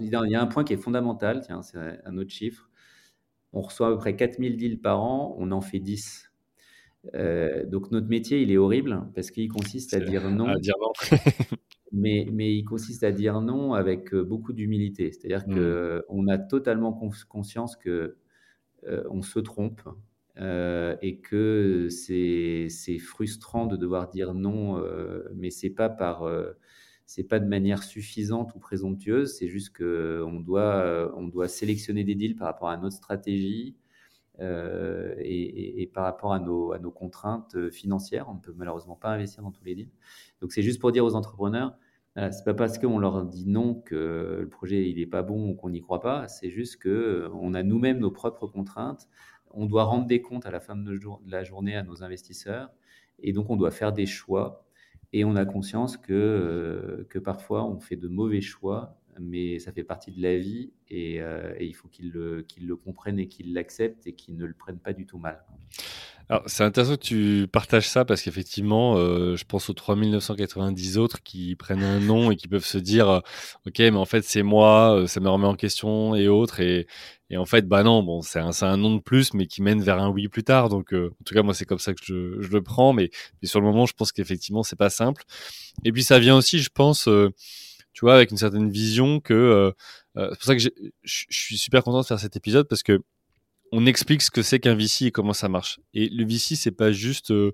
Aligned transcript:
Il 0.00 0.10
y 0.10 0.34
a 0.36 0.40
un 0.42 0.46
point 0.46 0.62
qui 0.62 0.72
est 0.72 0.78
fondamental, 0.78 1.42
tiens, 1.44 1.62
c'est 1.62 1.78
un 2.04 2.16
autre 2.18 2.30
chiffre. 2.30 2.70
On 3.52 3.62
reçoit 3.62 3.88
à 3.88 3.90
peu 3.90 3.98
près 3.98 4.14
4000 4.14 4.56
deals 4.56 4.80
par 4.80 5.00
an, 5.00 5.34
on 5.38 5.50
en 5.50 5.60
fait 5.60 5.80
10. 5.80 6.30
Euh, 7.14 7.64
donc 7.64 7.90
notre 7.90 8.08
métier, 8.08 8.42
il 8.42 8.52
est 8.52 8.56
horrible 8.56 9.08
parce 9.14 9.30
qu'il 9.30 9.48
consiste 9.48 9.94
à 9.94 10.00
dire 10.00 10.30
non. 10.30 10.46
À 10.48 10.58
dire 10.58 10.74
non. 10.80 10.92
mais, 11.92 12.28
mais 12.32 12.54
il 12.54 12.64
consiste 12.64 13.02
à 13.02 13.12
dire 13.12 13.40
non 13.40 13.72
avec 13.72 14.14
euh, 14.14 14.22
beaucoup 14.22 14.52
d'humilité. 14.52 15.10
C'est-à-dire 15.10 15.48
mmh. 15.48 16.02
qu'on 16.06 16.28
a 16.28 16.38
totalement 16.38 16.92
conscience 17.28 17.76
que 17.76 18.16
euh, 18.86 19.02
on 19.10 19.22
se 19.22 19.38
trompe 19.40 19.82
et 20.40 21.18
que 21.18 21.88
c'est 21.90 22.98
frustrant 23.00 23.66
de 23.66 23.76
devoir 23.76 24.08
dire 24.08 24.34
non, 24.34 24.80
mais 25.34 25.50
c'est 25.50 25.70
pas 25.70 25.88
par 25.88 26.30
c'est 27.08 27.24
pas 27.24 27.38
de 27.40 27.46
manière 27.46 27.82
suffisante 27.82 28.54
ou 28.54 28.58
présomptueuse, 28.58 29.34
c'est 29.38 29.48
juste 29.48 29.74
qu'on 29.76 30.40
doit, 30.40 31.10
on 31.16 31.26
doit 31.26 31.48
sélectionner 31.48 32.04
des 32.04 32.14
deals 32.14 32.36
par 32.36 32.46
rapport 32.46 32.68
à 32.68 32.76
notre 32.76 32.96
stratégie 32.96 33.76
euh, 34.40 35.16
et, 35.18 35.90
par 35.92 36.04
rapport 36.04 36.32
à 36.32 36.38
nos, 36.38 36.72
à 36.72 36.78
nos 36.78 36.92
contraintes 36.92 37.56
euh, 37.56 37.70
financières. 37.70 38.28
On 38.28 38.34
ne 38.34 38.40
peut 38.40 38.54
malheureusement 38.56 38.94
pas 38.94 39.08
investir 39.10 39.42
dans 39.42 39.50
tous 39.50 39.64
les 39.64 39.74
deals. 39.74 39.90
Donc 40.40 40.52
c'est 40.52 40.62
juste 40.62 40.80
pour 40.80 40.92
dire 40.92 41.04
aux 41.04 41.16
entrepreneurs, 41.16 41.76
ce 42.16 42.30
c'est 42.30 42.44
pas 42.44 42.54
parce 42.54 42.78
qu'on 42.78 42.98
leur 42.98 43.24
dit 43.24 43.48
non 43.48 43.74
que 43.74 44.38
le 44.40 44.48
projet 44.48 44.88
il 44.88 45.00
est 45.00 45.06
pas 45.06 45.22
bon 45.22 45.50
ou 45.50 45.54
qu'on 45.54 45.70
n'y 45.70 45.80
croit 45.80 46.00
pas, 46.00 46.28
c'est 46.28 46.50
juste 46.50 46.76
que 46.76 46.88
euh, 46.88 47.30
on 47.34 47.54
a 47.54 47.64
nous-mêmes 47.64 47.98
nos 47.98 48.12
propres 48.12 48.46
contraintes. 48.46 49.08
On 49.50 49.66
doit 49.66 49.84
rendre 49.84 50.06
des 50.06 50.22
comptes 50.22 50.46
à 50.46 50.50
la 50.52 50.60
fin 50.60 50.76
de 50.76 51.00
la 51.26 51.42
journée 51.42 51.74
à 51.74 51.82
nos 51.82 52.04
investisseurs 52.04 52.70
et 53.18 53.32
donc 53.32 53.50
on 53.50 53.56
doit 53.56 53.70
faire 53.72 53.92
des 53.92 54.06
choix 54.06 54.67
et 55.12 55.24
on 55.24 55.36
a 55.36 55.44
conscience 55.44 55.96
que, 55.96 56.12
euh, 56.12 57.06
que 57.08 57.18
parfois 57.18 57.64
on 57.64 57.80
fait 57.80 57.96
de 57.96 58.08
mauvais 58.08 58.40
choix, 58.40 58.96
mais 59.20 59.58
ça 59.58 59.72
fait 59.72 59.84
partie 59.84 60.12
de 60.12 60.22
la 60.22 60.38
vie 60.38 60.70
et, 60.88 61.20
euh, 61.20 61.54
il 61.60 61.74
faut 61.74 61.88
qu'ils 61.88 62.10
le, 62.10 62.46
le 62.60 62.76
comprennent 62.76 63.18
et 63.18 63.26
qu'ils 63.26 63.52
l'acceptent 63.52 64.06
et 64.06 64.12
qu'ils 64.12 64.36
ne 64.36 64.44
le 64.44 64.54
prennent 64.54 64.78
pas 64.78 64.92
du 64.92 65.06
tout 65.06 65.18
mal. 65.18 65.42
Alors, 66.30 66.42
c'est 66.44 66.62
intéressant 66.62 66.96
que 66.96 67.00
tu 67.00 67.48
partages 67.50 67.88
ça 67.88 68.04
parce 68.04 68.20
qu'effectivement, 68.20 68.96
euh, 68.96 69.34
je 69.34 69.44
pense 69.46 69.70
aux 69.70 69.72
3990 69.72 70.98
autres 70.98 71.22
qui 71.22 71.56
prennent 71.56 71.82
un 71.82 72.00
nom 72.00 72.30
et 72.30 72.36
qui 72.36 72.48
peuvent 72.48 72.66
se 72.66 72.76
dire, 72.76 73.22
OK, 73.66 73.78
mais 73.78 73.96
en 73.96 74.04
fait, 74.04 74.22
c'est 74.22 74.42
moi, 74.42 75.04
ça 75.06 75.20
me 75.20 75.28
remet 75.30 75.46
en 75.46 75.54
question 75.54 76.14
et 76.14 76.28
autres. 76.28 76.60
Et, 76.60 76.86
et 77.30 77.36
en 77.36 77.44
fait, 77.46 77.68
bah 77.68 77.82
non, 77.82 78.02
bon, 78.02 78.22
c'est 78.22 78.38
un, 78.38 78.50
un 78.62 78.76
nom 78.76 78.96
de 78.96 79.00
plus, 79.00 79.34
mais 79.34 79.46
qui 79.46 79.62
mène 79.62 79.82
vers 79.82 80.00
un 80.00 80.08
oui 80.10 80.28
plus 80.28 80.44
tard. 80.44 80.68
Donc, 80.68 80.92
en 80.92 81.24
tout 81.24 81.34
cas, 81.34 81.42
moi, 81.42 81.54
c'est 81.54 81.66
comme 81.66 81.78
ça 81.78 81.92
que 81.92 82.00
je, 82.02 82.40
je 82.40 82.48
le 82.48 82.62
prends. 82.62 82.92
Mais, 82.92 83.10
mais, 83.42 83.48
sur 83.48 83.60
le 83.60 83.66
moment, 83.66 83.86
je 83.86 83.92
pense 83.92 84.12
qu'effectivement, 84.12 84.62
c'est 84.62 84.76
pas 84.76 84.90
simple. 84.90 85.24
Et 85.84 85.92
puis, 85.92 86.02
ça 86.02 86.18
vient 86.18 86.36
aussi, 86.36 86.60
je 86.60 86.70
pense, 86.72 87.04
tu 87.92 88.00
vois, 88.00 88.14
avec 88.14 88.30
une 88.30 88.38
certaine 88.38 88.70
vision 88.70 89.20
que 89.20 89.74
c'est 90.16 90.28
pour 90.28 90.44
ça 90.44 90.56
que 90.56 90.62
je 90.62 90.70
suis 91.28 91.58
super 91.58 91.84
content 91.84 92.00
de 92.00 92.06
faire 92.06 92.18
cet 92.18 92.34
épisode 92.36 92.66
parce 92.66 92.82
que 92.82 93.00
on 93.72 93.86
explique 93.86 94.22
ce 94.22 94.30
que 94.30 94.42
c'est 94.42 94.60
qu'un 94.60 94.74
VC 94.74 95.06
et 95.06 95.10
comment 95.10 95.32
ça 95.32 95.48
marche. 95.48 95.80
Et 95.94 96.08
le 96.08 96.24
VC, 96.24 96.56
c'est 96.56 96.70
pas 96.70 96.92
juste, 96.92 97.30
euh, 97.30 97.52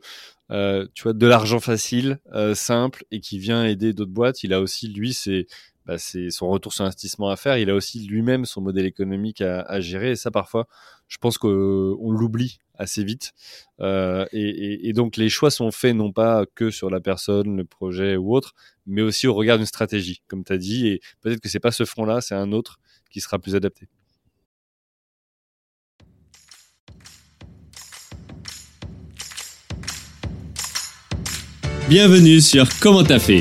euh, 0.51 0.87
tu 0.95 1.05
vois, 1.05 1.13
de 1.13 1.27
l'argent 1.27 1.61
facile, 1.61 2.21
euh, 2.35 2.55
simple 2.55 3.05
et 3.11 3.21
qui 3.21 3.39
vient 3.39 3.65
aider 3.65 3.93
d'autres 3.93 4.13
boîtes. 4.13 4.43
Il 4.43 4.53
a 4.53 4.61
aussi, 4.61 4.89
lui, 4.89 5.15
c'est 5.15 5.47
bah, 5.87 5.99
c'est 5.99 6.31
son 6.31 6.49
retour 6.49 6.73
sur 6.73 6.85
investissement 6.85 7.29
à 7.29 7.37
faire. 7.37 7.59
Il 7.59 7.71
a 7.71 7.75
aussi 7.75 8.01
lui-même 8.01 8.45
son 8.45 8.61
modèle 8.61 8.87
économique 8.87 9.41
à, 9.41 9.81
gérer. 9.81 10.13
Et 10.13 10.17
ça, 10.17 10.31
parfois, 10.31 10.67
je 11.09 11.19
pense 11.19 11.39
qu'on 11.39 12.11
l'oublie 12.11 12.59
assez 12.75 13.05
vite. 13.05 13.33
et, 13.81 14.93
donc, 14.95 15.17
les 15.17 15.29
choix 15.29 15.51
sont 15.51 15.71
faits 15.71 15.95
non 15.95 16.13
pas 16.13 16.45
que 16.55 16.71
sur 16.71 16.91
la 16.91 17.01
personne, 17.01 17.57
le 17.57 17.65
projet 17.65 18.17
ou 18.17 18.35
autre, 18.35 18.55
mais 18.87 19.03
aussi 19.03 19.27
au 19.27 19.35
regard 19.35 19.59
d'une 19.59 19.67
stratégie, 19.67 20.23
comme 20.29 20.45
tu 20.45 20.53
as 20.53 20.59
dit. 20.59 20.89
Et 20.89 21.01
peut-être 21.21 21.41
que 21.41 21.49
c'est 21.49 21.61
pas 21.61 21.73
ce 21.73 21.85
front-là, 21.85 22.21
c'est 22.21 22.35
un 22.35 22.53
autre 22.53 22.79
qui 23.11 23.21
sera 23.21 23.39
plus 23.39 23.55
adapté. 23.55 23.89
Bienvenue 31.87 32.41
sur 32.41 32.67
Comment 32.81 33.05
t'as 33.05 33.19
fait, 33.19 33.41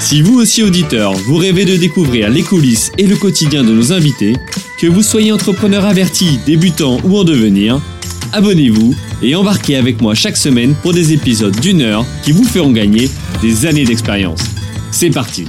Si 0.00 0.22
vous 0.22 0.40
aussi 0.40 0.62
auditeur, 0.62 1.12
vous 1.12 1.36
rêvez 1.36 1.66
de 1.66 1.76
découvrir 1.76 2.30
les 2.30 2.42
coulisses 2.42 2.90
et 2.96 3.06
le 3.06 3.16
quotidien 3.16 3.62
de 3.62 3.70
nos 3.70 3.92
invités, 3.92 4.34
que 4.78 4.86
vous 4.86 5.02
soyez 5.02 5.30
entrepreneur 5.30 5.84
averti, 5.84 6.38
débutant 6.46 6.98
ou 7.04 7.18
en 7.18 7.24
devenir, 7.24 7.80
abonnez-vous 8.32 8.94
et 9.22 9.34
embarquez 9.34 9.76
avec 9.76 10.00
moi 10.00 10.14
chaque 10.14 10.38
semaine 10.38 10.74
pour 10.74 10.94
des 10.94 11.12
épisodes 11.12 11.54
d'une 11.60 11.82
heure 11.82 12.06
qui 12.24 12.32
vous 12.32 12.44
feront 12.44 12.72
gagner 12.72 13.10
des 13.42 13.66
années 13.66 13.84
d'expérience. 13.84 14.42
C'est 14.90 15.10
parti 15.10 15.46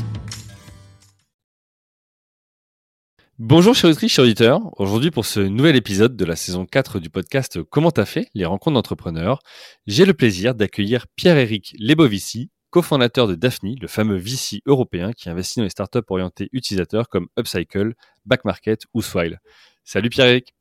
Bonjour 3.40 3.74
chers 3.74 3.90
auditrices, 3.90 4.12
chers 4.12 4.26
auditeurs. 4.26 4.62
Aujourd'hui 4.78 5.10
pour 5.10 5.26
ce 5.26 5.40
nouvel 5.40 5.76
épisode 5.76 6.16
de 6.16 6.26
la 6.26 6.36
saison 6.36 6.66
4 6.66 7.00
du 7.00 7.10
podcast 7.10 7.60
Comment 7.64 7.90
t'as 7.90 8.06
fait? 8.06 8.28
Les 8.36 8.46
rencontres 8.46 8.76
d'entrepreneurs, 8.76 9.40
j'ai 9.88 10.06
le 10.06 10.14
plaisir 10.14 10.54
d'accueillir 10.54 11.08
Pierre-Éric 11.16 11.74
Lebovici, 11.80 12.52
cofondateur 12.72 13.28
de 13.28 13.36
Daphne, 13.36 13.76
le 13.80 13.88
fameux 13.88 14.18
VC 14.18 14.62
européen 14.66 15.12
qui 15.14 15.30
investit 15.30 15.60
dans 15.60 15.66
les 15.66 15.70
startups 15.70 16.00
orientées 16.10 16.50
utilisateurs 16.54 17.10
comme 17.10 17.28
Upcycle, 17.38 17.94
Backmarket 18.26 18.86
ou 18.94 19.02
Swile. 19.02 19.40
Salut 19.84 20.10
Pierre-Éric. 20.10 20.56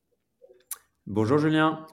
Bonjour 1.13 1.39
Julien. 1.39 1.85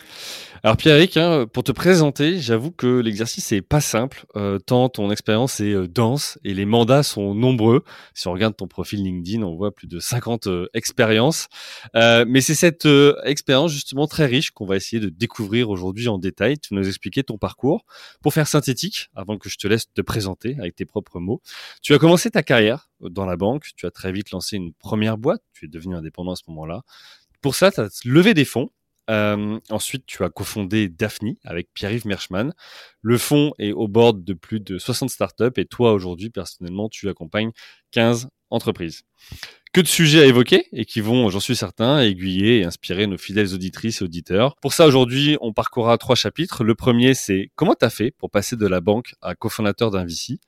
Alors 0.62 0.78
Pierre-Éric, 0.78 1.18
hein, 1.18 1.48
pour 1.52 1.64
te 1.64 1.72
présenter, 1.72 2.38
j'avoue 2.38 2.70
que 2.70 3.00
l'exercice 3.00 3.52
n'est 3.52 3.64
pas 3.64 3.82
simple, 3.82 4.28
euh, 4.36 4.60
tant 4.60 4.90
ton 4.90 5.10
expérience 5.10 5.60
est 5.60 5.74
euh, 5.74 5.88
dense 5.88 6.38
et 6.44 6.54
les 6.54 6.68
mandats 6.68 7.02
sont 7.02 7.34
nombreux. 7.34 7.84
Si 8.14 8.28
on 8.28 8.32
regarde 8.32 8.56
ton 8.56 8.68
profil 8.68 9.04
LinkedIn, 9.04 9.42
on 9.42 9.56
voit 9.56 9.74
plus 9.74 9.88
de 9.88 9.98
50 10.00 10.46
euh, 10.46 10.68
expériences. 10.76 11.48
mais 11.96 12.42
c'est 12.42 12.54
cette 12.54 12.88
expérience 13.24 13.72
justement 13.72 14.06
très 14.06 14.28
riche 14.28 14.52
qu'on 14.52 14.68
va 14.68 14.76
essayer 14.76 15.00
de 15.00 15.10
découvrir 15.10 15.72
aujourd'hui 15.72 16.10
en 16.10 16.20
détail. 16.20 16.60
Tu 16.60 16.76
nous 16.76 16.88
expliquer 16.88 17.24
ton 17.24 17.40
parcours. 17.40 17.86
Pour 18.22 18.36
faire 18.36 18.48
synthétique, 18.48 19.10
avant 19.16 19.40
que 19.40 19.50
je 19.50 19.58
te 19.58 19.68
laisse 19.68 19.92
te 19.92 20.02
présenter 20.02 20.58
avec 20.60 20.76
tes 20.76 20.86
propres 20.86 21.20
mots, 21.20 21.42
tu 21.82 21.96
as 21.96 21.98
commencé 21.98 22.30
ta 22.30 22.44
carrière 22.44 22.92
dans 23.00 23.26
la 23.26 23.36
banque, 23.36 23.66
tu 23.76 23.88
as 23.88 23.92
très 23.92 24.12
vite 24.12 24.30
lancé 24.30 24.58
une 24.58 24.74
première 24.74 25.18
boîte, 25.18 25.42
tu 25.54 25.66
es 25.66 25.68
devenu 25.68 25.96
indépendant 25.96 26.34
à 26.34 26.36
ce 26.36 26.44
moment-là. 26.50 26.84
Pour 27.42 27.56
ça, 27.56 27.72
tu 27.72 27.80
as 27.80 27.90
levé 28.06 28.36
des 28.36 28.46
fonds 28.46 28.70
euh, 29.10 29.60
ensuite, 29.70 30.06
tu 30.06 30.24
as 30.24 30.30
cofondé 30.30 30.90
Daphne 30.90 31.36
avec 31.44 31.70
Pierre-Yves 31.74 32.08
Merschmann. 32.08 32.54
Le 33.02 33.18
fonds 33.18 33.54
est 33.60 33.72
au 33.72 33.88
bord 33.88 34.14
de 34.14 34.34
plus 34.34 34.60
de 34.60 34.78
60 34.78 35.10
startups 35.10 35.58
et 35.58 35.66
toi, 35.66 35.94
aujourd'hui, 35.94 36.30
personnellement, 36.30 36.90
tu 36.90 37.08
accompagnes 37.10 37.52
15 37.92 38.30
entreprises. 38.50 39.04
Que 39.74 39.82
de 39.82 39.88
sujets 39.88 40.22
à 40.22 40.26
évoquer 40.26 40.68
et 40.72 40.86
qui 40.86 41.02
vont, 41.02 41.30
j'en 41.30 41.40
suis 41.40 41.56
certain, 41.56 42.00
aiguiller 42.00 42.60
et 42.60 42.64
inspirer 42.64 43.06
nos 43.06 43.18
fidèles 43.18 43.54
auditrices 43.54 44.02
et 44.02 44.06
auditeurs. 44.06 44.56
Pour 44.62 44.74
ça, 44.74 44.88
aujourd'hui, 44.88 45.38
on 45.42 45.54
parcourra 45.54 45.98
trois 45.98 46.16
chapitres. 46.16 46.64
Le 46.64 46.74
premier, 46.74 47.14
c'est 47.14 47.52
comment 47.56 47.76
tu 47.76 47.86
as 47.86 47.90
fait 47.90 48.12
pour 48.12 48.32
passer 48.32 48.56
de 48.56 48.66
la 48.66 48.82
banque 48.82 49.14
à 49.22 49.36
cofondateur 49.36 49.92
d'un 49.92 50.06
VC. 50.06 50.40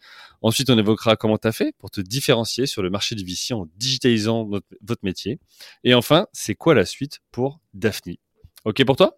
Ensuite, 0.41 0.69
on 0.69 0.77
évoquera 0.77 1.15
comment 1.15 1.37
tu 1.37 1.47
as 1.47 1.51
fait 1.51 1.73
pour 1.77 1.91
te 1.91 2.01
différencier 2.01 2.65
sur 2.65 2.81
le 2.81 2.89
marché 2.89 3.15
du 3.15 3.25
VC 3.25 3.53
en 3.53 3.67
digitalisant 3.75 4.45
votre 4.45 5.03
métier? 5.03 5.39
Et 5.83 5.93
enfin, 5.93 6.27
c'est 6.31 6.55
quoi 6.55 6.73
la 6.73 6.85
suite 6.85 7.19
pour 7.31 7.59
Daphne? 7.73 8.15
Ok 8.69 8.85
pour 8.85 8.97
toi? 8.97 9.17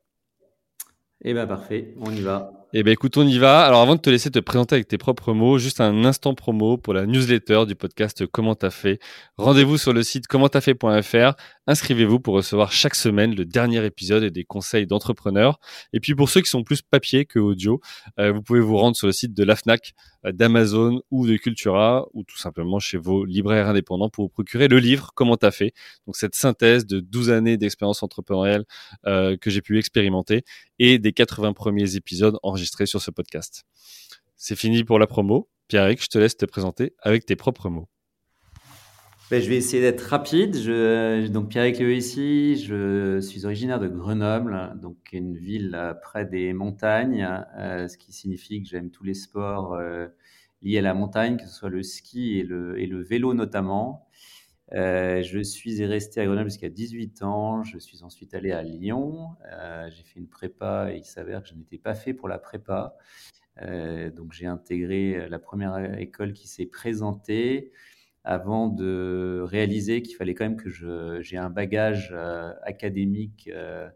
Eh 1.26 1.34
bien 1.34 1.46
parfait, 1.46 1.94
on 2.00 2.10
y 2.14 2.22
va. 2.22 2.61
Eh 2.74 2.84
bien 2.84 2.94
écoute, 2.94 3.18
on 3.18 3.28
y 3.28 3.38
va. 3.38 3.66
Alors 3.66 3.82
avant 3.82 3.96
de 3.96 4.00
te 4.00 4.10
laisser 4.10 4.32
te 4.32 4.40
présenter 4.40 4.76
avec 4.76 4.88
tes 4.88 4.98
propres 4.98 5.34
mots, 5.34 5.58
juste 5.58 5.82
un 5.82 6.06
instant 6.06 6.34
promo 6.34 6.78
pour 6.78 6.94
la 6.94 7.06
newsletter 7.06 7.66
du 7.68 7.76
podcast 7.76 8.26
Comment 8.26 8.56
t'as 8.56 8.70
fait? 8.70 9.00
Rendez-vous 9.36 9.78
sur 9.78 9.92
le 9.92 10.04
site 10.04 10.28
commenttafait.fr. 10.28 11.34
Inscrivez-vous 11.68 12.22
pour 12.22 12.34
recevoir 12.34 12.72
chaque 12.72 12.96
semaine 12.96 13.36
le 13.36 13.44
dernier 13.44 13.86
épisode 13.86 14.24
et 14.24 14.32
des 14.32 14.46
conseils 14.46 14.88
d'entrepreneurs. 14.88 15.60
Et 15.92 16.00
puis 16.00 16.16
pour 16.16 16.30
ceux 16.30 16.40
qui 16.40 16.50
sont 16.50 16.64
plus 16.64 16.82
papier 16.82 17.26
que 17.26 17.40
audio, 17.40 17.82
euh, 18.20 18.32
vous 18.32 18.42
pouvez 18.42 18.62
vous 18.62 18.78
rendre 18.78 18.96
sur 18.96 19.06
le 19.06 19.14
site 19.14 19.34
de 19.34 19.44
l'AFNAC, 19.44 19.92
euh, 20.26 20.32
d'Amazon 20.32 21.02
ou 21.12 21.28
de 21.28 21.36
Cultura 21.36 22.08
ou 22.14 22.24
tout 22.24 22.38
simplement 22.38 22.80
chez 22.80 22.98
vos 22.98 23.26
libraires 23.26 23.68
indépendants 23.68 24.10
pour 24.10 24.26
vous 24.26 24.30
procurer 24.30 24.70
le 24.70 24.80
livre 24.80 25.12
Comment 25.14 25.36
t'as 25.36 25.52
fait? 25.52 25.74
Donc 26.06 26.16
cette 26.16 26.36
synthèse 26.36 26.86
de 26.86 27.02
12 27.02 27.32
années 27.32 27.58
d'expérience 27.58 28.02
entrepreneuriale 28.02 28.64
euh, 29.08 29.36
que 29.36 29.50
j'ai 29.50 29.62
pu 29.62 29.78
expérimenter 29.78 30.44
et 30.80 31.00
des 31.00 31.12
80 31.12 31.52
premiers 31.52 31.98
épisodes 31.98 32.38
enregistrés 32.44 32.61
sur 32.86 33.02
ce 33.02 33.12
podcast. 33.12 33.64
C'est 34.36 34.56
fini 34.56 34.84
pour 34.84 35.00
la 35.00 35.08
promo. 35.08 35.50
Pierre-Eric, 35.68 36.04
je 36.04 36.08
te 36.08 36.18
laisse 36.18 36.36
te 36.36 36.46
présenter 36.46 36.94
avec 37.02 37.26
tes 37.26 37.36
propres 37.36 37.70
mots. 37.70 37.88
Ben, 39.30 39.42
je 39.42 39.48
vais 39.48 39.56
essayer 39.56 39.82
d'être 39.82 40.02
rapide. 40.02 40.58
Je, 40.58 41.28
donc 41.28 41.50
Pierre 41.50 41.72
Cléo 41.72 41.90
ici, 41.90 42.58
je 42.58 43.22
suis 43.22 43.46
originaire 43.46 43.80
de 43.80 43.88
Grenoble, 43.88 44.74
donc 44.82 44.98
une 45.14 45.38
ville 45.38 45.96
près 46.02 46.26
des 46.26 46.52
montagnes, 46.52 47.26
euh, 47.58 47.88
ce 47.88 47.98
qui 47.98 48.12
signifie 48.12 48.62
que 48.62 48.68
j'aime 48.68 48.92
tous 48.92 49.06
les 49.06 49.14
sports 49.14 49.74
euh, 49.74 50.08
liés 50.62 50.80
à 50.80 50.82
la 50.82 50.94
montagne, 50.94 51.38
que 51.38 51.48
ce 51.48 51.54
soit 51.54 51.70
le 51.70 51.82
ski 51.82 52.40
et 52.40 52.44
le 52.44 53.02
vélo 53.02 53.34
notamment. 53.34 54.06
Euh, 54.74 55.22
je 55.22 55.40
suis 55.40 55.84
resté 55.86 56.22
à 56.22 56.26
Grenoble 56.26 56.50
jusqu'à 56.50 56.70
18 56.70 57.24
ans. 57.24 57.64
Je 57.64 57.78
suis 57.78 58.04
ensuite 58.04 58.34
allé 58.34 58.52
à 58.52 58.64
Lyon. 58.64 59.36
j'ai 59.90 60.04
fait 60.04 60.20
une 60.20 60.28
prépa 60.28 60.92
et 60.92 60.98
il 60.98 61.06
s'avère 61.06 61.44
que 61.44 61.50
je 61.50 61.56
n'étais 61.56 61.78
pas 61.78 61.96
fait 61.96 62.14
pour 62.14 62.28
la 62.28 62.40
prépa. 62.40 62.96
donc 64.16 64.32
j'ai 64.34 64.48
intégré 64.48 65.30
la 65.30 65.40
première 65.40 66.00
école 66.00 66.34
qui 66.34 66.48
s'est 66.48 66.66
présentée 66.66 67.72
avant 68.24 68.68
de 68.68 69.42
réaliser 69.46 70.02
qu'il 70.02 70.16
fallait 70.16 70.36
quand 70.36 70.46
même 70.46 70.58
que 70.58 71.22
j'ai 71.22 71.38
un 71.38 71.50
bagage 71.50 72.10
euh, 72.14 72.54
académique 72.64 73.50
euh, 73.54 73.90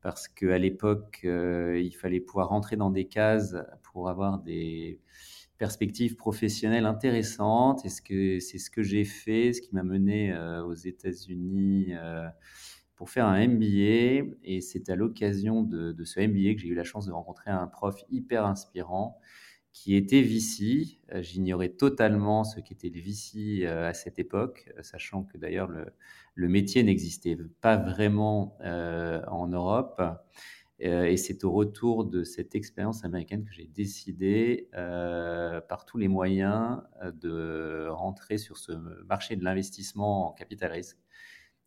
parce 0.00 0.28
qu'à 0.28 0.58
l'époque, 0.58 1.22
euh, 1.24 1.80
il 1.80 1.92
fallait 1.92 2.20
pouvoir 2.20 2.50
rentrer 2.50 2.76
dans 2.76 2.90
des 2.90 3.06
cases 3.06 3.56
pour 3.82 4.08
avoir 4.08 4.38
des 4.38 5.00
perspectives 5.58 6.16
professionnelles 6.16 6.86
intéressantes. 6.86 7.84
Et 7.84 7.88
c'est 7.88 8.58
ce 8.58 8.70
que 8.70 8.82
j'ai 8.82 9.04
fait, 9.04 9.52
ce 9.52 9.60
qui 9.60 9.74
m'a 9.74 9.82
mené 9.82 10.36
aux 10.66 10.74
États-Unis 10.74 11.92
pour 12.96 13.10
faire 13.10 13.26
un 13.26 13.46
MBA. 13.46 14.36
Et 14.44 14.60
c'est 14.60 14.88
à 14.88 14.96
l'occasion 14.96 15.62
de, 15.62 15.94
ce 16.04 16.20
MBA 16.20 16.54
que 16.54 16.60
j'ai 16.60 16.68
eu 16.68 16.74
la 16.74 16.84
chance 16.84 17.06
de 17.06 17.12
rencontrer 17.12 17.50
un 17.50 17.66
prof 17.66 17.96
hyper 18.10 18.46
inspirant 18.46 19.18
qui 19.72 19.96
était 19.96 20.22
VC. 20.22 21.00
Euh, 21.12 21.20
j'ignorais 21.20 21.70
totalement 21.70 22.44
ce 22.44 22.60
qu'était 22.60 22.88
le 22.88 23.00
VC 23.00 23.64
euh, 23.64 23.88
à 23.88 23.92
cette 23.92 24.18
époque, 24.18 24.70
euh, 24.78 24.82
sachant 24.82 25.24
que 25.24 25.36
d'ailleurs 25.36 25.68
le, 25.68 26.48
métier 26.48 26.82
n'existait 26.84 27.36
pas 27.60 27.76
vraiment 27.76 28.56
en 28.60 29.48
Europe. 29.48 30.00
Et 30.80 31.16
c'est 31.16 31.44
au 31.44 31.52
retour 31.52 32.04
de 32.04 32.24
cette 32.24 32.54
expérience 32.54 33.04
américaine 33.04 33.44
que 33.44 33.52
j'ai 33.52 33.66
décidé, 33.66 34.68
par 34.72 35.84
tous 35.86 35.98
les 35.98 36.08
moyens, 36.08 36.82
de 37.14 37.88
rentrer 37.88 38.38
sur 38.38 38.58
ce 38.58 38.72
marché 39.04 39.36
de 39.36 39.44
l'investissement 39.44 40.30
en 40.30 40.32
capital 40.32 40.72
risque. 40.72 40.98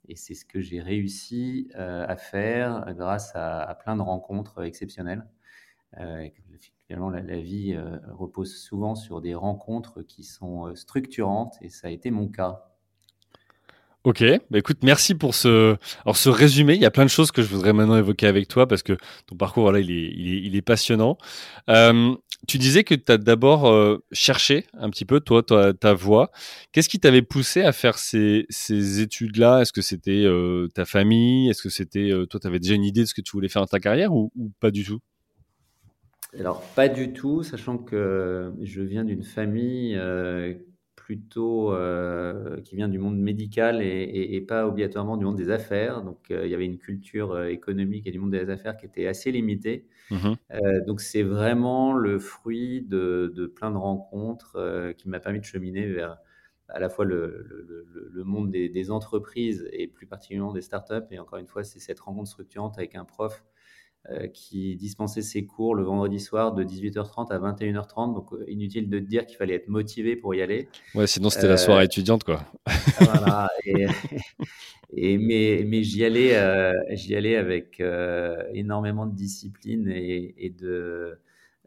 Et 0.10 0.16
c'est 0.16 0.34
ce 0.34 0.46
que 0.46 0.62
j'ai 0.62 0.82
réussi 0.82 1.70
à 1.76 2.18
faire 2.18 2.94
grâce 2.96 3.32
à, 3.36 3.78
plein 3.82 3.96
de 3.96 4.02
rencontres 4.02 4.64
exceptionnelles. 4.64 5.26
Finalement, 6.88 7.10
la, 7.10 7.40
vie 7.42 7.74
euh, 7.74 7.98
repose 8.14 8.56
souvent 8.56 8.96
sur 8.96 9.20
des 9.20 9.36
rencontres 9.36 10.04
qui 10.04 10.24
sont 10.24 10.68
euh, 10.68 10.76
structurantes 10.76 11.58
et 11.62 11.68
ça 11.68 11.88
a 11.88 11.90
été 11.90 12.12
mon 12.12 12.30
cas. 12.30 12.77
Ok, 14.08 14.24
bah 14.50 14.60
écoute, 14.60 14.78
merci 14.84 15.16
pour 15.16 15.36
ce, 15.36 15.76
alors 16.06 16.16
ce 16.16 16.30
résumé. 16.30 16.76
Il 16.76 16.82
y 16.82 16.86
a 16.86 16.92
plein 16.92 17.04
de 17.04 17.10
choses 17.10 17.30
que 17.30 17.42
je 17.42 17.50
voudrais 17.50 17.74
maintenant 17.74 17.98
évoquer 17.98 18.28
avec 18.28 18.48
toi 18.48 18.66
parce 18.66 18.82
que 18.82 18.94
ton 19.26 19.36
parcours, 19.36 19.64
voilà, 19.64 19.82
il 19.82 19.92
est, 19.92 20.14
il 20.16 20.56
est, 20.56 20.62
passionnant. 20.62 21.18
Euh, 21.70 22.16
tu 22.48 22.58
disais 22.58 22.86
que 22.86 22.96
tu 22.96 23.12
as 23.12 23.18
d'abord 23.18 24.00
cherché 24.14 24.66
un 24.80 24.90
petit 24.92 25.04
peu, 25.04 25.20
toi, 25.20 25.44
ta, 25.44 25.94
voie. 25.94 26.32
Qu'est-ce 26.72 26.88
qui 26.88 27.02
t'avait 27.02 27.22
poussé 27.22 27.64
à 27.64 27.74
faire 27.74 27.98
ces, 27.98 28.46
ces 28.50 29.02
études-là? 29.02 29.60
Est-ce 29.60 29.74
que 29.74 29.82
c'était 29.82 30.26
ta 30.74 30.86
famille? 30.86 31.50
Est-ce 31.50 31.62
que 31.62 31.70
c'était, 31.70 32.10
toi, 32.30 32.40
tu 32.40 32.48
avais 32.48 32.60
déjà 32.60 32.76
une 32.76 32.86
idée 32.86 33.02
de 33.02 33.08
ce 33.08 33.14
que 33.14 33.20
tu 33.20 33.32
voulais 33.34 33.50
faire 33.50 33.62
dans 33.62 33.68
ta 33.68 33.82
carrière 33.82 34.14
ou 34.14 34.32
pas 34.62 34.72
du 34.72 34.86
tout? 34.86 35.02
Alors, 36.40 36.62
pas 36.76 36.90
du 36.90 37.14
tout, 37.14 37.44
sachant 37.44 37.78
que 37.78 38.54
je 38.62 38.82
viens 38.82 39.04
d'une 39.04 39.24
famille 39.24 39.96
euh, 39.96 40.54
plutôt 40.98 41.72
euh, 41.72 42.60
qui 42.62 42.76
vient 42.76 42.90
du 42.90 43.00
monde 43.00 43.18
médical 43.18 43.82
et, 43.82 44.42
pas 44.42 44.68
obligatoirement 44.68 45.16
du 45.16 45.24
monde 45.24 45.38
des 45.38 45.50
affaires. 45.50 46.02
Donc, 46.02 46.32
euh, 46.32 46.46
il 46.46 46.52
y 46.52 46.56
avait 46.56 46.66
une 46.66 46.80
culture 46.80 47.46
économique 47.46 48.08
et 48.08 48.12
du 48.12 48.20
monde 48.20 48.32
des 48.32 48.50
affaires 48.50 48.76
qui 48.76 48.86
était 48.86 49.08
assez 49.08 49.32
limitée. 49.32 49.88
Mmh 50.12 50.34
donc, 50.86 51.00
c'est 51.02 51.24
vraiment 51.24 51.94
le 51.94 52.20
fruit 52.20 52.82
de, 52.82 53.54
plein 53.56 53.72
de 53.72 53.78
rencontres 53.78 54.94
qui 54.98 55.08
m'a 55.08 55.20
permis 55.20 55.40
de 55.40 55.46
cheminer 55.46 55.86
vers 55.86 56.18
à 56.70 56.80
la 56.80 56.90
fois 56.90 57.06
le, 57.06 57.46
monde 58.26 58.52
des, 58.52 58.68
des, 58.68 58.92
entreprises 58.92 59.70
et 59.72 59.88
plus 59.88 60.08
particulièrement 60.08 60.54
des 60.54 60.62
startups. 60.62 61.08
Et 61.12 61.20
encore 61.20 61.40
une 61.40 61.48
fois, 61.48 61.64
c'est 61.64 61.80
cette 61.80 62.00
rencontre 62.00 62.30
structurante 62.30 62.78
avec 62.78 62.96
un 62.96 63.06
prof 63.06 63.44
euh, 63.44 63.57
qui 64.34 64.76
dispensait 64.76 65.22
ses 65.22 65.46
cours 65.46 65.76
le 65.76 65.84
vendredi 65.84 66.20
soir 66.20 66.54
de 66.54 66.64
18h30 66.64 67.32
à 67.32 67.40
21h30. 67.40 68.14
Donc, 68.14 68.34
euh, 68.34 68.46
inutile 68.48 68.90
de 68.90 69.00
dire 69.00 69.26
qu'il 69.26 69.38
fallait 69.38 69.56
être 69.56 69.68
motivé 69.68 70.16
pour 70.16 70.34
y 70.34 70.42
aller. 70.42 70.70
Ouais, 70.96 71.08
sinon 71.08 71.30
c'était 71.30 71.48
la 71.48 71.58
soirée 71.58 71.84
euh, 71.84 71.86
étudiante, 71.86 72.24
quoi. 72.24 72.46
voilà. 73.00 73.50
Et, 74.96 75.18
mais 75.18 75.66
mais 75.68 75.84
j'y 75.84 76.06
allais, 76.06 76.34
j'y 76.92 77.14
allais 77.14 77.36
avec 77.36 77.84
énormément 78.54 79.06
de 79.06 79.14
discipline 79.14 79.90
et, 79.90 80.56
de, 80.58 81.20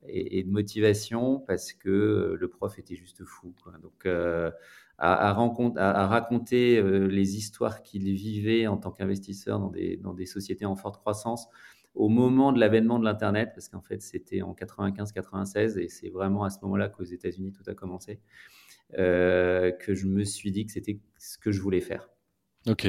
et, 0.08 0.42
de 0.42 0.50
motivation 0.50 1.38
parce 1.46 1.74
que 1.74 2.34
le 2.40 2.48
prof 2.48 2.78
était 2.78 2.96
juste 2.96 3.22
fou. 3.26 3.54
Quoi. 3.62 3.74
Donc, 3.82 4.06
à, 4.06 4.54
à, 4.96 5.28
à, 5.76 6.06
raconter 6.06 6.82
les 6.82 7.36
histoires 7.36 7.82
qu'il 7.82 8.10
vivait 8.14 8.66
en 8.66 8.78
tant 8.78 8.90
qu'investisseur 8.90 9.58
dans 9.58 9.68
des, 9.68 9.98
dans 9.98 10.14
des 10.14 10.26
sociétés 10.26 10.64
en 10.64 10.74
forte 10.74 10.96
croissance 10.96 11.46
au 11.94 12.08
moment 12.08 12.52
de 12.52 12.60
l'avènement 12.60 12.98
de 12.98 13.04
l'Internet, 13.04 13.50
parce 13.54 13.68
qu'en 13.68 13.82
fait, 13.82 14.00
c'était 14.02 14.42
en 14.42 14.54
95-96, 14.54 15.78
et 15.78 15.88
c'est 15.88 16.08
vraiment 16.08 16.44
à 16.44 16.50
ce 16.50 16.58
moment-là 16.62 16.88
qu'aux 16.88 17.04
États-Unis, 17.04 17.52
tout 17.52 17.68
a 17.68 17.74
commencé, 17.74 18.20
euh, 18.98 19.72
que 19.72 19.94
je 19.94 20.06
me 20.06 20.24
suis 20.24 20.50
dit 20.50 20.66
que 20.66 20.72
c'était 20.72 20.98
ce 21.18 21.38
que 21.38 21.52
je 21.52 21.60
voulais 21.60 21.80
faire. 21.80 22.08
Ok. 22.68 22.86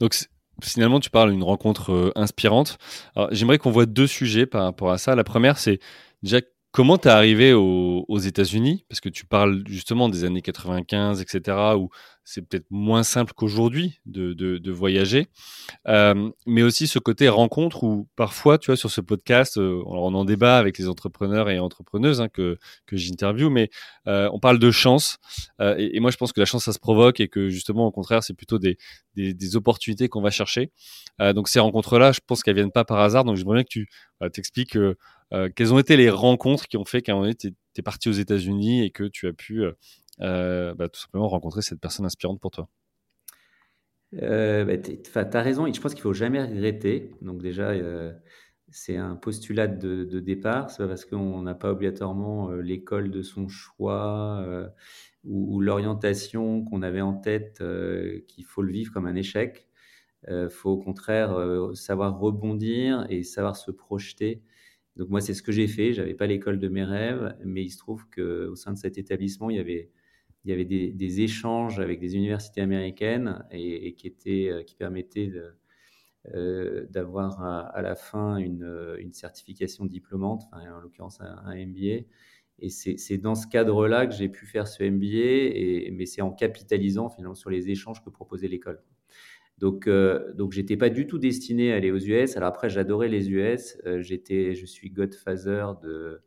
Donc, 0.00 0.14
finalement, 0.62 1.00
tu 1.00 1.10
parles 1.10 1.30
d'une 1.32 1.42
rencontre 1.42 1.92
euh, 1.92 2.12
inspirante. 2.14 2.78
J'aimerais 3.30 3.58
qu'on 3.58 3.70
voit 3.70 3.86
deux 3.86 4.06
sujets 4.06 4.46
par 4.46 4.64
rapport 4.64 4.90
à 4.90 4.98
ça. 4.98 5.14
La 5.14 5.24
première, 5.24 5.58
c'est 5.58 5.78
déjà 6.22 6.40
Comment 6.76 6.98
tu 6.98 7.08
es 7.08 7.10
arrivé 7.10 7.54
aux, 7.54 8.18
États-Unis? 8.18 8.84
Parce 8.90 9.00
que 9.00 9.08
tu 9.08 9.24
parles 9.24 9.62
justement 9.66 10.10
des 10.10 10.24
années 10.24 10.42
95, 10.42 11.22
etc., 11.22 11.56
c'est 12.26 12.42
peut-être 12.42 12.66
moins 12.70 13.04
simple 13.04 13.32
qu'aujourd'hui 13.34 14.00
de, 14.04 14.70
voyager. 14.70 15.28
Euh, 15.86 16.28
mais 16.44 16.62
aussi 16.62 16.88
ce 16.88 16.98
côté 16.98 17.28
rencontre 17.28 17.84
où 17.84 18.08
parfois, 18.16 18.58
tu 18.58 18.66
vois, 18.66 18.76
sur 18.76 18.90
ce 18.90 19.00
podcast, 19.00 19.58
euh, 19.58 19.80
on 19.86 20.12
en 20.12 20.24
débat 20.24 20.58
avec 20.58 20.76
les 20.76 20.88
entrepreneurs 20.88 21.48
et 21.48 21.60
entrepreneuses 21.60 22.20
hein, 22.20 22.28
que, 22.28 22.58
que 22.86 22.96
j'interviewe, 22.96 23.48
mais 23.48 23.70
euh, 24.08 24.28
on 24.32 24.40
parle 24.40 24.58
de 24.58 24.70
chance. 24.72 25.18
Et, 25.60 26.00
moi, 26.00 26.10
je 26.10 26.16
pense 26.16 26.32
que 26.32 26.40
la 26.40 26.46
chance, 26.46 26.64
ça 26.64 26.72
se 26.72 26.80
provoque 26.80 27.20
et 27.20 27.28
que 27.28 27.48
justement, 27.48 27.86
au 27.86 27.92
contraire, 27.92 28.24
c'est 28.24 28.34
plutôt 28.34 28.58
des, 28.58 28.76
des, 29.14 29.56
opportunités 29.56 30.08
qu'on 30.08 30.20
va 30.20 30.30
chercher. 30.30 30.72
donc 31.20 31.48
ces 31.48 31.60
rencontres-là, 31.60 32.10
je 32.10 32.20
pense 32.26 32.42
qu'elles 32.42 32.56
viennent 32.56 32.72
pas 32.72 32.84
par 32.84 32.98
hasard. 32.98 33.24
Donc 33.24 33.36
j'aimerais 33.36 33.58
bien 33.58 33.64
que 33.64 33.68
tu 33.68 33.88
t'expliques 34.32 34.76
euh, 35.32 35.48
quelles 35.54 35.74
ont 35.74 35.78
été 35.78 35.96
les 35.96 36.10
rencontres 36.10 36.68
qui 36.68 36.76
ont 36.76 36.84
fait 36.84 37.02
qu'à 37.02 37.12
un 37.12 37.14
moment 37.16 37.26
donné, 37.26 37.34
tu 37.34 37.48
es, 37.48 37.82
parti 37.82 38.08
aux 38.08 38.12
États-Unis 38.12 38.84
et 38.84 38.90
que 38.90 39.04
tu 39.04 39.26
as 39.26 39.32
pu 39.32 39.62
euh, 39.62 39.66
euh, 39.68 39.72
bah, 40.18 40.88
tout 40.92 41.00
simplement 41.00 41.28
rencontrer 41.28 41.62
cette 41.62 41.80
personne 41.80 42.06
inspirante 42.06 42.40
pour 42.40 42.50
toi 42.50 42.68
bah, 44.12 44.78
Tu 44.78 44.98
as 45.14 45.42
raison, 45.42 45.72
je 45.72 45.80
pense 45.80 45.94
qu'il 45.94 46.00
ne 46.00 46.08
faut 46.08 46.12
jamais 46.12 46.42
regretter. 46.42 47.12
Donc 47.22 47.42
déjà, 47.42 47.72
c'est 48.70 48.96
un 48.96 49.16
postulat 49.16 49.68
de, 49.68 50.20
départ. 50.20 50.70
C'est 50.70 50.86
parce 50.86 51.04
qu'on 51.04 51.42
n'a 51.42 51.54
pas 51.54 51.72
obligatoirement 51.72 52.50
l'école 52.52 53.10
de 53.10 53.22
son 53.22 53.48
choix 53.48 54.46
ou, 55.24 55.60
l'orientation 55.60 56.64
qu'on 56.64 56.82
avait 56.82 57.00
en 57.00 57.14
tête 57.14 57.62
qu'il 58.28 58.44
faut 58.44 58.62
le 58.62 58.72
vivre 58.72 58.92
comme 58.92 59.06
un 59.06 59.16
échec. 59.16 59.68
Il 60.28 60.48
faut 60.50 60.70
au 60.70 60.78
contraire 60.78 61.36
savoir 61.74 62.18
rebondir 62.18 63.06
et 63.10 63.22
savoir 63.22 63.56
se 63.56 63.70
projeter 63.70 64.42
donc 64.96 65.10
moi, 65.10 65.20
c'est 65.20 65.34
ce 65.34 65.42
que 65.42 65.52
j'ai 65.52 65.66
fait. 65.66 65.92
J'avais 65.92 66.14
pas 66.14 66.26
l'école 66.26 66.58
de 66.58 66.68
mes 66.68 66.84
rêves, 66.84 67.36
mais 67.44 67.62
il 67.62 67.70
se 67.70 67.78
trouve 67.78 68.04
qu'au 68.08 68.54
sein 68.56 68.72
de 68.72 68.78
cet 68.78 68.98
établissement, 68.98 69.50
il 69.50 69.56
y 69.56 69.60
avait, 69.60 69.90
il 70.46 70.50
y 70.50 70.52
avait 70.52 70.64
des, 70.64 71.20
échanges 71.20 71.80
avec 71.80 71.98
des 71.98 72.14
universités 72.14 72.60
américaines 72.60 73.44
et, 73.50 73.94
qui, 73.94 74.06
étaient, 74.06 74.48
euh, 74.48 74.62
qui 74.62 74.76
permettaient 74.76 75.32
euh, 76.34 76.86
d'avoir 76.88 77.42
à, 77.42 77.82
la 77.82 77.96
fin 77.96 78.36
une, 78.36 78.96
une 79.00 79.12
certification 79.12 79.86
diplômante, 79.86 80.44
en 80.52 80.78
l'occurrence 80.78 81.20
un, 81.20 81.66
MBA. 81.66 82.06
Et 82.60 82.70
c'est 82.70 83.18
dans 83.18 83.34
ce 83.34 83.48
cadre-là 83.48 84.06
que 84.06 84.14
j'ai 84.14 84.28
pu 84.28 84.46
faire 84.46 84.68
ce 84.68 84.84
MBA, 84.84 85.06
et, 85.56 85.90
mais 85.92 86.06
c'est 86.06 86.22
en 86.22 86.30
capitalisant 86.30 87.10
finalement 87.10 87.34
sur 87.34 87.50
les 87.50 87.68
échanges 87.68 88.02
que 88.04 88.10
proposait 88.10 88.48
l'école. 88.48 88.80
Donc, 89.58 89.88
euh, 89.88 90.32
donc 90.34 90.52
j'étais 90.52 90.76
pas 90.76 90.90
du 90.90 91.08
tout 91.08 91.18
destiné 91.18 91.72
à 91.72 91.76
aller 91.76 91.90
aux 91.90 91.98
US. 91.98 92.36
Alors 92.36 92.48
après, 92.50 92.70
j'adorais 92.70 93.08
les 93.08 93.30
US. 93.30 93.78
Euh, 93.84 94.00
j'étais, 94.00 94.54
je 94.54 94.64
suis 94.64 94.90
godfather 94.90 95.72
de 95.82 96.20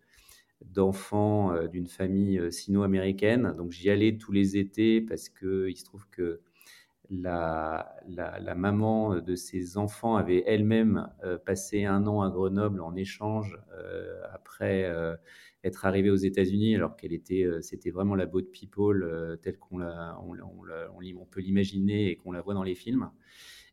d'enfants 0.66 1.54
euh, 1.54 1.68
d'une 1.68 1.88
famille 1.88 2.51
sino-américaine. 2.51 3.54
Donc 3.58 3.72
j'y 3.72 3.89
allais 3.89 4.18
tous 4.18 4.32
les 4.32 4.58
étés 4.58 5.01
parce 5.01 5.30
que 5.30 5.68
il 5.70 5.75
se 5.75 5.86
trouve 5.86 6.08
que 6.10 6.42
la, 7.12 7.96
la, 8.08 8.54
maman 8.54 9.20
de 9.20 9.36
ses 9.36 9.78
enfants 9.80 10.16
avait 10.16 10.44
elle-même 10.46 11.10
passé 11.44 11.84
un 11.86 12.06
an 12.06 12.22
à 12.22 12.30
Grenoble 12.30 12.82
en 12.82 12.96
échange 12.96 13.58
après 14.32 14.88
être 15.63 15.88
arrivée 15.88 16.12
aux 16.12 16.16
États-Unis, 16.16 16.75
alors 16.75 16.96
qu'elle 16.96 17.13
était, 17.13 17.48
c'était 17.62 17.89
vraiment 17.89 18.13
la 18.13 18.28
boat 18.28 18.44
people 18.51 19.39
telle 19.42 19.58
qu'on 19.58 19.82
on, 19.82 20.36
on, 21.18 21.25
peut 21.25 21.42
l'imaginer 21.42 22.12
et 22.12 22.16
qu'on 22.16 22.32
la 22.32 22.42
voit 22.42 22.54
dans 22.54 22.62
les 22.62 22.75
films. 22.75 23.10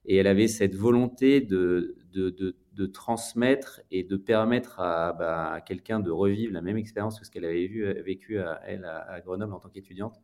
Et 0.07 0.17
elle 0.17 0.29
avait 0.29 0.49
cette 0.49 0.75
volonté 0.75 1.41
de, 1.41 1.97
de, 2.13 2.55
de, 2.73 2.87
transmettre 2.87 3.83
et 3.91 4.05
de 4.05 4.17
permettre 4.17 4.77
bah, 4.79 5.53
à, 5.53 5.61
quelqu'un 5.61 6.01
de 6.01 6.11
revivre 6.11 6.53
la 6.53 6.63
même 6.63 6.77
expérience 6.77 7.19
que 7.19 7.27
ce 7.27 7.31
qu'elle 7.31 7.45
avait 7.45 7.67
vu, 7.67 7.85
vécu 8.03 8.39
à, 8.39 8.61
elle 8.65 8.85
à, 8.85 9.21
Grenoble 9.21 9.53
en 9.53 9.59
tant 9.59 9.69
qu'étudiante. 9.69 10.23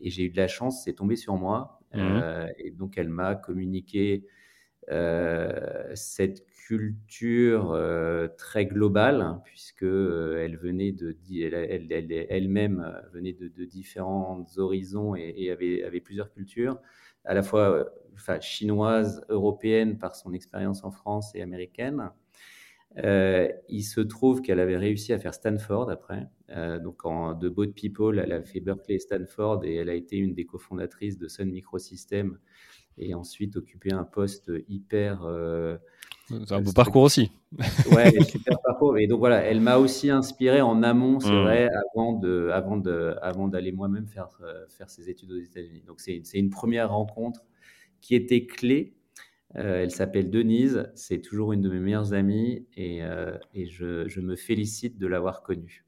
Et 0.00 0.10
j'ai 0.10 0.24
eu 0.24 0.30
de 0.30 0.36
la 0.36 0.48
chance, 0.48 0.84
c'est 0.84 0.94
tombé 0.94 1.16
sur 1.16 1.36
moi. 1.36 1.80
Mmh. 1.94 1.98
Euh, 1.98 2.46
et 2.58 2.70
donc, 2.70 2.98
elle 2.98 3.08
m'a 3.08 3.34
communiqué 3.34 4.24
euh, 4.90 5.90
cette 5.94 6.46
culture 6.46 7.72
euh, 7.72 8.28
très 8.38 8.66
globale, 8.66 9.40
puisque 9.44 9.82
elle 9.82 10.56
venait 10.56 10.92
de, 10.92 11.16
elle-même 12.30 13.02
venait 13.12 13.32
de, 13.32 13.64
différents 13.64 14.46
horizons 14.56 15.14
et, 15.14 15.34
et 15.36 15.50
avait, 15.50 15.82
avait, 15.82 16.00
plusieurs 16.00 16.30
cultures, 16.30 16.78
à 17.24 17.34
la 17.34 17.42
fois 17.42 17.88
enfin, 18.14 18.40
chinoise, 18.40 19.24
européenne 19.28 19.98
par 19.98 20.16
son 20.16 20.32
expérience 20.32 20.84
en 20.84 20.90
France 20.90 21.34
et 21.34 21.42
américaine. 21.42 22.10
Euh, 22.96 23.48
il 23.68 23.82
se 23.82 24.00
trouve 24.00 24.40
qu'elle 24.40 24.60
avait 24.60 24.76
réussi 24.76 25.12
à 25.12 25.18
faire 25.18 25.34
Stanford 25.34 25.90
après. 25.90 26.26
Euh, 26.50 26.78
donc, 26.78 27.04
en, 27.04 27.34
de 27.34 27.48
Boat 27.48 27.72
People, 27.74 28.18
elle 28.18 28.32
a 28.32 28.42
fait 28.42 28.60
Berkeley 28.60 28.96
et 28.96 28.98
Stanford 28.98 29.64
et 29.64 29.76
elle 29.76 29.90
a 29.90 29.94
été 29.94 30.16
une 30.16 30.34
des 30.34 30.46
cofondatrices 30.46 31.18
de 31.18 31.28
Sun 31.28 31.50
Microsystems 31.50 32.38
et 32.96 33.14
ensuite 33.14 33.56
occupé 33.56 33.92
un 33.92 34.04
poste 34.04 34.50
hyper. 34.68 35.24
Euh, 35.24 35.76
c'est 36.28 36.52
un 36.52 36.60
beau 36.60 36.72
parcours 36.72 37.02
aussi. 37.02 37.30
Ouais, 37.94 38.12
super 38.24 38.58
parcours. 38.60 38.98
Et 38.98 39.06
donc 39.06 39.18
voilà, 39.18 39.38
elle 39.38 39.60
m'a 39.60 39.78
aussi 39.78 40.10
inspiré 40.10 40.60
en 40.60 40.82
amont, 40.82 41.20
c'est 41.20 41.32
mmh. 41.32 41.42
vrai, 41.42 41.68
avant 41.92 42.12
de, 42.12 42.50
avant 42.52 42.76
de, 42.76 43.16
avant 43.22 43.48
d'aller 43.48 43.72
moi-même 43.72 44.06
faire 44.06 44.28
faire 44.68 44.90
ses 44.90 45.08
études 45.08 45.32
aux 45.32 45.40
États-Unis. 45.40 45.82
Donc 45.86 46.00
c'est, 46.00 46.22
une 46.34 46.50
première 46.50 46.90
rencontre 46.90 47.44
qui 48.00 48.14
était 48.14 48.46
clé. 48.46 48.94
Euh, 49.56 49.82
elle 49.82 49.90
s'appelle 49.90 50.30
Denise, 50.30 50.90
c'est 50.94 51.22
toujours 51.22 51.54
une 51.54 51.62
de 51.62 51.70
mes 51.70 51.80
meilleures 51.80 52.12
amies 52.12 52.66
et, 52.76 53.02
euh, 53.02 53.36
et 53.54 53.66
je, 53.66 54.06
je, 54.06 54.20
me 54.20 54.36
félicite 54.36 54.98
de 54.98 55.06
l'avoir 55.06 55.42
connue. 55.42 55.86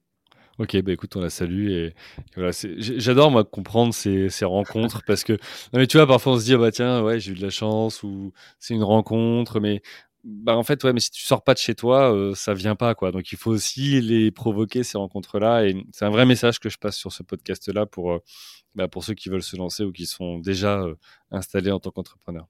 Ok, 0.61 0.81
bah 0.83 0.93
écoute, 0.93 1.17
on 1.17 1.21
la 1.21 1.31
salue 1.31 1.71
et, 1.71 1.95
voilà. 2.37 2.51
J'adore 2.53 3.31
moi 3.31 3.45
comprendre 3.45 3.95
ces, 3.95 4.29
ces 4.29 4.45
rencontres 4.45 5.03
parce 5.07 5.25
que 5.25 5.33
non, 5.33 5.79
mais 5.79 5.87
tu 5.87 5.97
vois 5.97 6.07
parfois 6.07 6.35
on 6.35 6.39
se 6.39 6.45
dit 6.45 6.53
ah, 6.53 6.59
bah 6.59 6.71
tiens 6.71 7.03
ouais 7.03 7.19
j'ai 7.19 7.33
eu 7.33 7.35
de 7.35 7.41
la 7.41 7.49
chance 7.49 8.03
ou 8.03 8.33
c'est 8.59 8.75
une 8.75 8.83
rencontre 8.83 9.59
mais 9.59 9.81
bah 10.25 10.57
en 10.57 10.63
fait 10.63 10.83
ouais 10.85 10.93
mais 10.93 11.01
si 11.01 11.11
tu 11.11 11.25
sors 11.25 11.43
pas 11.43 11.55
de 11.55 11.59
chez 11.59 11.75
toi 11.75 12.15
euh, 12.15 12.35
ça 12.35 12.55
vient 12.55 12.77
pas 12.77 12.95
quoi. 12.95 13.13
Donc 13.13 13.33
il 13.33 13.39
faut 13.39 13.51
aussi 13.51 14.01
les 14.01 14.31
provoquer 14.31 14.83
ces 14.83 14.99
rencontres 14.99 15.39
là 15.39 15.65
et 15.65 15.75
c'est 15.93 16.05
un 16.05 16.11
vrai 16.11 16.27
message 16.27 16.59
que 16.59 16.69
je 16.69 16.79
passe 16.79 16.97
sur 16.97 17.13
ce 17.13 17.23
podcast 17.23 17.73
là 17.73 17.87
pour 17.87 18.21
bah, 18.75 18.89
pour 18.89 19.05
ceux 19.05 19.15
qui 19.15 19.29
veulent 19.29 19.43
se 19.43 19.57
lancer 19.57 19.83
ou 19.85 19.93
qui 19.93 20.07
sont 20.07 20.39
déjà 20.39 20.81
euh, 20.81 20.95
installés 21.31 21.73
en 21.73 21.81
tant 21.81 21.91
qu'entrepreneur. 21.91 22.47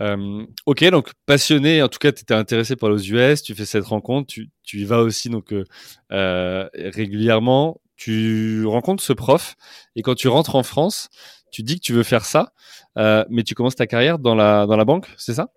Euh, 0.00 0.46
ok, 0.66 0.84
donc 0.90 1.12
passionné, 1.26 1.82
en 1.82 1.88
tout 1.88 1.98
cas, 1.98 2.12
tu 2.12 2.22
étais 2.22 2.34
intéressé 2.34 2.76
par 2.76 2.90
les 2.90 3.10
US, 3.10 3.42
tu 3.42 3.54
fais 3.54 3.66
cette 3.66 3.84
rencontre, 3.84 4.28
tu, 4.28 4.50
tu 4.62 4.78
y 4.78 4.84
vas 4.84 5.00
aussi 5.00 5.28
donc 5.28 5.52
euh, 6.12 6.68
régulièrement, 6.74 7.80
tu 7.96 8.64
rencontres 8.66 9.02
ce 9.02 9.12
prof 9.12 9.56
et 9.96 10.02
quand 10.02 10.14
tu 10.14 10.28
rentres 10.28 10.54
en 10.54 10.62
France, 10.62 11.08
tu 11.50 11.62
dis 11.62 11.76
que 11.76 11.84
tu 11.84 11.92
veux 11.92 12.04
faire 12.04 12.24
ça, 12.24 12.52
mais 12.96 13.42
tu 13.42 13.54
commences 13.54 13.76
ta 13.76 13.86
carrière 13.86 14.18
dans 14.18 14.34
la, 14.34 14.66
dans 14.66 14.76
la 14.76 14.84
banque, 14.84 15.08
c'est 15.16 15.34
ça? 15.34 15.48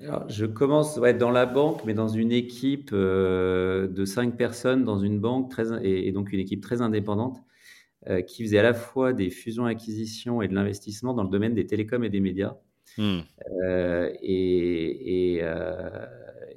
Alors, 0.00 0.28
je 0.30 0.46
commence 0.46 0.96
ouais, 0.96 1.12
dans 1.12 1.30
la 1.30 1.44
banque, 1.44 1.84
mais 1.84 1.92
dans 1.92 2.08
une 2.08 2.32
équipe 2.32 2.94
de 2.94 4.04
cinq 4.06 4.36
personnes 4.36 4.84
dans 4.84 4.98
une 4.98 5.20
banque 5.20 5.50
très, 5.50 5.84
et, 5.84 6.08
et, 6.08 6.12
donc 6.12 6.32
une 6.32 6.40
équipe 6.40 6.62
très 6.62 6.80
indépendante. 6.80 7.42
Euh, 8.08 8.20
qui 8.20 8.42
faisait 8.42 8.58
à 8.58 8.64
la 8.64 8.74
fois 8.74 9.12
des 9.12 9.30
fusions-acquisitions 9.30 10.42
et 10.42 10.48
de 10.48 10.54
l'investissement 10.54 11.14
dans 11.14 11.22
le 11.22 11.28
domaine 11.28 11.54
des 11.54 11.68
télécoms 11.68 12.02
et 12.02 12.08
des 12.08 12.18
médias. 12.18 12.56
Hmm. 12.98 13.20
Euh, 13.64 14.12
et, 14.20 15.38
euh, 15.40 16.04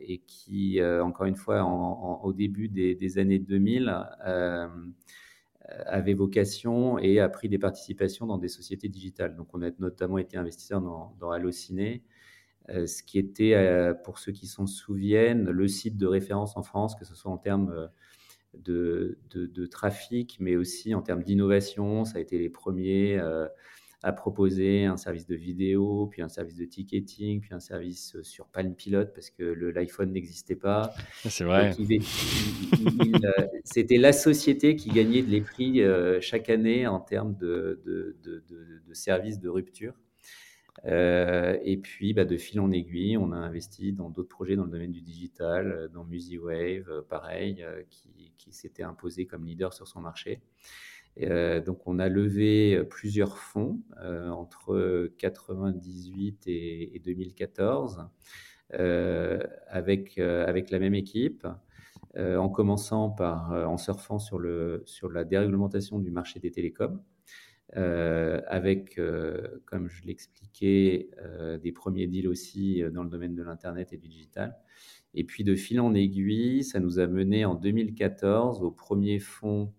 et, 0.01 0.23
qui, 0.25 0.81
encore 0.81 1.27
une 1.27 1.35
fois, 1.35 1.63
au 1.63 2.33
début 2.33 2.67
des, 2.67 3.17
années 3.19 3.37
2000, 3.37 3.95
avait 5.85 6.15
vocation 6.15 6.97
et 6.97 7.19
a 7.19 7.29
pris 7.29 7.47
des 7.47 7.59
participations 7.59 8.25
dans 8.25 8.39
des 8.39 8.47
sociétés 8.47 8.89
digitales. 8.89 9.35
Donc, 9.35 9.49
on 9.53 9.61
a 9.61 9.69
notamment 9.77 10.17
été 10.17 10.37
investisseur 10.37 10.81
dans, 10.81 11.15
dans 11.19 11.29
Allociné, 11.29 12.01
ce 12.69 13.03
qui 13.03 13.19
était, 13.19 13.93
pour 14.03 14.19
ceux 14.19 14.31
qui 14.31 14.47
s'en 14.47 14.65
souviennent, 14.67 15.49
le 15.49 15.67
site 15.67 15.97
de 15.97 16.07
référence 16.07 16.57
en 16.57 16.63
France, 16.63 16.95
que 16.95 17.05
ce 17.05 17.15
soit 17.15 17.31
en 17.31 17.37
termes 17.37 17.89
de, 18.63 19.17
de, 19.33 19.65
trafic, 19.65 20.37
mais 20.39 20.55
aussi 20.55 20.93
en 20.93 21.01
termes 21.01 21.23
d'innovation. 21.23 22.05
Ça 22.05 22.17
a 22.17 22.21
été 22.21 22.37
les 22.37 22.49
premiers 22.49 23.17
euh, 23.17 23.47
à 24.03 24.11
proposer 24.11 24.85
un 24.85 24.97
service 24.97 25.25
de 25.25 25.35
vidéo, 25.35 26.07
puis 26.07 26.21
un 26.21 26.29
service 26.29 26.55
de 26.55 26.65
ticketing, 26.65 27.41
puis 27.41 27.53
un 27.53 27.59
service 27.59 28.21
sur 28.21 28.47
Palm 28.47 28.75
Pilot 28.75 29.05
parce 29.07 29.29
que 29.29 29.43
l'iPhone 29.43 30.11
n'existait 30.11 30.55
pas. 30.55 30.93
C'est 31.23 31.43
vrai. 31.43 31.73
Euh, 33.23 33.47
c'était 33.63 33.97
la 33.97 34.13
société 34.13 34.75
qui 34.75 34.89
gagnait 34.89 35.21
les 35.21 35.41
prix 35.41 35.81
euh, 35.81 36.19
chaque 36.21 36.49
année 36.49 36.85
en 36.85 36.99
termes 36.99 37.35
de, 37.35 37.81
de, 37.85 38.15
de, 38.23 38.43
de 38.87 38.93
services 38.93 39.39
de 39.39 39.49
rupture. 39.49 39.93
Euh, 40.87 41.57
et 41.63 41.77
puis, 41.77 42.13
bah, 42.13 42.25
de 42.25 42.37
fil 42.37 42.59
en 42.59 42.71
aiguille, 42.71 43.17
on 43.17 43.31
a 43.31 43.37
investi 43.37 43.91
dans 43.91 44.09
d'autres 44.09 44.29
projets 44.29 44.55
dans 44.55 44.65
le 44.65 44.71
domaine 44.71 44.91
du 44.91 45.01
digital, 45.01 45.71
euh, 45.71 45.87
dans 45.87 46.03
MusiWave, 46.03 46.89
euh, 46.89 47.01
pareil, 47.01 47.65
qui, 47.89 48.51
s'était 48.51 48.83
imposé 48.83 49.25
comme 49.25 49.43
leader 49.45 49.73
sur 49.73 49.87
son 49.87 49.99
marché. 49.99 50.39
donc, 51.17 51.87
on 51.87 51.97
a 51.99 52.07
levé 52.07 52.83
plusieurs 52.89 53.37
fonds 53.37 53.81
entre 53.97 55.11
98 55.17 56.43
et, 56.45 57.01
2014 57.03 58.07
avec, 58.69 60.17
avec 60.19 60.69
la 60.69 60.79
même 60.79 60.93
équipe. 60.93 61.47
en 62.15 62.49
commençant 62.49 63.09
par 63.09 63.51
en 63.51 63.77
surfant 63.77 64.19
sur, 64.19 64.37
le, 64.39 64.83
sur 64.85 65.09
la 65.09 65.25
déréglementation 65.25 65.99
du 65.99 66.11
marché 66.11 66.39
des 66.39 66.51
télécoms, 66.51 67.01
euh, 67.75 68.41
avec, 68.47 68.99
euh, 68.99 69.41
comme 69.65 69.89
je 69.89 70.03
l'expliquais, 70.03 71.09
euh, 71.19 71.57
des 71.57 71.71
premiers 71.71 72.07
deals 72.07 72.27
aussi 72.27 72.83
dans 72.93 73.03
le 73.03 73.09
domaine 73.09 73.35
de 73.35 73.43
l'Internet 73.43 73.91
et 73.91 73.97
du 73.97 74.07
digital. 74.07 74.55
Et 75.13 75.23
puis 75.23 75.43
de 75.43 75.55
fil 75.55 75.79
en 75.79 75.93
aiguille, 75.93 76.63
ça 76.63 76.79
nous 76.79 76.99
a 76.99 77.07
mené 77.07 77.43
en 77.43 77.55
2014 77.55 78.61
au 78.61 78.71
premier 78.71 79.19
fonds 79.19 79.73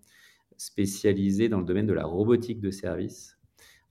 spécialisé 0.57 1.49
dans 1.49 1.61
le 1.61 1.65
domaine 1.65 1.87
de 1.87 1.93
la 1.93 2.07
robotique 2.07 2.61
de 2.61 2.71
service, 2.71 3.39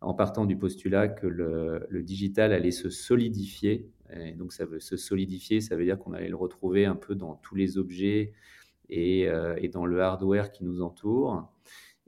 en 0.01 0.13
partant 0.13 0.45
du 0.45 0.57
postulat 0.57 1.07
que 1.07 1.27
le, 1.27 2.03
digital 2.03 2.51
allait 2.51 2.71
se 2.71 2.89
solidifier. 2.89 3.89
Et 4.13 4.33
donc 4.33 4.53
ça 4.53 4.65
veut 4.65 4.79
se 4.79 4.97
solidifier, 4.97 5.61
ça 5.61 5.75
veut 5.75 5.85
dire 5.85 5.97
qu'on 5.97 6.13
allait 6.13 6.29
le 6.29 6.35
retrouver 6.35 6.85
un 6.85 6.95
peu 6.95 7.15
dans 7.15 7.35
tous 7.35 7.55
les 7.55 7.77
objets 7.77 8.33
et, 8.89 9.27
et 9.57 9.69
dans 9.69 9.85
le 9.85 10.01
hardware 10.01 10.51
qui 10.51 10.63
nous 10.63 10.81
entoure. 10.81 11.47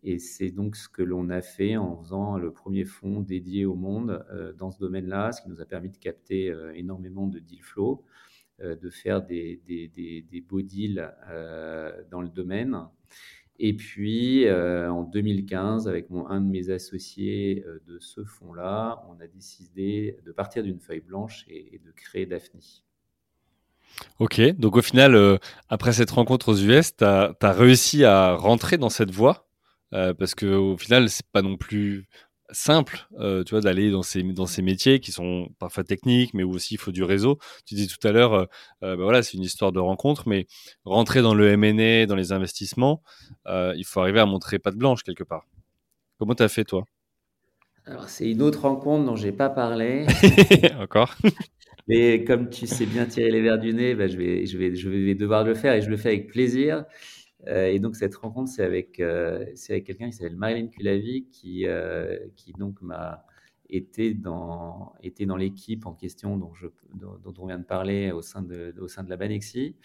Et 0.04 0.20
c'est 0.20 0.52
donc 0.52 0.76
ce 0.76 0.88
que 0.88 1.02
l'on 1.02 1.30
a 1.30 1.42
fait 1.42 1.76
en 1.78 1.98
faisant 1.98 2.38
le 2.38 2.52
premier 2.52 2.86
fonds 2.86 3.22
dédié 3.22 3.66
au 3.66 3.76
monde 3.76 4.24
euh, 4.32 4.54
dans 4.54 4.72
ce 4.72 4.80
domaine-là, 4.80 5.32
ce 5.32 5.42
qui 5.42 5.50
nous 5.50 5.62
a 5.62 5.66
permis 5.66 5.90
de 5.90 5.98
capter 5.98 6.50
euh, 6.50 6.72
énormément 6.76 7.28
de 7.28 7.40
deal 7.40 7.64
flow, 7.64 8.04
euh, 8.62 8.76
de 8.76 8.90
faire 8.90 9.24
des, 9.24 9.62
des, 9.68 9.88
des, 9.88 10.42
beaux 10.42 10.62
deals 10.62 11.12
dans 12.12 12.22
le 12.22 12.30
domaine. 12.30 12.78
Et 13.60 13.74
puis, 13.74 14.48
en 14.52 15.02
2015, 15.02 15.88
avec 15.88 16.12
mon, 16.12 16.28
un 16.28 16.42
de 16.42 16.48
mes 16.48 16.70
associés 16.70 17.66
de 17.88 17.98
ce 17.98 18.24
fonds-là, 18.24 19.04
on 19.10 19.20
a 19.20 19.26
décidé 19.26 20.20
de 20.24 20.32
partir 20.32 20.62
d'une 20.62 20.80
feuille 20.80 21.02
blanche 21.02 21.44
et, 21.48 21.82
de 21.84 21.92
créer 21.92 22.28
Daphne. 22.28 22.60
Ok, 24.20 24.40
donc 24.60 24.76
au 24.76 24.84
final, 24.84 25.40
après 25.70 25.92
cette 25.92 26.12
rencontre 26.12 26.50
aux 26.50 26.58
US, 26.58 26.96
tu 26.96 27.04
as, 27.04 27.36
réussi 27.42 28.06
à 28.06 28.36
rentrer 28.36 28.78
dans 28.78 28.90
cette 28.90 29.10
voie? 29.10 29.47
Euh, 29.94 30.14
parce 30.14 30.36
que 30.36 30.46
au 30.46 30.78
final, 30.78 31.10
c'est 31.10 31.26
pas 31.32 31.42
non 31.42 31.58
plus 31.58 32.08
simple, 32.52 33.08
euh, 33.20 33.44
tu 33.44 33.52
vois, 33.52 33.62
d'aller 33.62 33.92
dans 33.92 34.04
ces 34.04 34.24
dans 34.24 34.46
ces 34.46 34.62
métiers 34.62 35.00
qui 35.00 35.12
sont 35.12 35.50
parfois 35.60 35.84
techniques, 35.84 36.34
mais 36.34 36.44
où 36.44 36.52
aussi 36.52 36.76
il 36.76 36.78
faut 36.78 36.92
du 36.92 37.04
réseau. 37.04 37.40
Tu 37.66 37.76
dis 37.76 37.88
tout 37.88 38.06
à 38.08 38.12
l'heure, 38.12 38.34
euh, 38.34 38.46
bah 38.82 38.96
voilà, 38.96 39.24
c'est 39.24 39.38
une 39.38 39.44
histoire 39.44 39.72
de 39.72 39.80
rencontre, 39.80 40.28
mais 40.28 40.48
rentrer 40.86 41.22
dans 41.22 41.34
le 41.34 41.50
M&A, 41.50 42.06
dans 42.06 42.16
les 42.16 42.32
investissements, 42.32 43.02
il 43.48 43.84
faut 43.86 44.00
arriver 44.02 44.20
à 44.20 44.26
montrer 44.26 44.60
patte 44.60 44.76
blanche 44.76 45.04
quelque 45.04 45.24
part. 45.24 45.46
Comment 46.20 46.36
t'as 46.36 46.48
fait 46.48 46.64
toi? 46.64 46.86
Alors 47.86 48.10
c'est 48.10 48.30
une 48.30 48.42
autre 48.42 48.62
rencontre 48.64 49.06
dont 49.06 49.16
j'ai 49.16 49.32
pas 49.32 49.50
parlé. 49.50 50.06
Encore. 50.80 51.16
mais 51.88 52.26
comme 52.26 52.50
tu 52.50 52.68
sais 52.68 52.86
bien 52.86 53.06
tirer 53.06 53.32
les 53.32 53.42
verres 53.42 53.60
du 53.60 53.74
nez, 53.74 53.96
bah, 53.96 54.08
je 54.08 54.18
vais 54.18 54.46
je 54.46 54.58
vais 54.58 54.76
je 54.76 54.90
vais 54.90 55.16
devoir 55.16 55.46
le 55.46 55.54
faire 55.56 55.74
et 55.74 55.82
je 55.82 55.90
le 55.90 55.96
fais 55.96 56.10
avec 56.10 56.28
plaisir. 56.28 56.84
Euh, 57.46 57.68
et 57.68 57.80
donc 57.80 57.96
cette 57.96 58.16
rencontre, 58.16 58.50
c'est 58.50 58.64
avec, 58.64 59.00
euh, 59.00 59.46
avec 59.70 59.86
quelqu'un 59.86 60.08
qui 60.08 60.14
s'appelle 60.14 60.36
Marilyn 60.36 60.68
Culavi, 60.68 61.28
qui, 61.30 61.68
euh, 61.68 62.18
qui 62.36 62.54
donc 62.54 62.82
m'a 62.82 63.26
était 63.70 64.14
dans, 64.14 64.94
était 65.04 65.26
dans 65.26 65.36
l'équipe 65.36 65.86
en 65.86 65.94
question 65.94 66.38
dont, 66.38 66.54
je, 66.54 66.68
dont, 66.94 67.34
on 67.38 67.48
vient 67.48 67.60
de 67.60 67.66
parler 67.66 68.12
au 68.12 68.22
sein 68.22 68.42
de, 68.42 68.74
au 68.80 68.88
sein 68.88 69.04
de 69.04 69.10
la 69.10 69.18
Banexi. 69.18 69.76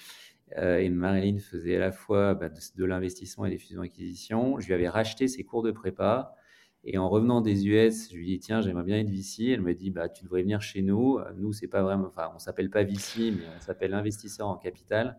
Et 0.57 0.89
Marilyn 0.91 1.39
faisait 1.39 1.77
à 1.77 1.81
la 1.81 1.93
fois 1.93 2.35
bah, 2.35 2.49
de, 2.49 2.85
l'investissement 2.85 3.47
et 3.47 3.51
des 3.51 3.59
fusions-acquisitions. 3.59 4.61
Je 4.61 4.67
lui 4.67 4.75
avais 4.75 4.89
racheté 4.89 5.27
ses 5.27 5.45
cours 5.45 5.63
de 5.63 5.73
prépa. 5.73 6.37
Et 6.85 6.99
en 6.99 7.09
revenant 7.09 7.41
des 7.41 7.67
US, 7.67 8.11
je 8.13 8.17
lui 8.17 8.27
dit 8.27 8.39
tiens, 8.39 8.61
j'aimerais 8.61 8.85
bien 8.85 8.99
être 8.99 9.09
VC. 9.11 9.47
Elle 9.49 9.63
me 9.63 9.75
dit 9.75 9.91
bah 9.91 10.09
tu 10.09 10.25
devrais 10.25 10.43
venir 10.43 10.61
chez 10.61 10.83
nous. 10.83 11.19
Nous 11.37 11.53
c'est 11.53 11.69
pas 11.69 11.83
vraiment, 11.83 12.07
enfin 12.07 12.31
on 12.35 12.39
s'appelle 12.39 12.71
pas 12.71 12.85
VC, 12.85 13.33
mais 13.33 13.45
on 13.57 13.61
s'appelle 13.61 13.95
investisseur 13.95 14.47
en 14.47 14.57
capital. 14.57 15.19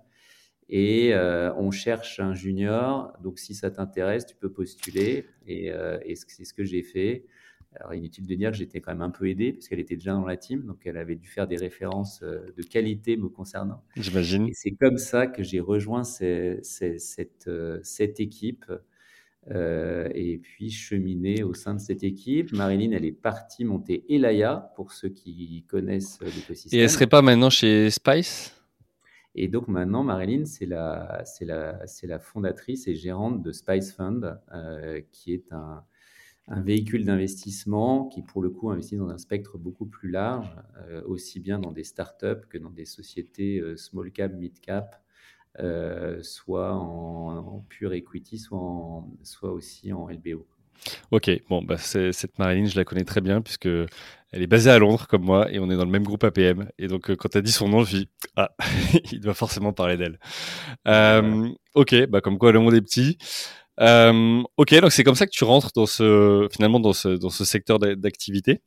Et 0.70 1.14
euh, 1.14 1.54
on 1.56 1.72
cherche 1.72 2.20
un 2.20 2.34
junior. 2.34 3.14
Donc 3.24 3.40
si 3.40 3.54
ça 3.54 3.70
t'intéresse, 3.70 4.26
tu 4.26 4.36
peux 4.36 4.52
postuler. 4.52 5.26
Et, 5.48 5.72
euh, 5.72 6.00
et 6.06 6.16
c'est 6.16 6.46
ce 6.46 6.54
que 6.54 6.64
j'ai 6.64 6.84
fait. 6.84 7.26
Alors, 7.80 7.94
inutile 7.94 8.28
de 8.28 8.36
dire 8.36 8.52
que 8.52 8.58
j'étais 8.58 8.82
quand 8.82 8.92
même 8.92 9.02
un 9.02 9.10
peu 9.10 9.28
aidé, 9.28 9.54
parce 9.54 9.68
qu'elle 9.68 9.80
était 9.80 9.96
déjà 9.96 10.14
dans 10.14 10.26
la 10.26 10.38
team, 10.38 10.64
donc 10.64 10.82
elle 10.86 10.98
avait 10.98 11.16
dû 11.16 11.28
faire 11.28 11.48
des 11.48 11.58
références 11.58 12.22
euh, 12.22 12.54
de 12.56 12.64
qualité 12.64 13.18
me 13.18 13.30
concernant. 13.30 13.84
J'imagine. 13.96 14.48
Et 14.48 14.54
c'est 14.54 14.72
comme 14.72 14.98
ça 14.98 15.28
que 15.28 15.42
j'ai 15.42 15.60
rejoint 15.60 16.04
cette, 16.04 16.64
cette, 16.64 18.20
équipe 18.20 18.66
euh, 19.50 20.08
et 20.14 20.38
puis 20.38 20.70
cheminé 20.70 21.42
au 21.44 21.54
sein 21.56 21.74
de 21.74 21.80
cette 21.80 22.04
équipe. 22.04 22.52
Marilyn, 22.54 22.92
elle 22.92 23.06
est 23.06 23.12
partie 23.12 23.66
monter 23.66 24.06
Elaya, 24.08 24.72
pour 24.76 24.92
ceux 24.92 25.10
qui 25.10 25.66
connaissent 25.68 26.20
l'écosystème. 26.22 26.80
Et 26.80 26.84
elle 26.84 26.90
serait 26.90 27.08
pas 27.08 27.24
maintenant 27.24 27.50
chez 27.50 27.90
Spice? 27.90 28.56
Et 29.36 29.48
donc 29.48 29.68
maintenant, 29.68 30.04
Marilyn, 30.04 30.46
c'est 30.46 30.66
la, 30.66 31.24
la, 31.42 31.80
la 32.04 32.20
fondatrice 32.20 32.88
et 32.88 32.96
gérante 32.96 33.42
de 33.42 33.52
Spice 33.52 33.94
Fund, 33.94 34.40
qui 35.12 35.34
est 35.34 35.52
un, 35.52 35.84
véhicule 36.48 37.06
d'investissement 37.06 38.08
qui, 38.10 38.22
pour 38.22 38.42
le 38.42 38.50
coup, 38.50 38.70
investit 38.70 38.98
dans 38.98 39.10
un 39.10 39.18
spectre 39.18 39.58
beaucoup 39.58 39.86
plus 39.86 40.10
large, 40.10 40.54
euh, 40.90 41.02
aussi 41.06 41.40
bien 41.40 41.58
dans 41.58 41.72
des 41.72 41.84
startups 41.86 42.46
que 42.50 42.58
dans 42.58 42.70
des 42.70 42.86
sociétés 42.86 43.60
euh, 43.60 43.78
small 43.78 44.12
cap, 44.12 44.34
mid 44.34 44.60
cap, 44.60 45.02
euh, 45.60 46.22
soit 46.22 46.74
en, 46.74 47.66
pure 47.70 47.94
equity, 47.94 48.40
soit 48.40 49.52
aussi 49.54 49.94
en 49.94 50.10
LBO. 50.10 50.46
Ok, 51.12 51.32
bon, 51.50 51.62
bah 51.64 51.78
cette 51.78 52.38
Marilyn, 52.40 52.66
je 52.66 52.76
la 52.76 52.84
connais 52.84 53.06
très 53.06 53.22
bien 53.22 53.42
puisque 53.42 53.68
elle 53.68 54.42
est 54.42 54.48
basée 54.48 54.72
à 54.72 54.80
Londres 54.80 55.08
comme 55.08 55.24
moi 55.24 55.52
et 55.52 55.60
on 55.60 55.70
est 55.70 55.76
dans 55.76 55.86
le 55.86 55.92
même 55.92 56.04
groupe 56.04 56.24
APM. 56.24 56.70
Et 56.78 56.88
donc, 56.88 57.14
quand 57.16 57.30
tu 57.30 57.38
as 57.38 57.42
dit 57.42 57.52
son 57.52 57.70
nom, 57.70 57.84
je 57.84 57.98
dis, 57.98 58.10
ah, 58.36 58.52
il 59.12 59.20
doit 59.20 59.34
forcément 59.34 59.74
parler 59.74 59.98
d'elle. 59.98 60.20
ok, 61.76 62.08
bah 62.08 62.22
comme 62.22 62.38
quoi 62.38 62.52
le 62.52 62.60
monde 62.60 62.74
est 62.74 62.82
petit. 62.82 63.18
Euh, 63.80 64.44
ok, 64.58 64.80
donc 64.82 64.92
c'est 64.92 65.04
comme 65.04 65.16
ça 65.16 65.26
que 65.26 65.32
tu 65.32 65.44
rentres 65.44 65.72
dans 65.76 65.86
ce, 65.86 66.48
finalement 66.52 66.80
dans 66.80 66.94
ce, 66.94 67.10
dans 67.10 67.30
ce 67.30 67.46
secteur 67.46 67.80
d'activité. 67.80 68.62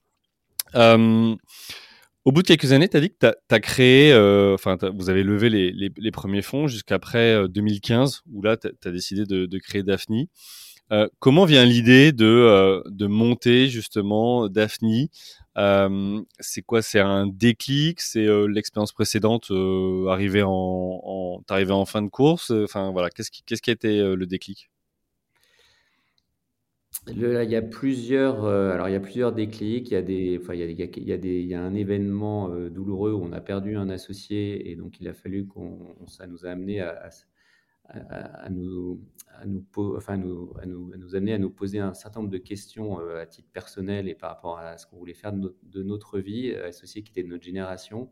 Euh, 0.74 1.34
au 2.24 2.32
bout 2.32 2.42
de 2.42 2.48
quelques 2.48 2.72
années, 2.72 2.88
tu 2.88 2.96
as 2.96 3.00
dit 3.00 3.10
que 3.10 3.16
tu 3.20 3.54
as, 3.54 3.60
créé, 3.60 4.12
euh, 4.12 4.54
enfin, 4.54 4.76
vous 4.94 5.10
avez 5.10 5.22
levé 5.22 5.48
les, 5.48 5.70
les, 5.70 5.92
les 5.96 6.10
premiers 6.10 6.42
fonds 6.42 6.66
jusqu'après 6.66 7.48
2015, 7.48 8.22
où 8.32 8.42
là, 8.42 8.56
tu 8.56 8.68
as, 8.84 8.90
décidé 8.90 9.24
de, 9.24 9.46
de 9.46 9.58
créer 9.58 9.84
Daphne. 9.84 10.26
Euh, 10.92 11.08
comment 11.18 11.44
vient 11.44 11.64
l'idée 11.64 12.12
de, 12.12 12.82
de 12.88 13.06
monter 13.06 13.68
justement 13.68 14.48
Daphne? 14.48 15.08
Euh, 15.58 16.20
C'est 16.38 16.62
quoi? 16.62 16.82
C'est 16.82 17.00
un 17.00 17.26
déclic? 17.26 18.00
C'est 18.00 18.26
l'expérience 18.48 18.92
précédente 18.92 19.50
arrivée 20.08 20.42
en, 20.42 20.50
en, 20.50 21.84
fin 21.86 22.02
de 22.02 22.08
course? 22.08 22.50
Enfin 22.50 22.92
voilà, 22.92 23.10
qu'est-ce 23.10 23.30
qui, 23.30 23.42
qu'est-ce 23.42 23.62
qui 23.62 23.70
a 23.70 23.72
été 23.74 24.00
le 24.14 24.26
déclic? 24.26 24.70
Il 27.08 27.20
y 27.20 27.56
a 27.56 27.62
plusieurs, 27.62 28.44
euh, 28.44 28.72
alors 28.72 28.88
il 28.88 28.92
y 28.92 28.96
a 28.96 29.00
plusieurs 29.00 29.32
déclics. 29.32 29.90
Il 29.90 29.94
y 29.94 29.96
a 29.96 30.02
des, 30.02 30.38
enfin, 30.42 30.54
il 30.54 30.60
y 30.60 30.62
a, 30.64 30.66
il 30.66 31.04
y 31.04 31.12
a 31.12 31.16
des, 31.16 31.40
il 31.40 31.46
y 31.46 31.54
a 31.54 31.62
un 31.62 31.74
événement 31.74 32.50
euh, 32.50 32.68
douloureux 32.68 33.12
où 33.12 33.22
on 33.22 33.32
a 33.32 33.40
perdu 33.40 33.76
un 33.76 33.88
associé 33.90 34.70
et 34.70 34.74
donc 34.74 35.00
il 35.00 35.06
a 35.08 35.14
fallu 35.14 35.46
qu'on, 35.46 35.78
ça 36.08 36.26
nous 36.26 36.46
a 36.46 36.50
amené 36.50 36.80
à, 36.80 37.08
nous, 38.50 39.00
à 39.38 39.46
nous, 39.46 39.64
enfin, 39.96 40.16
nous, 40.16 40.52
à 40.60 40.66
nous, 40.66 40.92
à 40.92 40.96
nous 40.96 41.14
amener 41.14 41.34
à 41.34 41.38
nous 41.38 41.50
poser 41.50 41.78
un 41.78 41.94
certain 41.94 42.20
nombre 42.20 42.32
de 42.32 42.38
questions 42.38 43.00
euh, 43.00 43.20
à 43.20 43.26
titre 43.26 43.48
personnel 43.52 44.08
et 44.08 44.14
par 44.14 44.30
rapport 44.30 44.58
à 44.58 44.78
ce 44.78 44.86
qu'on 44.86 44.96
voulait 44.96 45.14
faire 45.14 45.32
de 45.32 45.82
notre, 45.82 46.18
vie, 46.18 46.52
associé 46.52 47.02
qui 47.02 47.10
était 47.10 47.22
de 47.22 47.28
notre 47.28 47.44
génération. 47.44 48.10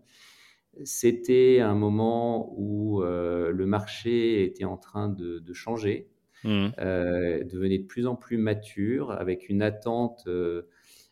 C'était 0.85 1.61
un 1.61 1.75
moment 1.75 2.53
où 2.59 3.03
le 3.03 3.65
marché 3.67 4.45
était 4.45 4.65
en 4.65 4.77
train 4.77 5.09
de, 5.09 5.39
de 5.39 5.53
changer. 5.53 6.11
Mmh. 6.45 6.69
Euh, 6.79 7.43
devenait 7.45 7.79
de 7.79 7.87
plus 7.87 8.07
en 8.07 8.17
plus 8.17 8.37
mature, 8.37 9.11
avec 9.13 9.49
une 9.49 9.63
attente 9.63 10.25
euh, 10.27 10.69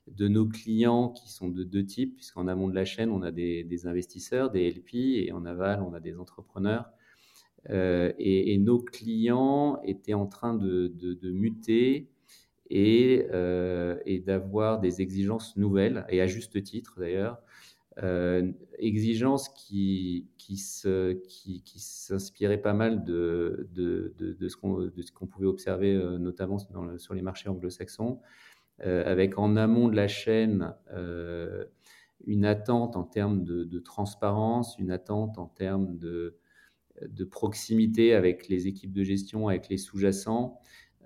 de 0.06 0.28
nos 0.28 0.46
clients 0.46 1.08
qui 1.08 1.32
sont 1.32 1.48
de 1.48 1.64
deux 1.64 1.86
types, 1.86 2.16
puisqu'en 2.16 2.48
amont 2.48 2.68
de 2.68 2.74
la 2.74 2.84
chaîne, 2.84 3.10
on 3.10 3.22
a 3.22 3.32
des, 3.32 3.86
investisseurs, 3.86 4.50
des 4.50 4.70
LP, 4.70 4.94
et 4.94 5.32
en 5.32 5.46
aval, 5.46 5.82
on 5.82 5.94
a 5.94 6.00
des 6.00 6.18
entrepreneurs. 6.18 6.90
Euh, 7.70 8.12
et, 8.18 8.58
nos 8.58 8.80
clients 8.80 9.80
étaient 9.84 10.14
en 10.14 10.26
train 10.26 10.54
de, 10.54 10.90
muter 11.30 12.08
et, 12.70 13.26
et 14.06 14.20
d'avoir 14.20 14.80
des 14.80 15.00
exigences 15.00 15.56
nouvelles, 15.56 16.04
et 16.08 16.20
à 16.20 16.26
juste 16.26 16.60
titre 16.62 16.98
d'ailleurs, 16.98 17.38
euh, 17.98 18.50
exigence 18.78 19.50
qui, 19.50 20.26
qui, 20.38 20.56
s'inspirait 20.56 22.56
pas 22.58 22.72
mal 22.72 23.04
de, 23.04 23.68
de, 23.74 24.14
de, 24.18 24.48
ce 24.48 24.56
qu'on, 24.56 25.26
pouvait 25.26 25.46
observer, 25.46 25.94
euh, 25.94 26.16
notamment 26.18 26.56
sur 26.96 27.14
les 27.14 27.22
marchés 27.22 27.50
anglo-saxons, 27.50 28.20
euh, 28.84 29.04
avec 29.04 29.38
en 29.38 29.56
amont 29.56 29.88
de 29.88 29.96
la 29.96 30.08
chaîne 30.08 30.74
une 32.24 32.44
attente 32.44 32.96
en 32.96 33.02
termes 33.02 33.44
de, 33.44 33.78
transparence, 33.78 34.78
une 34.78 34.90
attente 34.90 35.38
en 35.38 35.46
termes 35.46 35.98
de, 35.98 36.36
de 37.08 37.24
proximité 37.24 38.14
avec 38.14 38.48
les 38.48 38.66
équipes 38.66 38.92
de 38.92 39.04
gestion, 39.04 39.48
avec 39.48 39.68
les 39.68 39.78
sous-jacents, 39.78 40.58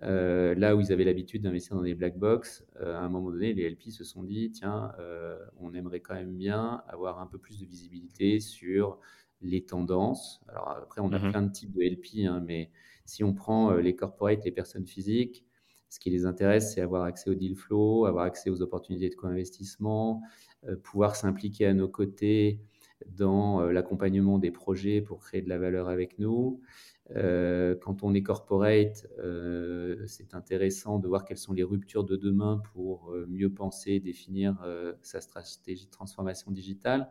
euh, 0.03 0.55
là 0.55 0.77
où 0.77 0.81
ils 0.81 0.93
avaient 0.93 1.05
l'habitude 1.05 1.43
d'investir 1.43 1.77
dans 1.77 1.83
des 1.83 1.95
black 1.95 2.19
box, 2.19 2.65
euh, 2.81 2.97
à 2.97 3.01
un 3.01 3.09
moment 3.09 3.31
donné, 3.31 3.55
les 3.55 3.69
LP 3.69 3.91
se 3.91 4.05
sont 4.05 4.23
dit 4.23 4.51
tiens, 4.53 4.93
euh, 4.99 5.39
on 5.59 5.73
aimerait 5.75 6.01
quand 6.01 6.15
même 6.15 6.37
bien 6.37 6.83
avoir 6.87 7.21
un 7.21 7.27
peu 7.27 7.39
plus 7.39 7.59
de 7.59 7.65
visibilité 7.65 8.41
sur 8.41 8.99
les 9.41 9.65
tendances. 9.65 10.43
Alors 10.49 10.69
après, 10.71 11.01
on 11.01 11.13
a 11.13 11.19
mhm. 11.19 11.31
plein 11.31 11.43
de 11.43 11.53
types 11.53 11.73
de 11.73 11.83
LP, 11.83 12.27
hein, 12.27 12.43
mais 12.45 12.71
si 13.07 13.25
on 13.25 13.33
prend 13.33 13.73
les 13.75 13.95
corporates, 13.97 14.45
les 14.45 14.51
personnes 14.51 14.87
physiques, 14.87 15.47
ce 15.89 16.01
qui 16.01 16.11
les 16.11 16.27
intéresse, 16.27 16.75
c'est 16.75 16.81
avoir 16.81 17.05
accès 17.05 17.31
au 17.31 17.35
deal 17.35 17.55
flow, 17.55 18.05
avoir 18.07 18.25
accès 18.25 18.51
aux 18.51 18.61
opportunités 18.61 19.09
de 19.09 19.15
co-investissement, 19.15 20.21
pouvoir 20.83 21.15
s'impliquer 21.15 21.67
à 21.67 21.75
nos 21.75 21.89
côtés 21.89 22.61
dans 23.07 23.63
l'accompagnement 23.63 24.39
des 24.39 24.51
projets 24.51 25.01
pour 25.01 25.21
créer 25.21 25.43
de 25.43 25.49
la 25.49 25.59
valeur 25.59 25.89
avec 25.89 26.19
nous. 26.19 26.61
Euh, 27.15 27.77
quand 27.81 28.03
on 28.03 28.15
est 28.15 28.23
corporate, 28.23 29.07
euh, 29.19 30.03
c'est 30.07 30.35
intéressant 30.35 30.99
de 30.99 31.07
voir 31.07 31.25
quelles 31.25 31.39
sont 31.39 31.53
les 31.53 31.63
ruptures 31.63 32.05
de 32.05 32.17
demain 32.17 32.61
pour 32.73 33.13
euh, 33.13 33.27
mieux 33.29 33.51
penser, 33.51 34.01
définir 34.01 34.57
sa 35.03 35.21
stratégie 35.21 35.87
de 35.87 35.91
transformation 35.91 36.51
digitale. 36.51 37.09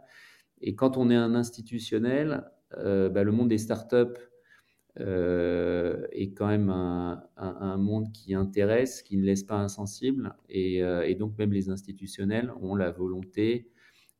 Et 0.62 0.76
quand 0.76 0.98
on 0.98 1.10
est 1.10 1.16
un 1.16 1.36
institutionnel, 1.36 2.44
bah, 2.72 3.24
le 3.24 3.32
monde 3.32 3.50
des 3.50 3.58
startups 3.58 4.20
est 4.98 6.34
quand 6.36 6.48
même 6.48 6.70
un, 6.70 7.78
monde 7.78 8.12
qui 8.12 8.34
intéresse, 8.34 9.02
qui 9.02 9.18
ne 9.18 9.24
laisse 9.24 9.44
pas 9.44 9.58
insensible. 9.58 10.36
Et 10.50 11.16
donc 11.18 11.38
même 11.38 11.52
les 11.52 11.70
institutionnels 11.70 12.52
ont 12.62 12.76
la 12.76 12.92
volonté 12.92 13.70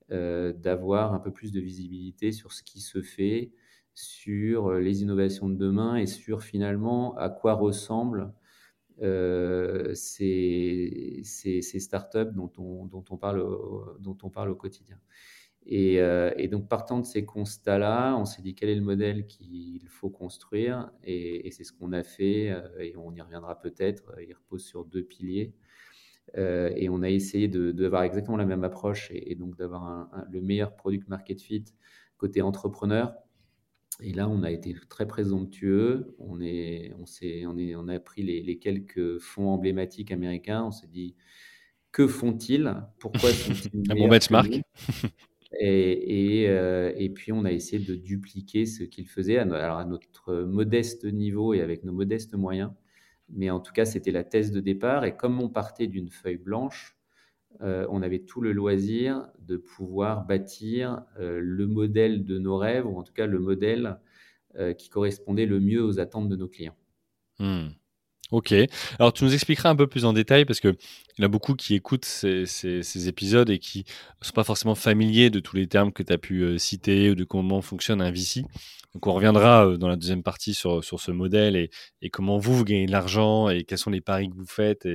d'avoir 0.10 1.14
un 1.14 1.20
peu 1.20 1.32
plus 1.32 1.52
de 1.52 1.60
visibilité 1.60 2.32
sur 2.32 2.54
ce 2.54 2.64
qui 2.64 2.80
se 2.80 3.02
fait, 3.02 3.52
sur 3.96 4.68
euh, 4.68 4.80
les 4.80 5.02
innovations 5.02 5.50
de 5.50 5.56
demain 5.56 5.96
et 5.96 6.06
sur 6.06 6.44
finalement 6.44 7.16
à 7.18 7.30
quoi 7.30 7.54
ressemblent 7.54 8.32
euh, 9.02 9.94
ces, 9.96 11.22
startups 11.24 12.32
dont 12.34 12.52
on, 12.58 12.86
dont, 12.86 13.04
on 13.10 13.18
parle 13.18 13.40
au, 13.40 13.98
dont 14.00 14.18
on 14.24 14.30
parle 14.30 14.52
au 14.52 14.56
quotidien. 14.56 15.00
Euh, 15.72 16.32
et 16.38 16.48
donc, 16.48 16.68
partant 16.70 17.00
de 17.00 17.06
ces 17.06 17.26
constats-là, 17.26 18.16
on 18.18 18.26
s'est 18.26 18.44
dit 18.44 18.54
quel 18.54 18.70
est 18.70 18.76
le 18.76 18.82
modèle 18.82 19.26
qu'il 19.26 19.88
faut 19.90 20.12
construire, 20.12 20.92
et, 21.04 21.50
c'est 21.52 21.64
ce 21.64 21.74
qu'on 21.74 21.92
a 21.92 22.04
fait, 22.04 22.54
et 22.80 22.96
on 22.98 23.14
y 23.16 23.22
reviendra 23.22 23.60
peut-être. 23.60 24.14
Il 24.22 24.36
repose 24.36 24.64
sur 24.64 24.86
deux 24.86 25.04
piliers. 25.04 25.56
Et 26.36 26.90
on 26.90 27.02
a 27.02 27.10
essayé 27.10 27.48
d'avoir 27.48 28.04
exactement 28.04 28.36
la 28.36 28.46
même 28.46 28.64
approche 28.64 29.10
et, 29.14 29.36
donc 29.36 29.56
d'avoir 29.56 30.10
le 30.30 30.42
meilleur 30.42 30.76
product 30.76 31.08
market 31.08 31.40
fit 31.40 31.64
côté 32.18 32.42
entrepreneur 32.42 33.14
et 34.02 34.12
là, 34.12 34.28
on 34.28 34.44
a 34.44 34.52
été 34.52 34.76
très 34.90 35.08
présomptueux. 35.08 36.16
On, 36.20 36.42
est, 36.42 36.92
on, 37.00 37.06
on, 37.48 37.58
est, 37.58 37.76
on 37.76 37.88
a 37.88 38.00
pris 38.00 38.24
les, 38.24 38.58
quelques 38.58 39.20
fonds 39.20 39.50
emblématiques 39.50 40.12
américains. 40.12 40.64
On 40.66 40.72
s'est 40.72 40.88
dit, 40.88 41.16
que 41.92 42.08
font-ils? 42.08 42.76
Pourquoi 43.00 43.32
sont-ils 43.32 43.84
Un 43.90 43.96
bon 43.96 44.08
benchmark. 44.08 44.62
Et, 45.62 46.42
et, 46.42 46.50
euh, 46.50 46.92
et, 46.98 47.10
puis, 47.10 47.32
on 47.32 47.46
a 47.46 47.52
essayé 47.52 47.82
de 47.82 47.96
dupliquer 47.96 48.66
ce 48.66 48.84
qu'ils 48.84 49.08
faisaient, 49.08 49.38
alors 49.38 49.78
à 49.78 49.86
notre 49.86 50.44
modeste 50.44 51.06
niveau 51.06 51.54
et 51.54 51.62
avec 51.62 51.86
nos 51.86 51.94
modestes 51.94 52.34
moyens. 52.34 52.72
Mais 53.30 53.50
en 53.50 53.60
tout 53.60 53.74
cas, 53.74 53.86
c'était 53.86 54.12
la 54.12 54.24
thèse 54.24 54.52
de 54.52 54.60
départ. 54.60 55.06
Et 55.06 55.16
comme 55.16 55.42
on 55.42 55.50
partait 55.50 55.88
d'une 55.88 56.10
feuille 56.10 56.38
blanche, 56.38 56.98
on 57.62 58.02
avait 58.02 58.20
tout 58.20 58.42
le 58.42 58.52
loisir 58.52 59.30
de 59.40 59.58
pouvoir 59.58 60.26
bâtir 60.26 61.04
le 61.18 61.68
modèle 61.68 62.26
de 62.26 62.38
nos 62.38 62.58
rêves, 62.58 62.86
ou 62.86 62.98
en 62.98 63.04
tout 63.04 63.14
cas 63.14 63.28
le 63.28 63.40
modèle 63.40 63.98
qui 64.78 64.90
correspondait 64.90 65.46
le 65.46 65.60
mieux 65.60 65.84
aux 65.84 66.00
attentes 66.00 66.30
de 66.30 66.36
nos 66.36 66.48
clients. 66.48 66.78
Hmm. 67.40 67.70
Ok. 68.32 68.54
Alors, 68.98 69.14
tu 69.14 69.24
nous 69.24 69.34
expliqueras 69.36 69.70
un 69.70 69.76
peu 69.76 69.86
plus 69.86 70.04
en 70.04 70.12
détail 70.12 70.46
parce 70.46 70.60
que 70.60 70.70
il 70.70 71.22
y 71.22 71.24
en 71.24 71.26
a 71.26 71.28
beaucoup 71.28 71.54
qui 71.54 71.76
écoutent 71.76 72.06
ces, 72.06 73.08
épisodes 73.08 73.50
et 73.52 73.60
qui 73.60 73.86
ne 74.20 74.26
sont 74.26 74.34
pas 74.34 74.44
forcément 74.44 74.74
familiers 74.74 75.30
de 75.30 75.40
tous 75.40 75.56
les 75.56 75.68
termes 75.68 75.94
que 75.94 76.02
tu 76.02 76.12
as 76.12 76.18
pu 76.18 76.42
euh, 76.42 76.58
citer 76.58 77.12
ou 77.12 77.16
de 77.16 77.24
comment 77.24 77.62
fonctionne 77.62 78.02
un 78.02 78.12
VC. 78.12 78.42
Donc, 78.96 79.06
on 79.06 79.14
reviendra 79.14 79.68
euh, 79.68 79.78
dans 79.78 79.88
la 79.88 79.96
deuxième 79.96 80.24
partie 80.24 80.56
sur, 80.56 80.84
ce 80.84 81.12
modèle 81.12 81.56
et, 81.56 82.10
comment 82.10 82.40
vous, 82.40 82.56
vous 82.56 82.64
gagnez 82.66 82.88
de 82.88 82.92
l'argent 82.92 83.48
et 83.50 83.64
quels 83.64 83.78
sont 83.78 83.92
les 83.92 84.02
paris 84.02 84.30
que 84.30 84.36
vous 84.36 84.48
faites 84.48 84.88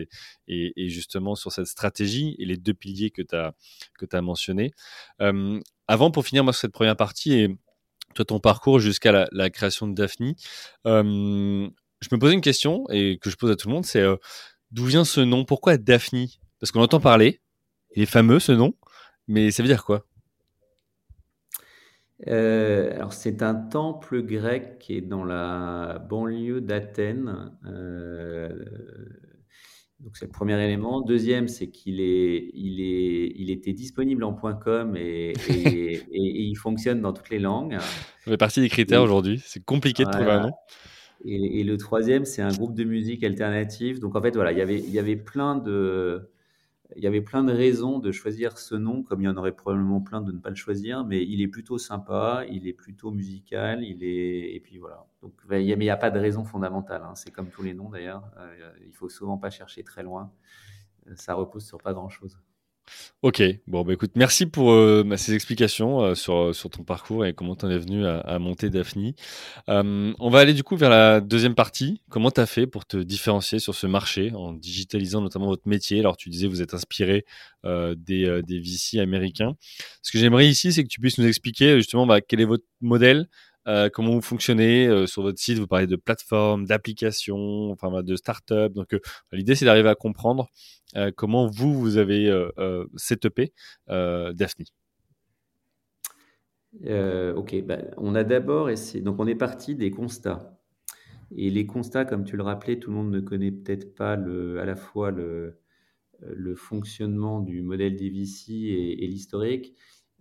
et, 0.49 0.89
justement 0.89 1.37
sur 1.37 1.53
cette 1.53 1.67
stratégie 1.67 2.35
et 2.41 2.45
les 2.45 2.57
deux 2.57 2.75
piliers 2.75 3.11
que 3.11 3.23
tu 3.23 3.37
as, 3.37 4.23
mentionnés. 4.23 4.73
Euh, 5.21 5.61
avant, 5.87 6.11
pour 6.11 6.27
finir, 6.27 6.43
moi, 6.43 6.53
sur 6.53 6.63
cette 6.63 6.73
première 6.73 6.97
partie 6.97 7.35
et 7.35 7.49
toi, 8.15 8.25
ton 8.25 8.41
parcours 8.41 8.81
jusqu'à 8.81 9.29
la, 9.31 9.51
création 9.51 9.87
de 9.87 9.95
Daphne, 9.95 10.35
je 12.01 12.09
me 12.13 12.19
posais 12.19 12.35
une 12.35 12.41
question 12.41 12.85
et 12.91 13.19
que 13.19 13.31
je 13.31 13.37
pose 13.37 13.51
à 13.51 13.57
tout 13.57 13.69
le 13.69 13.75
monde, 13.75 13.85
c'est 13.85 14.01
euh, 14.01 14.17
d'où 14.71 14.85
vient 14.85 15.05
ce 15.05 15.21
nom? 15.21 15.45
Pourquoi 15.45 15.77
Daphne? 15.77 16.27
Parce 16.59 16.73
qu'on 16.73 16.81
entend 16.81 17.01
parler, 17.01 17.41
il 17.95 18.03
est 18.03 18.07
fameux 18.07 18.39
ce 18.39 18.53
nom, 18.53 18.75
mais 19.29 19.51
ça 19.51 19.63
veut 19.63 19.69
dire 19.69 19.85
quoi? 19.85 20.07
Euh, 22.29 22.95
alors 22.95 23.15
c'est 23.15 23.43
un 23.43 23.55
temple 23.55 24.23
grec 24.23 24.79
qui 24.79 24.95
est 24.97 25.01
dans 25.01 25.25
la 25.25 26.05
banlieue 26.09 26.61
d'Athènes. 26.61 27.53
Euh, 27.65 28.51
donc 30.01 30.17
c'est 30.17 30.27
le 30.27 30.31
premier 30.31 30.63
élément. 30.63 31.01
Deuxième, 31.01 31.49
c'est 31.49 31.71
qu'il 31.71 32.01
est, 32.01 32.51
il 32.53 32.81
est, 32.81 33.33
il 33.37 33.51
était 33.51 33.73
disponible 33.73 34.25
en 34.25 34.35
.com 34.35 34.97
et, 34.99 35.33
et, 35.33 36.03
il 36.13 36.57
fonctionne 36.57 37.01
dans 37.01 37.13
toutes 37.13 37.31
les 37.31 37.39
langues. 37.39 37.79
Ça 37.79 38.31
fait 38.31 38.37
partie 38.37 38.61
des 38.61 38.69
critères 38.69 39.03
aujourd'hui. 39.03 39.43
C'est 39.45 39.65
compliqué 39.65 40.05
de 40.05 40.11
trouver 40.11 40.31
un 40.31 40.41
nom. 40.43 40.53
Et, 41.25 41.65
le 41.65 41.77
troisième, 41.77 42.25
c'est 42.25 42.43
un 42.43 42.53
groupe 42.53 42.75
de 42.75 42.85
musique 42.85 43.25
alternative. 43.25 44.01
Donc 44.01 44.17
en 44.17 44.23
fait, 44.23 44.35
voilà, 44.35 44.53
il 44.53 44.59
y 44.59 44.63
avait, 44.63 44.79
il 44.79 44.91
y 44.91 44.99
avait 44.99 45.17
plein 45.17 45.57
de, 45.57 46.31
y 46.97 47.07
avait 47.07 47.21
plein 47.21 47.45
de 47.45 47.53
raisons 47.53 47.99
de 47.99 48.11
choisir 48.13 48.59
ce 48.59 48.75
nom, 48.75 49.03
comme 49.03 49.21
il 49.23 49.25
y 49.25 49.29
en 49.29 49.37
aurait 49.37 49.55
probablement 49.55 50.01
plein 50.01 50.21
de 50.21 50.33
ne 50.33 50.39
pas 50.39 50.51
le 50.51 50.57
choisir, 50.57 51.05
mais 51.05 51.23
il 51.23 51.43
est 51.43 51.49
plutôt 51.49 51.79
sympa, 51.79 52.45
il 52.51 52.67
est 52.67 52.73
plutôt 52.73 53.11
musical, 53.11 53.85
il 53.85 54.03
est, 54.03 54.55
et 54.55 54.61
puis 54.61 54.79
voilà. 54.79 55.07
Donc, 55.23 55.35
il 55.51 55.79
n'y 55.79 55.91
a, 55.91 55.97
pas 55.97 56.11
de 56.11 56.19
raison 56.19 56.45
fondamentale. 56.45 57.03
Hein. 57.05 57.15
C'est 57.15 57.31
comme 57.31 57.49
tous 57.49 57.63
les 57.63 57.75
noms 57.75 57.91
d'ailleurs. 57.91 58.25
Euh, 58.39 58.73
il 58.87 58.93
faut 58.93 59.09
souvent 59.09 59.39
pas 59.39 59.51
chercher 59.51 59.85
très 59.85 60.03
loin. 60.03 60.33
Ça 61.17 61.35
repose 61.35 61.67
sur 61.67 61.79
pas 61.79 61.93
grand 61.93 62.09
chose. 62.09 62.39
Ok, 63.23 63.43
bon, 63.67 63.83
bah 63.85 63.93
écoute, 63.93 64.13
merci 64.17 64.47
pour 64.47 64.73
euh, 64.73 65.05
bah, 65.07 65.19
ces 65.19 65.35
explications 65.35 66.01
euh, 66.03 66.15
sur, 66.15 66.37
euh, 66.37 66.53
sur 66.55 66.71
ton 66.71 66.85
parcours 66.85 67.27
et 67.27 67.35
comment 67.35 67.55
tu 67.55 67.67
en 67.67 67.71
es 67.71 67.77
venu 67.77 68.07
à, 68.07 68.39
monter 68.39 68.71
Daphne. 68.71 69.13
on 69.69 70.31
va 70.31 70.39
aller 70.39 70.55
du 70.55 70.63
coup 70.63 70.75
vers 70.75 70.89
la 70.89 71.21
deuxième 71.21 71.55
partie. 71.55 72.01
Comment 72.09 72.31
tu 72.31 72.41
as 72.41 72.47
fait 72.47 72.67
pour 72.67 72.87
te 72.87 72.97
différencier 72.97 73.59
sur 73.59 73.75
ce 73.75 73.87
marché 73.87 74.33
en 74.35 74.55
digitalisant 74.55 75.21
notamment 75.21 75.49
votre 75.49 75.69
métier? 75.69 76.01
Alors, 76.01 76.17
tu 76.17 76.31
disais, 76.31 76.47
vous 76.47 76.63
êtes 76.63 76.73
inspiré 76.73 77.27
des, 77.65 78.41
des 78.43 78.59
VC 78.59 78.99
américains. 78.99 79.55
Ce 80.03 80.13
que 80.13 80.19
j'aimerais 80.19 80.49
ici, 80.49 80.73
c'est 80.73 80.83
que 80.83 80.89
tu 80.89 81.01
puisses 81.01 81.19
nous 81.19 81.27
expliquer 81.27 81.77
justement 81.77 82.07
bah, 82.07 82.23
quel 82.23 82.41
est 82.41 82.47
votre 82.47 82.65
modèle, 82.81 83.29
euh, 83.71 83.89
comment 83.89 84.11
vous 84.11 84.21
fonctionnez 84.21 84.89
euh, 84.89 85.07
sur 85.07 85.23
votre 85.23 85.39
site? 85.39 85.59
Vous 85.59 85.69
parlez 85.69 85.87
de 85.87 85.97
plateformes, 85.97 86.67
d'applications, 86.67 87.71
enfin 87.71 88.03
de 88.03 88.17
start-up. 88.17 88.73
Donc 88.73 88.93
euh, 88.95 89.01
l'idée 89.31 89.55
c'est 89.55 89.65
d'arriver 89.65 89.89
à 89.89 89.95
comprendre 89.95 90.49
comment 91.17 91.47
vous 91.47 91.73
vous 91.73 91.99
avez 91.99 92.29
setupé 92.97 93.53
Daphne. 93.87 94.65
ok, 96.83 97.63
bah, 97.65 97.79
on 97.97 98.17
a 98.17 98.25
d'abord 98.25 98.71
essayé. 98.71 99.03
Donc 99.05 99.21
on 99.21 99.27
est 99.29 99.37
parti 99.37 99.77
des 99.77 99.93
constats. 99.93 100.59
Et 101.37 101.49
les 101.49 101.65
constats, 101.65 102.05
comme 102.05 102.25
tu 102.25 102.37
le 102.37 102.43
rappelais, 102.43 102.81
tout 102.81 102.91
le 102.91 102.97
monde 102.97 103.13
ne 103.13 103.21
connaît 103.21 103.53
peut-être 103.53 103.95
pas 103.95 104.17
le, 104.17 104.59
à 104.59 104.65
la 104.65 104.75
fois 104.75 105.13
le, 105.13 105.61
fonctionnement 106.57 107.41
du 107.41 107.63
modèle 107.63 107.95
DVC 107.95 108.53
et, 108.53 109.05
et 109.05 109.07
l'historique. 109.07 109.77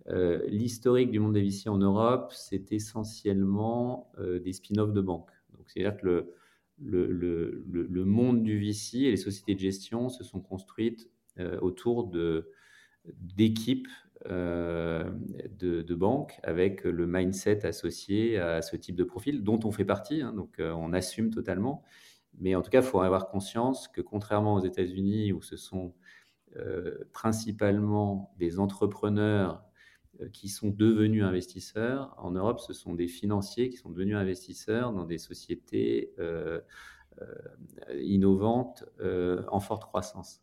Euh, 0.07 0.41
l'historique 0.47 1.11
du 1.11 1.19
monde 1.19 1.33
des 1.33 1.41
VC 1.41 1.69
en 1.69 1.77
Europe, 1.77 2.31
c'est 2.33 2.71
essentiellement 2.71 4.11
euh, 4.19 4.39
des 4.39 4.53
spin-offs 4.53 4.93
de 4.93 5.01
banques. 5.01 5.31
c'est-à-dire 5.67 5.97
que 5.97 6.33
le, 6.81 8.03
monde 8.05 8.43
du 8.43 8.59
VC 8.59 8.99
et 8.99 9.11
les 9.11 9.17
sociétés 9.17 9.53
de 9.53 9.59
gestion 9.59 10.09
se 10.09 10.23
sont 10.23 10.39
construites 10.39 11.09
euh, 11.37 11.59
autour 11.59 12.11
d'équipes 13.05 13.87
de, 14.25 15.93
banques 15.93 16.39
avec 16.43 16.83
le 16.83 17.05
mindset 17.05 17.65
associé 17.65 18.37
à 18.37 18.61
ce 18.61 18.75
type 18.75 18.95
de 18.95 19.03
profil 19.03 19.43
dont 19.43 19.59
on 19.63 19.71
fait 19.71 19.85
partie, 19.85 20.21
hein, 20.21 20.33
donc 20.33 20.57
on 20.59 20.93
assume 20.93 21.29
totalement. 21.29 21.83
Mais 22.37 22.55
en 22.55 22.61
tout 22.61 22.69
cas, 22.69 22.81
il 22.81 22.85
faut 22.85 23.01
avoir 23.01 23.29
conscience 23.29 23.87
que 23.87 24.01
contrairement 24.01 24.55
aux 24.55 24.63
États-Unis 24.63 25.33
où 25.33 25.41
ce 25.41 25.57
sont 25.57 25.93
principalement 27.13 28.33
des 28.39 28.59
entrepreneurs 28.59 29.68
qui 30.33 30.49
sont 30.49 30.69
devenus 30.69 31.23
investisseurs. 31.23 32.13
En 32.17 32.31
Europe, 32.31 32.59
ce 32.59 32.73
sont 32.73 32.93
des 32.93 33.07
financiers 33.07 33.69
qui 33.69 33.77
sont 33.77 33.89
devenus 33.89 34.15
investisseurs 34.15 34.91
dans 34.93 35.05
des 35.05 35.17
sociétés 35.17 36.11
euh, 36.19 36.59
euh, 37.21 38.01
innovantes 38.01 38.85
en 39.47 39.59
forte 39.59 39.83
croissance. 39.83 40.41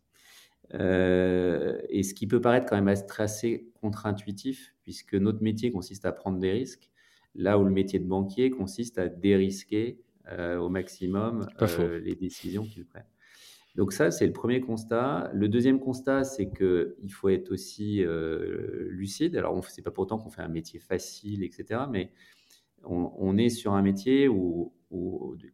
et 0.73 2.03
ce 2.03 2.15
qui 2.15 2.27
peut 2.27 2.41
paraître 2.41 2.67
quand 2.69 2.77
même 2.77 2.95
assez 3.19 3.71
contre-intuitif, 3.81 4.75
puisque 4.83 5.15
notre 5.15 5.43
métier 5.43 5.71
consiste 5.71 6.05
à 6.05 6.13
prendre 6.13 6.39
des 6.39 6.53
risques, 6.53 6.91
là 7.35 7.59
où 7.59 7.65
le 7.65 7.71
métier 7.71 7.99
de 7.99 8.07
banquier 8.07 8.51
consiste 8.51 8.99
à 8.99 9.09
dérisquer 9.09 10.01
au 10.59 10.69
maximum 10.69 11.47
les 12.03 12.17
décisions 12.17 12.65
qu'il 12.65 12.85
prennent. 12.85 13.05
Donc 13.77 13.93
ça, 13.93 14.11
c'est 14.11 14.27
le 14.27 14.33
premier 14.33 14.61
constat. 14.63 15.31
Le 15.35 15.49
deuxième 15.49 15.79
constat, 15.79 16.25
c'est 16.25 16.49
qu'il 16.49 17.13
faut 17.13 17.29
être 17.29 17.53
aussi 17.53 18.03
euh, 18.03 18.89
lucide. 18.89 19.37
Alors, 19.37 19.63
ce 19.69 19.79
n'est 19.79 19.85
pas 19.85 19.91
pour 19.91 20.05
autant 20.05 20.17
qu'on 20.17 20.31
fait 20.31 20.41
un 20.41 20.49
métier 20.49 20.81
facile, 20.81 21.45
etc. 21.45 21.83
Mais 21.91 22.11
on, 22.85 23.37
est 23.37 23.51
sur 23.51 23.75
un 23.75 23.83
métier 23.83 24.31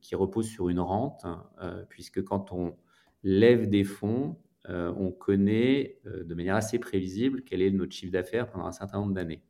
qui 0.01 0.15
repose 0.15 0.47
sur 0.47 0.69
une 0.69 0.79
rente, 0.79 1.25
euh, 1.61 1.83
puisque 1.89 2.23
quand 2.23 2.53
on 2.53 2.77
lève 3.25 3.69
des 3.69 3.83
fonds, 3.83 4.37
euh, 4.69 4.93
on 4.97 5.11
connaît 5.11 5.99
de 6.05 6.35
manière 6.35 6.55
assez 6.55 6.79
prévisible 6.79 7.43
quel 7.43 7.61
est 7.61 7.71
notre 7.71 7.93
chiffre 7.93 8.13
d'affaires 8.13 8.49
pendant 8.49 8.67
un 8.67 8.73
certain 8.73 9.01
nombre 9.01 9.15
d'années. 9.15 9.43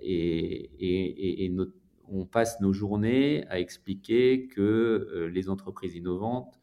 et 0.00 1.52
on 2.10 2.24
passe 2.24 2.60
nos 2.60 2.72
journées 2.72 3.44
à 3.48 3.58
expliquer 3.58 4.46
que 4.46 5.28
les 5.32 5.48
entreprises 5.48 5.96
innovantes 5.96 6.57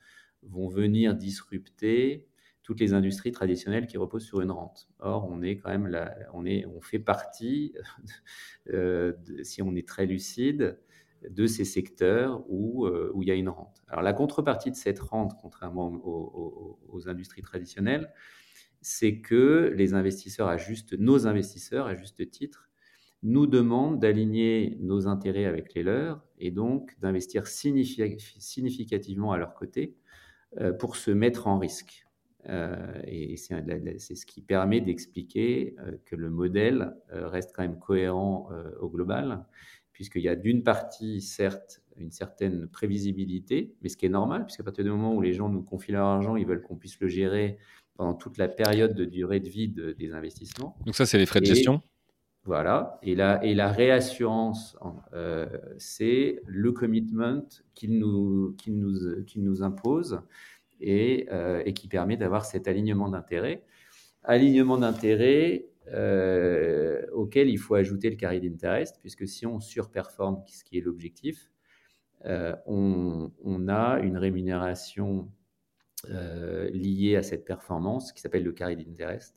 vont 0.46 0.68
venir 0.68 1.16
disrupter 1.16 2.28
toutes 2.66 2.80
les 2.80 2.94
industries 2.94 3.32
traditionnelles 3.32 3.86
qui 3.86 3.98
reposent 3.98 4.26
sur 4.26 4.42
une 4.42 4.50
rente. 4.50 4.90
Or, 5.00 5.28
on 5.30 5.44
est 5.44 5.58
quand 5.58 5.70
même 5.70 5.86
là, 5.86 6.16
on, 6.34 6.48
est, 6.48 6.66
on 6.66 6.82
fait 6.82 6.98
partie, 6.98 7.76
euh, 8.74 9.14
si 9.44 9.62
on 9.62 9.76
est 9.76 9.88
très 9.88 10.08
lucide, 10.08 10.80
de 11.30 11.46
ces 11.48 11.64
secteurs 11.64 12.44
où, 12.50 12.86
euh, 12.86 13.12
où 13.14 13.22
il 13.22 13.30
y 13.30 13.32
a 13.32 13.36
une 13.36 13.50
rente. 13.50 13.84
Alors, 13.88 14.02
la 14.02 14.14
contrepartie 14.14 14.72
de 14.72 14.76
cette 14.76 15.00
rente, 15.00 15.34
contrairement 15.42 15.92
aux, 16.04 17.08
industries 17.08 17.44
traditionnelles, 17.44 18.12
c'est 18.82 19.20
que 19.20 19.72
les 19.76 19.94
investisseurs 19.94 20.48
à 20.48 20.58
juste, 20.58 20.98
nos 20.98 21.28
investisseurs 21.28 21.86
à 21.86 21.96
juste 21.96 22.30
titre, 22.32 22.70
nous 23.22 23.46
demandent 23.46 24.00
d'aligner 24.00 24.78
nos 24.80 25.08
intérêts 25.08 25.46
avec 25.46 25.74
les 25.76 25.84
leurs 25.84 26.26
et 26.40 26.50
donc 26.52 26.98
d'investir 27.00 27.46
significativement 27.48 29.32
à 29.34 29.38
leur 29.38 29.54
côté 29.54 29.98
pour 30.80 30.96
se 30.96 31.12
mettre 31.12 31.48
en 31.48 31.60
risque. 31.60 32.06
Euh, 32.50 33.02
et 33.08 33.38
c'est 33.38 34.16
ce 34.16 34.26
qui 34.26 34.42
permet 34.42 34.82
d'expliquer 34.82 35.76
euh, 35.80 35.98
que 36.06 36.16
le 36.16 36.30
modèle 36.30 36.96
reste 37.10 37.52
quand 37.56 37.64
même 37.64 37.80
cohérent 37.80 38.50
au 38.80 38.90
global, 38.90 39.46
puisqu'il 39.92 40.22
y 40.22 40.30
a 40.30 40.36
d'une 40.36 40.64
partie, 40.64 41.22
certes, 41.22 41.82
une 41.98 42.12
certaine 42.12 42.68
prévisibilité, 42.68 43.74
mais 43.82 43.90
ce 43.90 43.98
qui 43.98 44.06
est 44.06 44.10
normal, 44.10 44.46
puisqu'à 44.46 44.64
partir 44.64 44.84
du 44.84 44.90
moment 44.90 45.16
où 45.16 45.22
les 45.22 45.34
gens 45.34 45.50
nous 45.50 45.64
confient 45.64 45.94
leur 45.94 46.06
argent, 46.06 46.36
ils 46.36 46.46
veulent 46.46 46.62
qu'on 46.62 46.76
puisse 46.76 47.00
le 47.00 47.08
gérer 47.08 47.58
pendant 47.96 48.14
toute 48.14 48.38
la 48.38 48.50
période 48.50 48.94
de 48.94 49.06
durée 49.06 49.40
de 49.40 49.48
vie 49.48 49.70
des 49.70 50.12
investissements. 50.12 50.78
Donc 50.86 50.96
ça, 50.96 51.06
c'est 51.06 51.18
les 51.18 51.26
frais 51.26 51.40
de 51.40 51.46
gestion? 51.46 51.82
Voilà. 52.46 53.00
Et 53.02 53.16
la, 53.16 53.72
réassurance, 53.72 54.78
euh, 55.14 55.48
c'est 55.80 56.42
le 56.46 56.72
commitment 56.72 57.44
qu'il 57.74 57.98
nous, 57.98 59.64
impose 59.64 60.22
et, 60.80 61.28
euh, 61.32 61.64
et 61.66 61.74
qui 61.74 61.88
permet 61.88 62.18
d'avoir 62.18 62.46
cet 62.46 62.68
alignement 62.68 63.10
d'intérêt. 63.10 63.64
Alignement 64.24 64.78
d'intérêt 64.78 65.66
euh, 65.92 67.04
auquel 67.14 67.50
il 67.50 67.58
faut 67.58 67.74
ajouter 67.74 68.12
le 68.12 68.16
carry 68.16 68.40
d'interest, 68.40 69.00
puisque 69.02 69.28
si 69.28 69.48
on 69.48 69.60
surperforme, 69.60 70.44
ce 70.46 70.64
qui 70.64 70.78
est 70.78 70.82
l'objectif, 70.82 71.50
on, 72.66 73.32
on, 73.44 73.68
a 73.68 74.00
une 74.00 74.18
rémunération 74.18 75.30
lié 76.08 77.16
à 77.18 77.24
cette 77.24 77.46
performance 77.46 78.12
qui 78.14 78.22
s'appelle 78.22 78.44
le 78.44 78.52
carré 78.52 78.76
d'interest. 78.76 79.36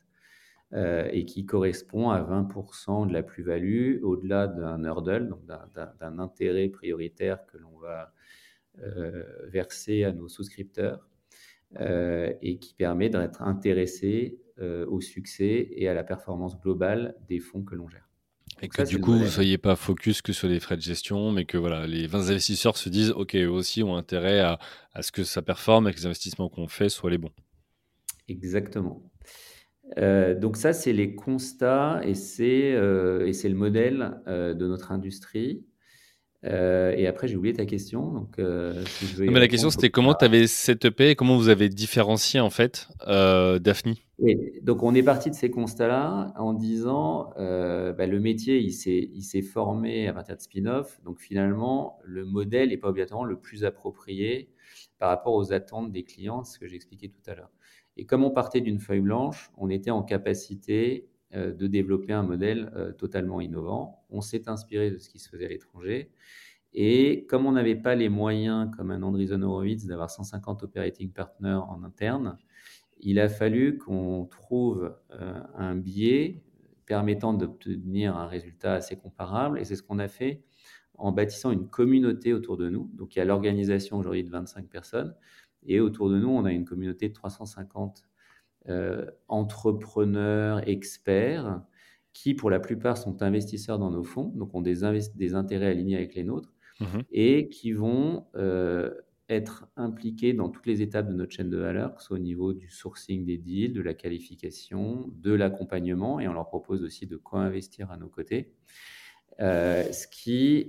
Et 0.75 1.25
qui 1.25 1.47
correspond 1.47 2.11
à 2.11 2.21
20% 2.21 3.09
de 3.09 3.13
la 3.13 3.23
plus-value 3.23 4.03
au-delà 4.03 4.47
d'un 4.47 4.85
hurdle, 4.85 5.29
donc 5.29 5.41
d'un 5.47 6.19
intérêt 6.19 6.69
prioritaire 6.69 7.47
que 7.47 7.57
l'on 7.57 7.79
va 7.79 8.13
verser 9.47 10.05
à 10.05 10.13
nos 10.13 10.29
souscripteurs 10.29 11.09
et 11.81 12.59
qui 12.59 12.75
permet 12.75 13.09
d'être 13.09 13.41
intéressé 13.41 14.41
au 14.61 15.01
succès 15.01 15.69
et 15.73 15.89
à 15.89 15.95
la 15.95 16.05
performance 16.05 16.61
globale 16.61 17.17
des 17.29 17.41
fonds 17.41 17.63
que 17.63 17.75
l'on 17.75 17.89
gère. 17.89 18.09
Et 18.61 18.69
que 18.69 18.83
du 18.83 19.01
coup, 19.01 19.13
vous 19.13 19.21
ne 19.21 19.27
soyez 19.27 19.59
pas 19.59 19.77
focus 19.77 20.21
que 20.21 20.33
sur 20.33 20.49
les 20.49 20.59
frais 20.59 20.77
de 20.77 20.83
gestion, 20.83 21.31
mais 21.31 21.45
que 21.45 21.57
voilà, 21.57 21.87
les 21.87 22.07
20 22.07 22.31
investisseurs 22.31 22.77
se 22.77 22.89
disent, 22.89 23.11
OK, 23.11 23.37
eux 23.37 23.49
aussi 23.49 23.83
ont 23.83 23.97
intérêt 23.97 24.41
à, 24.41 24.59
à 24.93 25.03
ce 25.03 25.13
que 25.13 25.23
ça 25.23 25.43
performe 25.43 25.89
et 25.89 25.93
que 25.93 25.99
les 25.99 26.07
investissements 26.07 26.49
qu'on 26.49 26.67
fait 26.67 26.89
soient 26.89 27.11
les 27.11 27.19
bons. 27.19 27.31
Exactement. 28.27 29.03
Euh, 29.97 30.35
donc 30.35 30.57
ça, 30.57 30.73
c'est 30.73 30.93
les 30.93 31.15
constats 31.15 32.01
et 32.05 32.15
c'est 32.15 32.73
euh, 32.73 33.21
le 33.27 33.55
modèle 33.55 34.21
euh, 34.27 34.55
de 34.55 34.67
notre 34.67 34.93
industrie. 34.93 35.65
Et 36.45 37.09
après, 37.09 37.27
j'ai 37.27 37.37
oublié 37.37 37.53
ta 37.53 37.67
question. 37.67 38.13
Donc, 38.13 38.39
mais 38.39 39.41
la 39.41 39.49
question, 39.49 39.71
c'était 39.71 39.91
comment 39.91 40.15
tu 40.15 40.25
avais 40.25 40.47
setupé 40.47 41.11
et 41.11 41.15
comment 41.17 41.37
vous 41.37 41.49
avez 41.49 41.69
différencié 41.69 42.39
en 42.39 42.49
fait 42.49 42.89
Daphne? 43.05 43.95
Donc, 44.63 44.85
on 44.85 44.95
est 44.95 45.03
parti 45.03 45.31
de 45.31 45.35
ces 45.35 45.51
constats-là 45.51 46.33
en 46.39 46.53
disant 46.53 47.33
bah, 47.37 48.07
le 48.07 48.21
métier, 48.21 48.61
il 48.61 48.71
s'est 48.71 49.43
formé 49.43 50.07
à 50.07 50.13
partir 50.13 50.37
de 50.37 50.41
spin-off. 50.41 51.01
Donc, 51.05 51.19
finalement, 51.19 51.99
le 52.05 52.25
modèle 52.25 52.69
n'est 52.69 52.77
pas 52.77 52.91
obligatoirement 52.91 53.27
le 53.27 53.41
plus 53.41 53.65
approprié 53.65 54.49
par 55.01 55.09
rapport 55.09 55.35
aux 55.35 55.53
attentes 55.53 55.91
des 55.91 56.05
clients, 56.05 56.45
ce 56.45 56.61
que 56.61 56.69
j'expliquais 56.69 57.09
tout 57.09 57.31
à 57.31 57.35
l'heure. 57.35 57.51
Et 57.99 58.07
comme 58.07 58.25
on 58.25 58.31
partait 58.31 58.61
d'une 58.61 58.79
feuille 58.79 59.01
blanche, 59.01 59.51
on 59.57 59.69
était 59.69 59.91
en 59.91 60.03
capacité 60.03 61.09
euh, 61.35 61.53
de 61.53 61.67
développer 61.67 62.13
un 62.13 62.23
modèle 62.23 62.73
euh, 62.77 62.93
totalement 62.93 63.41
innovant. 63.41 64.05
On 64.09 64.21
s'est 64.21 64.49
inspiré 64.49 64.91
de 64.91 64.99
ce 64.99 65.11
qui 65.11 65.19
se 65.19 65.29
faisait 65.29 65.47
à 65.47 65.49
l'étranger. 65.49 66.11
Et 66.73 67.27
comme 67.27 67.45
on 67.45 67.53
n'avait 67.53 67.77
pas 67.77 67.97
les 67.97 68.09
moyens, 68.09 68.71
comme 68.77 68.93
un 68.93 69.03
Andreessen 69.03 69.43
Horowitz, 69.43 69.85
d'avoir 69.87 70.11
150 70.11 70.63
operating 70.63 71.13
partners 71.13 71.61
en 71.69 71.83
interne, 71.83 72.39
il 73.01 73.19
a 73.19 73.29
fallu 73.29 73.79
qu'on 73.79 74.27
trouve 74.31 74.97
euh, 75.11 75.43
un 75.55 75.75
biais 75.75 76.43
permettant 76.87 77.35
d'obtenir 77.35 78.17
un 78.17 78.27
résultat 78.27 78.75
assez 78.75 78.97
comparable. 78.97 79.59
Et 79.59 79.65
c'est 79.65 79.77
ce 79.77 79.83
qu'on 79.83 79.99
a 79.99 80.09
fait 80.09 80.45
en 80.95 81.13
bâtissant 81.13 81.51
une 81.51 81.69
communauté 81.69 82.33
autour 82.33 82.57
de 82.57 82.69
nous. 82.69 82.91
Donc 82.95 83.17
il 83.17 83.19
y 83.19 83.23
a 83.23 83.25
l'organisation 83.25 83.99
aujourd'hui 83.99 84.25
de 84.25 84.31
25 84.31 84.69
personnes. 84.69 85.15
Et 85.67 85.81
autour 85.81 86.11
de 86.11 86.19
nous, 86.19 86.29
on 86.29 86.45
a 86.45 86.53
une 86.53 86.65
communauté 86.65 87.09
de 87.09 87.15
350 87.15 88.05
euh, 88.69 89.07
entrepreneurs, 89.29 90.67
experts, 90.69 91.63
qui 92.13 92.35
pour 92.35 92.51
la 92.51 92.61
plupart 92.61 92.99
sont 92.99 93.23
investisseurs 93.23 93.79
dans 93.79 93.91
nos 93.91 94.03
fonds, 94.03 94.33
donc 94.35 94.55
ont 94.55 94.61
des, 94.61 94.81
des 95.15 95.35
intérêts 95.35 95.69
alignés 95.69 95.97
avec 95.97 96.15
les 96.15 96.25
nôtres, 96.25 96.53
mmh 96.81 96.85
et 97.11 97.49
qui 97.49 97.73
vont 97.73 98.27
euh, 98.37 98.91
être 99.29 99.67
impliqués 99.77 100.33
dans 100.33 100.49
toutes 100.49 100.67
les 100.67 100.81
étapes 100.81 101.09
de 101.09 101.15
notre 101.15 101.33
chaîne 101.33 101.51
de 101.51 101.57
valeur, 101.57 101.95
que 101.95 102.01
ce 102.01 102.09
soit 102.09 102.17
au 102.17 102.21
niveau 102.21 102.53
du 102.53 102.71
sourcing 102.71 103.25
des 103.25 103.37
deals, 103.37 103.73
de 103.73 103.83
la 103.83 103.95
qualification, 103.95 105.11
de 105.15 105.33
l'accompagnement, 105.33 106.21
et 106.21 106.29
on 106.29 106.33
leur 106.33 106.47
propose 106.47 106.83
aussi 106.83 107.07
de 107.07 107.17
co-investir 107.17 107.91
à 107.91 107.97
nos 107.97 108.09
côtés. 108.09 108.55
Euh, 109.41 109.85
ce 109.93 110.07
qui, 110.09 110.69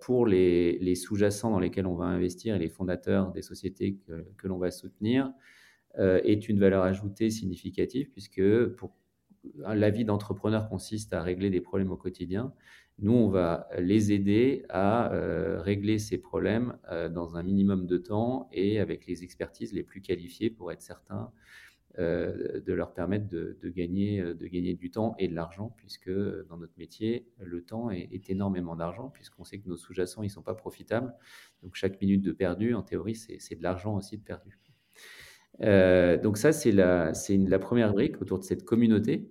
pour 0.00 0.26
les, 0.26 0.94
sous-jacents 0.94 1.50
dans 1.50 1.60
lesquels 1.60 1.86
on 1.86 1.94
va 1.94 2.06
investir 2.06 2.54
et 2.54 2.58
les 2.58 2.68
fondateurs 2.68 3.32
des 3.32 3.42
sociétés 3.42 3.98
que, 4.36 4.46
l'on 4.46 4.58
va 4.58 4.70
soutenir, 4.70 5.32
euh, 5.98 6.20
est 6.22 6.48
une 6.48 6.60
valeur 6.60 6.84
ajoutée 6.84 7.28
significative 7.28 8.10
puisque 8.12 8.42
la 9.56 9.90
vie 9.90 10.04
d'entrepreneur 10.04 10.68
consiste 10.68 11.12
à 11.12 11.22
régler 11.22 11.50
des 11.50 11.60
problèmes 11.60 11.90
au 11.90 11.96
quotidien. 11.96 12.52
Nous, 13.00 13.12
on 13.12 13.28
va 13.28 13.68
les 13.78 14.12
aider 14.12 14.64
à 14.68 15.12
euh, 15.12 15.60
régler 15.60 15.98
ces 15.98 16.18
problèmes 16.18 16.76
euh, 16.92 17.08
dans 17.08 17.36
un 17.36 17.42
minimum 17.42 17.86
de 17.86 17.96
temps 17.96 18.48
et 18.52 18.80
avec 18.80 19.06
les 19.06 19.24
expertises 19.24 19.72
les 19.72 19.82
plus 19.82 20.00
qualifiées 20.00 20.50
pour 20.50 20.70
être 20.72 20.82
certain 20.82 21.32
de 21.98 22.72
leur 22.72 22.94
permettre 22.94 23.28
de, 23.28 23.56
gagner, 23.68 24.22
de 24.22 24.46
gagner 24.46 24.74
du 24.74 24.90
temps 24.90 25.14
et 25.18 25.26
de 25.26 25.34
l'argent, 25.34 25.74
puisque 25.76 26.10
dans 26.48 26.56
notre 26.56 26.74
métier, 26.78 27.26
le 27.40 27.62
temps 27.62 27.90
est, 27.90 28.30
énormément 28.30 28.76
d'argent, 28.76 29.10
puisqu'on 29.10 29.44
sait 29.44 29.58
que 29.58 29.68
nos 29.68 29.76
sous-jacents, 29.76 30.22
ils 30.22 30.26
ne 30.26 30.32
sont 30.32 30.42
pas 30.42 30.54
profitables. 30.54 31.12
Donc 31.62 31.74
chaque 31.74 32.00
minute 32.00 32.22
de 32.22 32.32
perdu, 32.32 32.74
en 32.74 32.82
théorie, 32.82 33.16
c'est 33.16 33.56
de 33.56 33.62
l'argent 33.62 33.96
aussi 33.96 34.16
de 34.16 34.22
perdu. 34.22 34.58
Euh, 35.60 36.16
donc 36.18 36.38
ça, 36.38 36.52
c'est 36.52 36.72
la, 36.72 37.12
la 37.28 37.58
première 37.58 37.92
brique 37.92 38.20
autour 38.22 38.38
de 38.38 38.44
cette 38.44 38.64
communauté. 38.64 39.30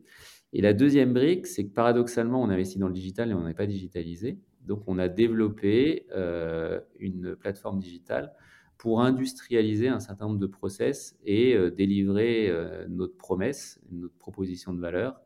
Et 0.53 0.61
la 0.61 0.73
deuxième 0.73 1.13
brique, 1.13 1.47
c'est 1.47 1.65
que 1.65 1.73
paradoxalement, 1.73 2.41
on 2.41 2.49
investit 2.49 2.79
dans 2.79 2.87
le 2.87 2.93
digital 2.93 3.31
et 3.31 3.33
on 3.33 3.43
n'est 3.43 3.53
pas 3.53 3.67
digitalisé. 3.67 4.39
Donc 4.61 4.83
on 4.87 4.97
a 4.97 5.07
développé 5.07 6.07
euh, 6.11 6.79
une 6.99 7.35
plateforme 7.35 7.79
digitale 7.79 8.33
pour 8.77 9.01
industrialiser 9.01 9.87
un 9.87 9.99
certain 9.99 10.27
nombre 10.27 10.39
de 10.39 10.47
process 10.47 11.17
et 11.25 11.55
euh, 11.55 11.71
délivrer 11.71 12.51
notre 12.89 13.17
promesse, 13.17 13.79
notre 13.91 14.17
proposition 14.17 14.73
de 14.73 14.79
valeur. 14.79 15.21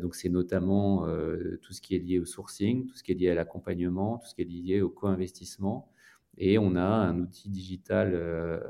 donc 0.00 0.14
c'est 0.14 0.28
notamment 0.28 1.06
tout 1.62 1.72
ce 1.72 1.80
qui 1.80 1.96
est 1.96 1.98
lié 1.98 2.18
au 2.18 2.24
sourcing, 2.24 2.86
tout 2.86 2.96
ce 2.96 3.02
qui 3.02 3.12
est 3.12 3.14
lié 3.14 3.30
à 3.30 3.34
l'accompagnement, 3.34 4.18
tout 4.18 4.28
ce 4.28 4.34
qui 4.34 4.42
est 4.42 4.44
lié 4.44 4.80
au 4.82 4.90
co-investissement, 4.90 5.90
et 6.38 6.58
on 6.58 6.76
a 6.76 6.82
un 6.82 7.18
outil 7.20 7.48
digital 7.48 8.12
euh, 8.14 8.60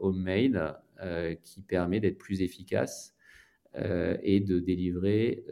homemade 0.00 0.78
euh, 1.02 1.34
qui 1.44 1.60
permet 1.60 2.00
d'être 2.00 2.18
plus 2.18 2.42
efficace 2.42 3.14
euh, 3.76 4.16
et 4.22 4.40
de 4.40 4.58
délivrer 4.58 5.44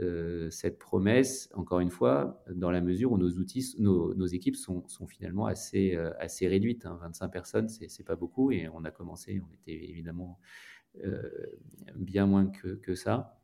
cette 0.50 0.78
promesse, 0.78 1.50
encore 1.54 1.80
une 1.80 1.90
fois, 1.90 2.42
dans 2.50 2.70
la 2.70 2.80
mesure 2.80 3.12
où 3.12 3.18
nos 3.18 3.30
outils, 3.30 3.74
nos, 3.78 4.26
équipes 4.26 4.56
sont, 4.56 4.84
finalement 5.08 5.46
assez, 5.46 5.96
assez 6.18 6.48
réduites. 6.48 6.84
25 6.84 7.24
hein. 7.24 7.28
personnes, 7.28 7.68
c'est 7.68 8.04
pas 8.04 8.16
beaucoup 8.16 8.50
et 8.50 8.68
on 8.68 8.84
a 8.84 8.90
commencé, 8.90 9.40
on 9.40 9.52
était 9.54 9.84
évidemment 9.88 10.38
bien 11.94 12.26
moins 12.26 12.46
que, 12.46 12.74
que 12.74 12.94
ça. 12.94 13.38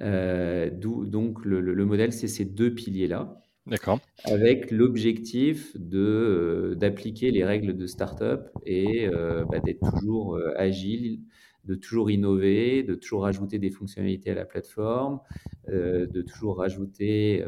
donc 0.00 1.44
le, 1.44 1.60
le 1.60 1.84
modèle, 1.84 2.12
c'est 2.12 2.28
ces 2.28 2.44
deux 2.44 2.74
piliers-là. 2.74 3.40
D'accord. 3.66 4.00
Avec 4.24 4.70
l'objectif 4.70 5.76
de, 5.76 5.98
euh, 5.98 6.74
d'appliquer 6.74 7.30
les 7.30 7.44
règles 7.44 7.76
de 7.76 7.86
start-up 7.86 8.50
et 8.64 9.06
euh, 9.06 9.44
bah, 9.44 9.60
d'être 9.60 9.80
toujours 9.98 10.36
euh, 10.36 10.52
agile, 10.56 11.20
de 11.64 11.74
toujours 11.74 12.10
innover, 12.10 12.82
de 12.82 12.94
toujours 12.94 13.26
ajouter 13.26 13.58
des 13.58 13.70
fonctionnalités 13.70 14.30
à 14.30 14.34
la 14.34 14.44
plateforme, 14.44 15.20
de 15.68 16.22
toujours 16.22 16.58
rajouter 16.58 17.44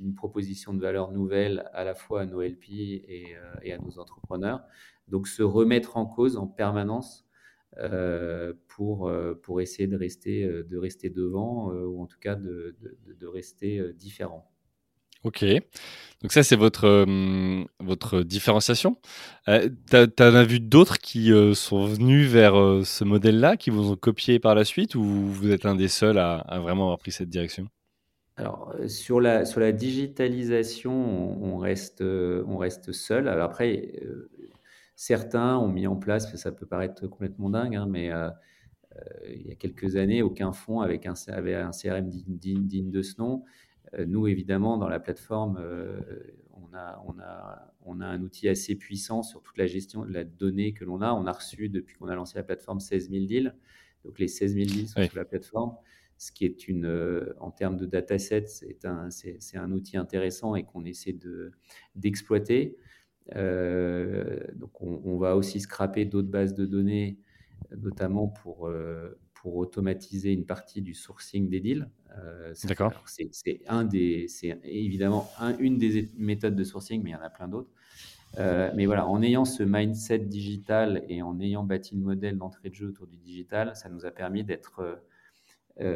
une 0.00 0.14
proposition 0.14 0.74
de 0.74 0.80
valeur 0.80 1.12
nouvelle 1.12 1.68
à 1.72 1.84
la 1.84 1.94
fois 1.94 2.22
à 2.22 2.26
nos 2.26 2.40
LP 2.42 2.70
et, 2.70 3.36
et 3.62 3.72
à 3.72 3.78
nos 3.78 3.98
entrepreneurs. 3.98 4.64
Donc 5.08 5.28
se 5.28 5.42
remettre 5.42 5.96
en 5.96 6.06
cause 6.06 6.36
en 6.36 6.46
permanence 6.46 7.26
pour, 8.68 9.12
pour 9.42 9.60
essayer 9.60 9.86
de 9.86 9.96
rester, 9.96 10.46
de 10.46 10.76
rester 10.78 11.10
devant 11.10 11.72
ou 11.72 12.02
en 12.02 12.06
tout 12.06 12.18
cas 12.18 12.36
de 12.36 13.26
rester 13.26 13.92
différent. 13.94 14.50
Ok, 15.26 15.44
donc 16.22 16.30
ça 16.30 16.44
c'est 16.44 16.54
votre, 16.54 16.86
euh, 16.86 17.64
votre 17.80 18.22
différenciation. 18.22 18.96
Euh, 19.48 19.68
tu 19.90 20.22
as 20.22 20.44
vu 20.44 20.60
d'autres 20.60 20.98
qui 20.98 21.32
euh, 21.32 21.52
sont 21.52 21.84
venus 21.84 22.30
vers 22.30 22.54
ce 22.84 23.02
modèle-là, 23.02 23.56
qui 23.56 23.70
vous 23.70 23.90
ont 23.90 23.96
copié 23.96 24.38
par 24.38 24.54
la 24.54 24.64
suite, 24.64 24.94
ou 24.94 25.02
vous 25.02 25.50
êtes 25.50 25.66
un 25.66 25.74
des 25.74 25.88
seuls 25.88 26.18
à, 26.18 26.44
vraiment 26.60 26.84
avoir 26.84 26.98
pris 26.98 27.10
cette 27.10 27.28
direction? 27.28 27.66
Alors 28.36 28.72
sur 28.86 29.20
la, 29.20 29.44
sur 29.44 29.58
la 29.58 29.72
digitalisation, 29.72 30.92
on, 30.92 31.58
reste, 31.58 32.02
on 32.02 32.56
reste 32.56 32.92
seul. 32.92 33.26
Alors 33.26 33.46
après, 33.46 33.94
certains 34.94 35.56
ont 35.56 35.68
mis 35.68 35.88
en 35.88 35.96
place, 35.96 36.36
ça 36.36 36.52
peut 36.52 36.66
paraître 36.66 37.08
complètement 37.08 37.50
dingue, 37.50 37.74
hein, 37.74 37.88
mais 37.90 38.12
il 39.28 39.48
y 39.48 39.50
a 39.50 39.56
quelques 39.56 39.96
années, 39.96 40.22
aucun 40.22 40.52
fonds 40.52 40.82
avec 40.82 41.04
un, 41.04 41.14
avait 41.26 41.56
un 41.56 41.72
CRM 41.72 42.08
digne 42.28 42.92
de 42.92 43.02
ce 43.02 43.20
nom. 43.20 43.42
Euh, 43.98 44.06
nous, 44.06 44.26
évidemment, 44.26 44.76
dans 44.78 44.88
la 44.88 45.00
plateforme, 45.00 45.58
euh, 45.60 46.00
on 46.52 46.74
a, 46.74 47.02
on, 47.06 47.18
a, 47.20 47.74
on 47.84 48.00
a 48.00 48.06
un 48.06 48.22
outil 48.22 48.48
assez 48.48 48.74
puissant 48.74 49.22
sur 49.22 49.42
toute 49.42 49.56
la 49.56 49.66
gestion 49.66 50.04
de 50.04 50.12
la 50.12 50.24
donnée 50.24 50.72
que 50.72 50.84
l'on 50.84 51.00
a. 51.00 51.12
On 51.12 51.26
a 51.26 51.32
reçu, 51.32 51.68
depuis 51.68 51.96
qu'on 51.96 52.08
a 52.08 52.14
lancé 52.14 52.36
la 52.36 52.44
plateforme, 52.44 52.80
16 52.80 53.10
000 53.10 53.26
deals. 53.26 53.54
Donc, 54.04 54.18
les 54.18 54.28
16 54.28 54.54
000 54.54 54.66
deals 54.66 54.88
sont 54.88 55.02
sur 55.02 55.16
la 55.16 55.24
plateforme 55.24 55.76
ce 56.18 56.32
qui 56.32 56.46
est 56.46 56.66
une, 56.66 56.86
euh, 56.86 57.34
en 57.40 57.50
termes 57.50 57.76
de 57.76 57.84
dataset, 57.84 58.46
c'est 58.46 58.86
un, 58.86 59.10
c'est, 59.10 59.58
un 59.58 59.70
outil 59.70 59.98
intéressant 59.98 60.54
et 60.54 60.64
qu'on 60.64 60.86
essaie 60.86 61.12
de, 61.12 61.52
d'exploiter. 61.94 62.78
donc, 63.34 64.80
on, 64.80 65.18
va 65.18 65.36
aussi 65.36 65.60
scraper 65.60 66.06
d'autres 66.06 66.30
bases 66.30 66.54
de 66.54 66.64
données, 66.64 67.18
notamment 67.76 68.28
pour, 68.28 68.70
pour 69.46 69.58
automatiser 69.58 70.32
une 70.32 70.44
partie 70.44 70.82
du 70.82 70.92
sourcing 70.92 71.48
des 71.48 71.60
deals. 71.60 71.88
Euh, 72.18 72.52
D'accord. 72.64 73.04
C'est 73.06 73.60
un 73.68 73.84
des, 73.84 74.26
c'est 74.26 74.58
évidemment 74.64 75.30
une 75.60 75.78
des 75.78 76.10
méthodes 76.16 76.56
de 76.56 76.64
sourcing, 76.64 77.00
mais 77.00 77.10
il 77.10 77.12
y 77.12 77.16
en 77.16 77.22
a 77.22 77.30
plein 77.30 77.46
d'autres. 77.46 77.70
mais 78.36 78.86
voilà, 78.86 79.06
en 79.06 79.22
ayant 79.22 79.44
ce 79.44 79.62
mindset 79.62 80.18
digital 80.18 81.04
et 81.08 81.22
en 81.22 81.38
ayant 81.38 81.62
bâti 81.62 81.94
le 81.94 82.00
modèle 82.00 82.38
d'entrée 82.38 82.70
de 82.70 82.74
jeu 82.74 82.88
autour 82.88 83.06
du 83.06 83.18
digital, 83.18 83.76
ça 83.76 83.88
nous 83.88 84.04
a 84.04 84.10
permis 84.10 84.42
d'être 84.42 85.00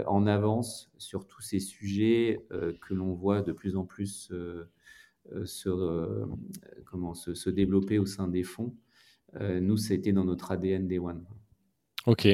en 0.07 0.29
avance 0.29 0.93
sur 0.97 1.27
tous 1.27 1.43
ces 1.43 1.59
sujets 1.59 2.47
que 2.51 2.95
l'on 2.95 3.15
voit 3.15 3.43
de 3.43 3.51
plus 3.51 3.75
en 3.75 3.85
plus 3.85 4.33
se, 5.45 6.25
comment, 6.85 7.15
se, 7.15 7.35
se, 7.35 7.51
développer 7.51 7.99
au 7.99 8.07
sein 8.07 8.29
des 8.29 8.45
fonds. 8.45 8.77
nous, 9.41 9.77
c'était 9.77 10.13
dans 10.13 10.25
notre 10.25 10.53
ADN 10.53 10.87
Day 10.87 11.01
One. 11.01 11.27
Ok. 12.07 12.27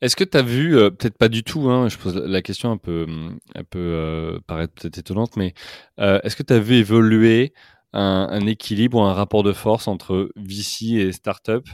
Est-ce 0.00 0.16
que 0.16 0.24
tu 0.24 0.36
as 0.36 0.42
vu, 0.42 0.76
euh, 0.76 0.90
peut-être 0.90 1.16
pas 1.16 1.28
du 1.28 1.42
tout, 1.44 1.70
hein, 1.70 1.88
je 1.88 1.96
pose 1.96 2.16
la 2.16 2.42
question 2.42 2.70
un 2.70 2.76
peu, 2.76 3.06
un 3.54 3.64
peu 3.64 3.78
euh, 3.78 4.38
paraître 4.46 4.74
peut-être 4.74 4.98
étonnante, 4.98 5.36
mais 5.36 5.54
euh, 5.98 6.20
est-ce 6.22 6.36
que 6.36 6.42
tu 6.42 6.52
as 6.52 6.58
vu 6.58 6.74
évoluer 6.74 7.54
un, 7.94 8.28
un, 8.30 8.46
équilibre 8.46 8.98
ou 8.98 9.02
un 9.02 9.14
rapport 9.14 9.42
de 9.42 9.52
force 9.54 9.88
entre 9.88 10.30
VC 10.36 10.96
et 10.96 11.12
startup 11.12 11.66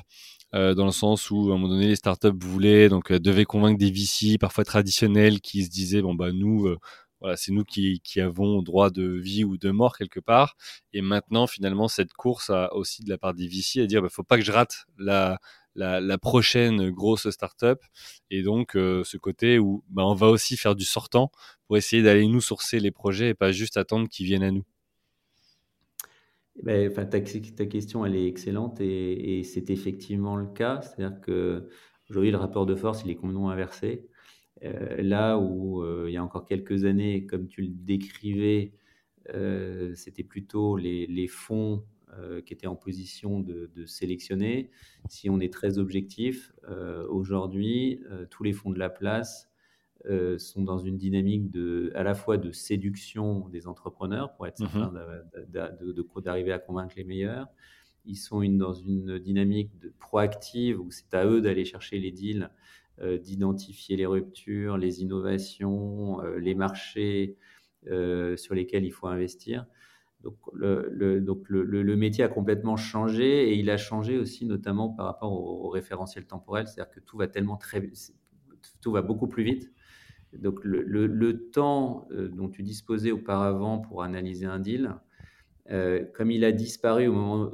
dans 0.52 0.84
le 0.84 0.90
sens 0.90 1.30
où 1.30 1.52
à 1.52 1.54
un 1.54 1.58
moment 1.58 1.68
donné 1.68 1.86
les 1.86 1.94
startups 1.94 2.28
voulaient 2.40 2.88
donc 2.88 3.12
devaient 3.12 3.44
convaincre 3.44 3.78
des 3.78 3.92
VC 3.92 4.36
parfois 4.36 4.64
traditionnels 4.64 5.40
qui 5.40 5.64
se 5.64 5.70
disaient 5.70 6.02
bon 6.02 6.16
bah 6.16 6.32
nous 6.32 6.74
voilà 7.20 7.36
c'est 7.36 7.52
nous 7.52 7.62
qui, 7.62 8.00
qui 8.02 8.20
avons 8.20 8.60
droit 8.60 8.90
de 8.90 9.04
vie 9.04 9.44
ou 9.44 9.58
de 9.58 9.70
mort 9.70 9.96
quelque 9.96 10.18
part 10.18 10.56
et 10.92 11.02
maintenant 11.02 11.46
finalement 11.46 11.86
cette 11.86 12.12
course 12.14 12.50
a 12.50 12.74
aussi 12.74 13.04
de 13.04 13.10
la 13.10 13.16
part 13.16 13.32
des 13.32 13.46
VC 13.46 13.80
à 13.80 13.86
dire 13.86 14.02
bah 14.02 14.08
faut 14.10 14.24
pas 14.24 14.38
que 14.38 14.42
je 14.44 14.50
rate 14.50 14.86
la 14.98 15.38
la, 15.74 16.18
prochaine 16.18 16.90
grosse 16.90 17.28
startup. 17.30 17.80
Et 18.30 18.42
donc, 18.42 18.76
euh, 18.76 19.04
ce 19.04 19.16
côté 19.16 19.58
où 19.58 19.82
bah, 19.88 20.04
on 20.04 20.14
va 20.14 20.28
aussi 20.28 20.56
faire 20.56 20.74
du 20.74 20.84
sortant 20.84 21.30
pour 21.66 21.76
essayer 21.76 22.02
d'aller 22.02 22.26
nous 22.26 22.40
sourcer 22.40 22.80
les 22.80 22.90
projets 22.90 23.30
et 23.30 23.34
pas 23.34 23.52
juste 23.52 23.76
attendre 23.76 24.08
qu'ils 24.08 24.26
viennent 24.26 24.42
à 24.42 24.50
nous. 24.50 24.64
Ben, 26.62 26.90
enfin, 26.90 27.06
ta, 27.06 27.20
question, 27.20 28.04
elle 28.04 28.16
est 28.16 28.26
excellente 28.26 28.80
et, 28.80 29.42
c'est 29.44 29.70
effectivement 29.70 30.36
le 30.36 30.46
cas. 30.46 30.82
C'est-à-dire 30.82 31.20
que 31.20 31.68
aujourd'hui, 32.10 32.30
le 32.30 32.36
rapport 32.36 32.66
de 32.66 32.74
force, 32.74 33.02
il 33.04 33.10
est 33.10 33.16
complètement 33.16 33.50
inversé. 33.50 34.08
Euh, 34.62 35.00
là 35.00 35.38
où 35.38 35.82
euh, 35.82 36.04
il 36.08 36.12
y 36.12 36.18
a 36.18 36.24
encore 36.24 36.44
quelques 36.44 36.84
années, 36.84 37.24
comme 37.24 37.46
tu 37.46 37.62
le 37.62 37.68
décrivais, 37.68 38.72
c'était 39.94 40.24
plutôt 40.24 40.76
les, 40.76 41.06
les 41.06 41.28
fonds 41.28 41.84
euh, 42.18 42.40
qui 42.40 42.52
était 42.52 42.66
en 42.66 42.74
position 42.74 43.38
de, 43.38 43.70
sélectionner. 43.86 44.70
Si 45.08 45.30
on 45.30 45.38
est 45.38 45.52
très 45.52 45.78
objectif, 45.78 46.52
euh, 46.68 47.06
aujourd'hui, 47.08 48.02
euh, 48.10 48.26
tous 48.28 48.42
les 48.42 48.52
fonds 48.52 48.70
de 48.70 48.78
la 48.78 48.90
place 48.90 49.48
sont 50.38 50.62
dans 50.62 50.78
une 50.78 50.96
dynamique 50.96 51.50
de, 51.50 51.92
à 51.94 52.02
la 52.02 52.14
fois 52.14 52.38
de 52.38 52.52
séduction 52.52 53.50
des 53.50 53.66
entrepreneurs 53.66 54.32
pour 54.32 54.46
être 54.46 54.56
certain 54.56 54.90
d'arriver 56.22 56.52
à 56.52 56.58
convaincre 56.58 56.94
les 56.96 57.04
meilleurs. 57.04 57.48
Ils 58.06 58.16
sont 58.16 58.42
dans 58.42 58.72
une 58.72 59.18
dynamique 59.18 59.78
de 59.78 59.92
proactive 59.98 60.80
où 60.80 60.90
c'est 60.90 61.12
à 61.12 61.26
eux 61.26 61.42
d'aller 61.42 61.66
chercher 61.66 61.98
les 61.98 62.12
deals, 62.12 62.50
d'identifier 63.22 63.98
les 63.98 64.06
ruptures, 64.06 64.78
les 64.78 65.02
innovations, 65.02 66.22
les 66.38 66.54
marchés 66.54 67.36
sur 67.84 68.54
lesquels 68.54 68.86
il 68.86 68.92
faut 68.92 69.06
investir. 69.06 69.66
Donc, 70.22 70.36
le, 70.52 71.20
donc 71.20 71.48
le, 71.48 71.96
métier 71.96 72.24
a 72.24 72.28
complètement 72.28 72.76
changé 72.76 73.48
et 73.48 73.54
il 73.54 73.70
a 73.70 73.78
changé 73.78 74.18
aussi 74.18 74.44
notamment 74.44 74.90
par 74.90 75.06
rapport 75.06 75.32
au, 75.32 75.68
référentiel 75.70 76.26
temporel, 76.26 76.66
c'est-à-dire 76.66 76.92
que 76.92 77.00
tout 77.00 77.16
va 77.16 77.26
tellement 77.26 77.56
très, 77.56 77.90
tout 78.82 78.92
va 78.92 79.00
beaucoup 79.00 79.28
plus 79.28 79.44
vite. 79.44 79.72
Donc 80.34 80.60
le, 80.62 81.50
temps 81.50 82.06
euh, 82.12 82.28
dont 82.28 82.48
tu 82.48 82.62
disposais 82.62 83.10
auparavant 83.10 83.78
pour 83.78 84.02
analyser 84.02 84.46
un 84.46 84.58
deal, 84.58 84.94
euh, 85.70 86.04
comme 86.14 86.30
il 86.30 86.44
a 86.44 86.52
disparu 86.52 87.06
au 87.08 87.12
moment, 87.12 87.52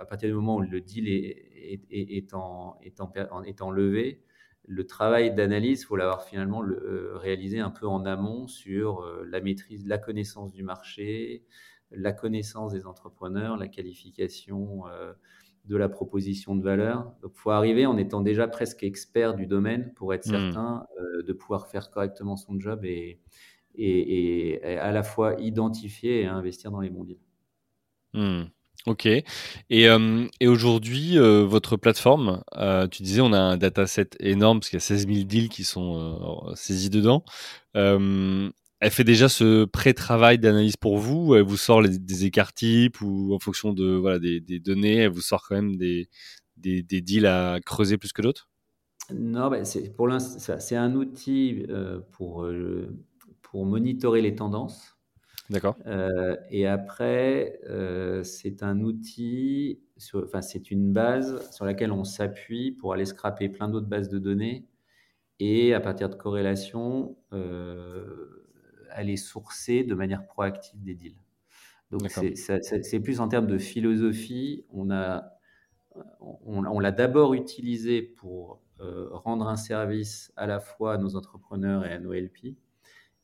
à 0.00 0.04
partir 0.04 0.28
du 0.28 0.34
moment 0.34 0.56
où 0.56 0.60
le 0.60 0.80
deal 0.80 1.08
est, 1.08 1.82
est, 1.90 2.32
en, 2.32 2.78
est, 2.82 3.60
en, 3.60 3.70
levé, 3.70 4.22
le 4.66 4.86
travail 4.86 5.34
d'analyse, 5.34 5.82
il 5.82 5.84
faut 5.84 5.96
l'avoir 5.96 6.22
finalement 6.24 6.62
euh, 6.62 7.16
réalisé 7.16 7.58
un 7.58 7.70
peu 7.70 7.86
en 7.86 8.04
amont 8.06 8.46
sur 8.46 9.04
la 9.26 9.40
maîtrise, 9.40 9.86
la 9.86 9.98
connaissance 9.98 10.52
du 10.52 10.62
marché, 10.62 11.44
la 11.90 12.12
connaissance 12.12 12.72
des 12.72 12.86
entrepreneurs, 12.86 13.56
la 13.56 13.68
qualification 13.68 14.86
euh, 14.88 15.12
de 15.64 15.76
la 15.76 15.88
proposition 15.88 16.56
de 16.56 16.62
valeur. 16.62 17.12
Donc, 17.22 17.32
il 17.34 17.40
faut 17.40 17.50
arriver 17.50 17.86
en 17.86 17.96
étant 17.96 18.20
déjà 18.20 18.48
presque 18.48 18.82
expert 18.82 19.34
du 19.34 19.46
domaine 19.46 19.92
pour 19.94 20.14
être 20.14 20.26
hmm. 20.26 20.30
certain 20.30 20.86
euh, 21.00 21.22
de 21.22 21.32
pouvoir 21.32 21.68
faire 21.68 21.90
correctement 21.90 22.36
son 22.36 22.58
job 22.58 22.84
et, 22.84 23.20
et, 23.74 24.60
à 24.78 24.92
la 24.92 25.02
fois 25.02 25.36
identifier 25.38 26.22
et 26.22 26.26
investir 26.26 26.70
dans 26.70 26.80
les 26.80 26.90
bons 26.90 27.04
deals. 27.04 27.20
Hmm. 28.14 28.44
Ok. 28.86 29.06
Et, 29.06 29.24
euh, 29.70 30.26
et 30.40 30.48
aujourd'hui, 30.48 31.18
votre 31.18 31.76
plateforme, 31.76 32.42
tu 32.90 33.02
disais, 33.02 33.20
on 33.20 33.32
a 33.32 33.38
un 33.38 33.56
dataset 33.56 34.10
énorme 34.20 34.60
parce 34.60 34.70
qu'il 34.70 34.76
y 34.76 34.82
a 34.82 34.86
16 34.86 35.06
000 35.06 35.24
deals 35.24 35.48
qui 35.48 35.64
sont 35.64 36.54
saisis 36.54 36.88
dedans 36.88 37.24
elle 38.80 38.90
fait 38.90 39.04
déjà 39.04 39.28
ce 39.28 39.64
pré-travail 39.64 40.38
d'analyse 40.38 40.76
pour 40.76 40.98
vous 40.98 41.34
Elle 41.34 41.42
vous 41.42 41.56
sort 41.56 41.82
des 41.82 42.24
écarts 42.24 42.52
types 42.52 43.00
ou 43.00 43.34
en 43.34 43.38
fonction 43.38 43.72
de 43.72 43.96
voilà 43.96 44.18
des, 44.18 44.40
données, 44.60 44.96
elle 44.96 45.10
vous 45.10 45.20
sort 45.20 45.46
quand 45.48 45.56
même 45.56 45.76
des, 45.76 46.08
des, 46.56 46.82
deals 46.82 47.26
à 47.26 47.58
creuser 47.64 47.98
plus 47.98 48.12
que 48.12 48.22
d'autres? 48.22 48.48
Non, 49.12 49.48
bah, 49.48 49.64
c'est 49.64 49.94
pour 49.94 50.06
l'instant 50.06 50.56
c'est 50.58 50.76
un 50.76 50.94
outil 50.94 51.64
euh, 51.70 52.00
pour 52.12 52.44
euh, 52.44 52.94
pour 53.42 53.64
monitorer 53.64 54.20
les 54.20 54.34
tendances. 54.34 54.94
D'accord. 55.50 55.76
Euh, 55.86 56.36
et 56.50 56.66
après, 56.66 57.58
c'est 58.22 58.62
un 58.62 58.82
outil, 58.82 59.80
enfin 60.14 60.42
c'est 60.42 60.70
une 60.70 60.92
base 60.92 61.50
sur 61.50 61.64
laquelle 61.64 61.90
on 61.90 62.04
s'appuie 62.04 62.72
pour 62.72 62.92
aller 62.92 63.06
scraper 63.06 63.48
plein 63.48 63.70
d'autres 63.70 63.86
bases 63.86 64.10
de 64.10 64.18
données 64.18 64.66
et 65.40 65.72
à 65.72 65.80
partir 65.80 66.10
de 66.10 66.16
corrélations 66.16 67.16
aller 68.90 69.16
sourcer 69.16 69.84
de 69.84 69.94
manière 69.94 70.26
proactive 70.26 70.82
des 70.82 70.94
deals. 70.94 71.20
Donc 71.90 72.08
c'est 72.10 73.00
plus 73.00 73.20
en 73.20 73.28
termes 73.28 73.46
de 73.46 73.58
philosophie. 73.58 74.64
On 74.70 74.90
a 74.90 75.38
on, 76.20 76.78
l'a 76.78 76.92
d'abord 76.92 77.34
utilisé 77.34 78.02
pour 78.02 78.60
euh, 78.80 79.08
rendre 79.10 79.48
un 79.48 79.56
service 79.56 80.32
à 80.36 80.46
la 80.46 80.60
fois 80.60 80.94
à 80.94 80.98
nos 80.98 81.16
entrepreneurs 81.16 81.84
et 81.84 81.92
à 81.92 81.98
nos 81.98 82.12
LP. 82.12 82.56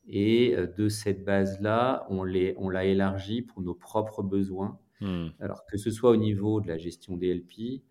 Et 0.07 0.55
euh, 0.55 0.67
de 0.67 0.89
cette 0.89 1.23
base-là, 1.23 2.05
on 2.09 2.23
l'a 2.23 2.85
élargi 2.85 3.41
pour 3.41 3.61
nos 3.61 3.73
propres 3.73 4.23
besoins. 4.23 4.79
Hmm. 5.01 5.27
Alors 5.39 5.65
que 5.65 5.77
ce 5.77 5.91
soit 5.91 6.11
au 6.11 6.17
niveau 6.17 6.61
de 6.61 6.67
la 6.67 6.77
gestion 6.77 7.17
des 7.17 7.33
LP, 7.33 7.83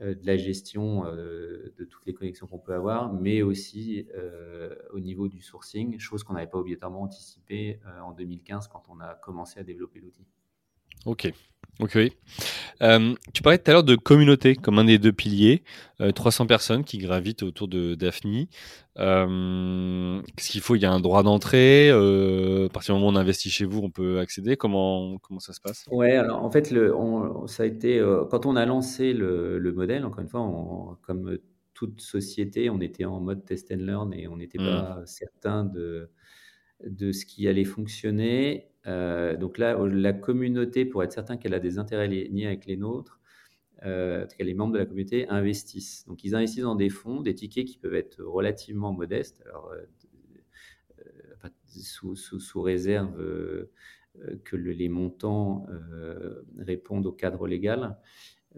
de 0.00 0.26
la 0.26 0.36
gestion 0.36 1.06
euh, 1.06 1.72
de 1.76 1.84
toutes 1.84 2.06
les 2.06 2.14
connexions 2.14 2.46
qu'on 2.46 2.58
peut 2.58 2.74
avoir, 2.74 3.12
mais 3.12 3.42
aussi 3.42 4.06
euh, 4.14 4.74
au 4.90 5.00
niveau 5.00 5.28
du 5.28 5.40
sourcing, 5.40 5.98
chose 5.98 6.24
qu'on 6.24 6.34
n'avait 6.34 6.46
pas 6.46 6.58
obligatoirement 6.58 7.02
anticipée 7.02 7.80
en 8.02 8.12
2015 8.12 8.68
quand 8.68 8.84
on 8.88 9.00
a 9.00 9.14
commencé 9.14 9.60
à 9.60 9.64
développer 9.64 10.00
l'outil. 10.00 10.26
Ok, 11.06 11.32
ok. 11.78 11.98
Euh, 12.82 13.14
tu 13.32 13.42
parlais 13.42 13.58
tout 13.58 13.70
à 13.70 13.74
l'heure 13.74 13.84
de 13.84 13.94
communauté 13.94 14.56
comme 14.56 14.80
un 14.80 14.84
des 14.84 14.98
deux 14.98 15.12
piliers, 15.12 15.62
300 16.16 16.44
euh, 16.44 16.46
personnes 16.48 16.84
qui 16.84 16.98
gravitent 16.98 17.44
autour 17.44 17.68
de 17.68 17.94
Daphne. 17.94 18.46
Euh, 18.98 20.20
Qu'est-ce 20.36 20.50
qu'il 20.50 20.60
faut? 20.60 20.74
Il 20.74 20.82
y 20.82 20.84
a 20.84 20.90
un 20.90 20.98
droit 20.98 21.22
d'entrée. 21.22 21.90
à 21.90 22.68
partir 22.70 22.94
du 22.94 23.00
moment 23.00 23.12
où 23.12 23.16
on 23.16 23.20
investit 23.20 23.50
chez 23.50 23.64
vous, 23.64 23.82
on 23.82 23.90
peut 23.90 24.18
accéder. 24.18 24.56
Comment 24.56 25.18
comment 25.18 25.38
ça 25.38 25.52
se 25.52 25.60
passe? 25.60 25.86
Ouais, 25.92 26.16
alors 26.16 26.42
en 26.42 26.50
fait, 26.50 26.72
le, 26.72 26.92
ça 27.46 27.62
a 27.62 27.66
été 27.66 28.04
quand 28.30 28.44
on 28.44 28.56
a 28.56 28.66
lancé 28.66 29.12
le, 29.12 29.72
modèle. 29.72 30.04
Encore 30.04 30.20
une 30.20 30.28
fois, 30.28 30.98
comme 31.02 31.38
toute 31.72 32.00
société, 32.00 32.68
on 32.68 32.80
était 32.80 33.04
en 33.04 33.20
mode 33.20 33.44
test 33.44 33.70
and 33.70 33.76
learn 33.76 34.12
et 34.12 34.26
on 34.26 34.38
n'était 34.38 34.58
pas 34.58 35.02
mmh. 35.02 35.06
certain 35.06 35.64
de 35.64 36.10
de 36.84 37.12
ce 37.12 37.24
qui 37.24 37.46
allait 37.48 37.64
fonctionner. 37.64 38.68
Euh, 38.86 39.36
donc 39.36 39.58
là, 39.58 39.76
la 39.86 40.12
communauté, 40.12 40.84
pour 40.84 41.02
être 41.02 41.12
certain 41.12 41.36
qu'elle 41.36 41.54
a 41.54 41.60
des 41.60 41.78
intérêts 41.78 42.04
alignés 42.04 42.46
avec 42.46 42.66
les 42.66 42.76
nôtres, 42.76 43.20
euh, 43.84 44.26
les 44.38 44.54
membres 44.54 44.72
de 44.72 44.78
la 44.78 44.86
communauté 44.86 45.28
investissent. 45.28 46.06
Donc 46.06 46.24
ils 46.24 46.34
investissent 46.34 46.62
dans 46.62 46.76
des 46.76 46.88
fonds, 46.88 47.20
des 47.20 47.34
tickets 47.34 47.66
qui 47.66 47.78
peuvent 47.78 47.94
être 47.94 48.22
relativement 48.22 48.92
modestes, 48.92 49.42
alors, 49.44 49.70
euh, 49.70 49.82
euh, 51.44 51.48
sous, 51.68 52.62
réserve 52.62 53.14
que 54.44 54.56
les 54.56 54.88
montants 54.88 55.66
répondent 56.58 57.06
au 57.06 57.12
cadre 57.12 57.46
légal. 57.46 57.98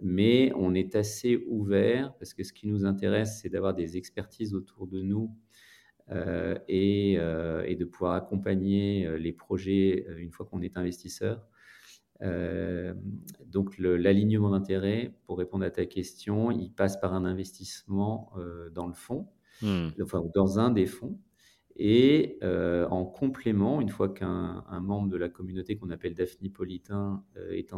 Mais 0.01 0.53
on 0.55 0.73
est 0.73 0.95
assez 0.95 1.43
ouvert 1.47 2.13
parce 2.17 2.33
que 2.33 2.43
ce 2.43 2.53
qui 2.53 2.67
nous 2.67 2.85
intéresse, 2.85 3.41
c'est 3.41 3.49
d'avoir 3.49 3.73
des 3.73 3.97
expertises 3.97 4.53
autour 4.53 4.87
de 4.87 5.01
nous 5.01 5.35
euh, 6.11 6.55
euh, 6.69 7.63
et, 7.67 7.75
de 7.75 7.85
pouvoir 7.85 8.13
accompagner 8.13 9.05
euh, 9.05 9.17
les 9.17 9.31
projets 9.31 10.07
une 10.17 10.31
fois 10.31 10.45
qu'on 10.45 10.61
est 10.61 10.75
investisseur. 10.77 11.47
donc 13.45 13.77
l'alignement 13.77 14.49
d'intérêt, 14.49 15.13
pour 15.25 15.37
répondre 15.37 15.63
à 15.65 15.71
ta 15.71 15.85
question, 15.85 16.51
il 16.51 16.71
passe 16.71 16.99
par 16.99 17.13
un 17.13 17.25
investissement 17.25 18.33
dans 18.73 18.87
le 18.87 18.93
fonds, 18.93 19.27
hmm. 19.61 19.89
enfin 20.03 20.21
dans 20.33 20.59
un 20.59 20.71
des 20.71 20.85
fonds. 20.85 21.17
Et 21.77 22.39
en 22.41 23.05
complément, 23.05 23.79
une 23.79 23.89
fois 23.89 24.09
qu'un 24.09 24.65
membre 24.81 25.09
de 25.09 25.15
la 25.17 25.29
communauté 25.29 25.77
qu'on 25.77 25.91
appelle 25.91 26.13
Daphnipolitain 26.13 27.23
est, 27.51 27.71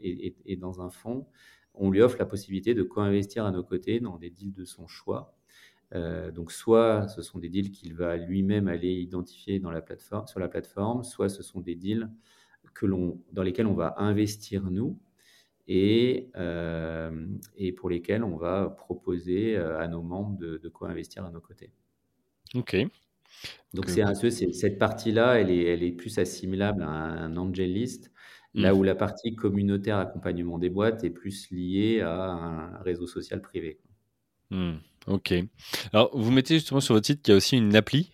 est, 0.00 0.36
est, 0.46 0.56
dans 0.56 0.80
un 0.80 0.90
fonds, 0.90 1.26
on 1.74 1.90
lui 1.90 2.00
offre 2.00 2.18
la 2.18 2.26
possibilité 2.26 2.74
de 2.74 2.84
co-investir 2.84 3.44
à 3.46 3.50
nos 3.50 3.64
côtés 3.64 3.98
dans 3.98 4.16
des 4.16 4.30
deals 4.30 4.54
de 4.54 4.64
son 4.64 4.86
choix. 4.86 5.37
Euh, 5.94 6.30
donc 6.30 6.52
soit 6.52 7.08
ce 7.08 7.22
sont 7.22 7.38
des 7.38 7.48
deals 7.48 7.70
qu'il 7.70 7.94
va 7.94 8.16
lui-même 8.16 8.68
aller 8.68 8.92
identifier 8.92 9.58
dans 9.58 9.70
la 9.70 9.80
plateforme, 9.80 10.26
sur 10.26 10.40
la 10.40 10.48
plateforme, 10.48 11.02
soit 11.02 11.28
ce 11.28 11.42
sont 11.42 11.60
des 11.60 11.74
deals 11.74 12.10
que 12.74 12.86
dans 13.32 13.42
lesquels 13.42 13.66
on 13.66 13.74
va 13.74 13.94
investir 13.96 14.70
nous 14.70 14.98
et, 15.66 16.30
euh, 16.36 17.26
et 17.56 17.72
pour 17.72 17.90
lesquels 17.90 18.22
on 18.22 18.36
va 18.36 18.68
proposer 18.68 19.56
euh, 19.56 19.80
à 19.80 19.88
nos 19.88 20.02
membres 20.02 20.38
de, 20.38 20.68
co-investir 20.68 21.24
à 21.24 21.30
nos 21.30 21.40
côtés. 21.40 21.72
Ok. 22.54 22.76
Donc 23.74 23.88
c'est 23.88 24.02
un 24.02 24.14
cette 24.14 24.78
partie-là, 24.78 25.34
elle 25.38 25.50
est, 25.50 25.64
elle 25.64 25.82
est 25.82 25.92
plus 25.92 26.18
assimilable 26.18 26.82
à 26.82 26.88
un 26.88 27.36
angel 27.36 27.72
list, 27.72 28.10
là 28.54 28.74
où 28.74 28.82
la 28.82 28.94
partie 28.94 29.36
communautaire 29.36 29.98
accompagnement 29.98 30.58
des 30.58 30.70
boîtes 30.70 31.04
est 31.04 31.10
plus 31.10 31.50
liée 31.50 32.00
à 32.00 32.30
un 32.30 32.78
réseau 32.78 33.06
social 33.06 33.42
privé. 33.42 33.80
Mmh. 34.50 34.74
Ok. 35.06 35.34
Alors, 35.92 36.10
vous 36.12 36.30
mettez 36.30 36.54
justement 36.54 36.80
sur 36.80 36.94
votre 36.94 37.06
site 37.06 37.22
qu'il 37.22 37.32
y 37.32 37.34
a 37.34 37.36
aussi 37.36 37.56
une 37.56 37.74
appli. 37.74 38.12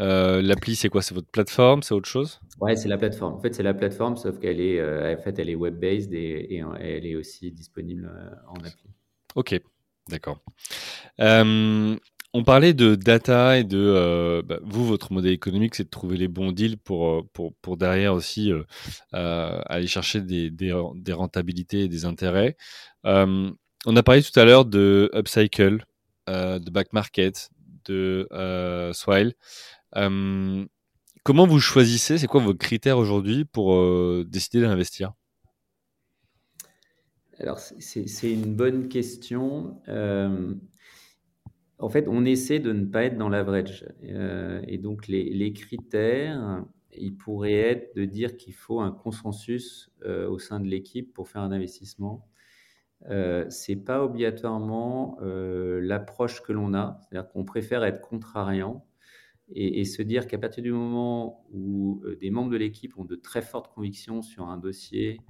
Euh, 0.00 0.42
l'appli, 0.42 0.74
c'est 0.74 0.88
quoi? 0.88 1.02
C'est 1.02 1.14
votre 1.14 1.30
plateforme? 1.30 1.82
C'est 1.82 1.94
autre 1.94 2.08
chose? 2.08 2.40
Ouais, 2.60 2.76
c'est 2.76 2.88
la 2.88 2.98
plateforme. 2.98 3.34
En 3.34 3.40
fait, 3.40 3.54
c'est 3.54 3.62
la 3.62 3.74
plateforme, 3.74 4.16
sauf 4.16 4.38
qu'elle 4.40 4.60
est, 4.60 4.80
euh, 4.80 5.14
en 5.14 5.22
fait, 5.22 5.38
elle 5.38 5.50
est 5.50 5.54
web-based 5.54 6.12
et, 6.12 6.62
elle 6.80 7.06
est 7.06 7.14
aussi 7.14 7.52
disponible 7.52 8.10
euh, 8.12 8.30
en 8.48 8.56
appli. 8.56 8.90
Ok, 9.34 9.60
d'accord. 10.08 10.40
on 11.18 12.42
parlait 12.44 12.74
de 12.74 12.96
data 12.96 13.58
et 13.58 13.64
de 13.64 14.42
bah, 14.44 14.58
vous, 14.62 14.84
votre 14.84 15.12
modèle 15.12 15.32
économique, 15.32 15.74
c'est 15.74 15.84
de 15.84 15.90
trouver 15.90 16.16
les 16.16 16.28
bons 16.28 16.52
deals 16.52 16.78
pour, 16.78 17.28
pour, 17.30 17.54
pour 17.56 17.76
derrière 17.76 18.14
aussi 18.14 18.52
aller 19.12 19.86
chercher 19.86 20.20
des, 20.20 20.50
des, 20.50 20.74
des, 20.96 21.12
rentabilités 21.12 21.82
et 21.82 21.88
des 21.88 22.04
intérêts. 22.04 22.56
on 23.04 23.54
a 23.96 24.02
parlé 24.02 24.22
tout 24.22 24.38
à 24.38 24.44
l'heure 24.44 24.64
de 24.64 25.10
upcycle, 25.14 25.84
euh, 26.28 26.58
de 26.58 26.70
Back 26.70 26.92
Market, 26.92 27.50
de 27.84 28.26
euh, 28.32 28.92
Swile. 28.94 29.34
Euh, 29.96 30.64
comment 31.22 31.46
vous 31.46 31.60
choisissez? 31.60 32.16
C'est 32.16 32.26
quoi 32.26 32.40
vos 32.40 32.54
critères 32.54 32.98
aujourd'hui 32.98 33.44
pour 33.44 33.74
décider 34.24 34.62
d'investir? 34.62 35.12
Alors, 37.38 37.58
c'est 37.58 38.32
une 38.32 38.54
bonne 38.54 38.88
question. 38.88 39.80
en 41.78 41.88
fait, 41.90 42.06
on 42.08 42.24
essaie 42.24 42.60
de 42.60 42.72
ne 42.72 42.86
pas 42.86 43.04
être 43.04 43.18
dans 43.18 43.28
l'average. 43.28 43.84
et 44.02 44.78
donc, 44.78 45.08
les, 45.08 45.52
critères, 45.52 46.64
ils 46.96 47.16
pourraient 47.16 47.52
être 47.52 47.96
de 47.96 48.06
dire 48.06 48.36
qu'il 48.36 48.54
faut 48.54 48.80
un 48.80 48.92
consensus 48.92 49.90
au 50.06 50.38
sein 50.38 50.58
de 50.60 50.66
l'équipe 50.66 51.12
pour 51.12 51.28
faire 51.28 51.42
un 51.42 51.52
investissement 51.52 52.26
euh, 53.10 53.44
c'est 53.50 53.76
pas 53.76 54.02
obligatoirement 54.02 55.18
euh, 55.22 55.80
l'approche 55.82 56.42
que 56.42 56.52
l'on 56.52 56.74
a. 56.74 56.98
C'est-à-dire 57.02 57.30
qu'on 57.30 57.44
préfère 57.44 57.84
être 57.84 58.00
contrariant 58.00 58.86
et, 59.54 59.84
se 59.84 60.00
dire 60.00 60.26
qu'à 60.26 60.38
partir 60.38 60.62
du 60.62 60.72
moment 60.72 61.44
où 61.52 62.02
euh, 62.04 62.16
des 62.16 62.30
membres 62.30 62.50
de 62.50 62.56
l'équipe 62.56 62.96
ont 62.96 63.04
de 63.04 63.16
très 63.16 63.42
fortes 63.42 63.72
convictions 63.74 64.22
sur 64.22 64.48
un 64.48 64.56
dossier, 64.56 65.20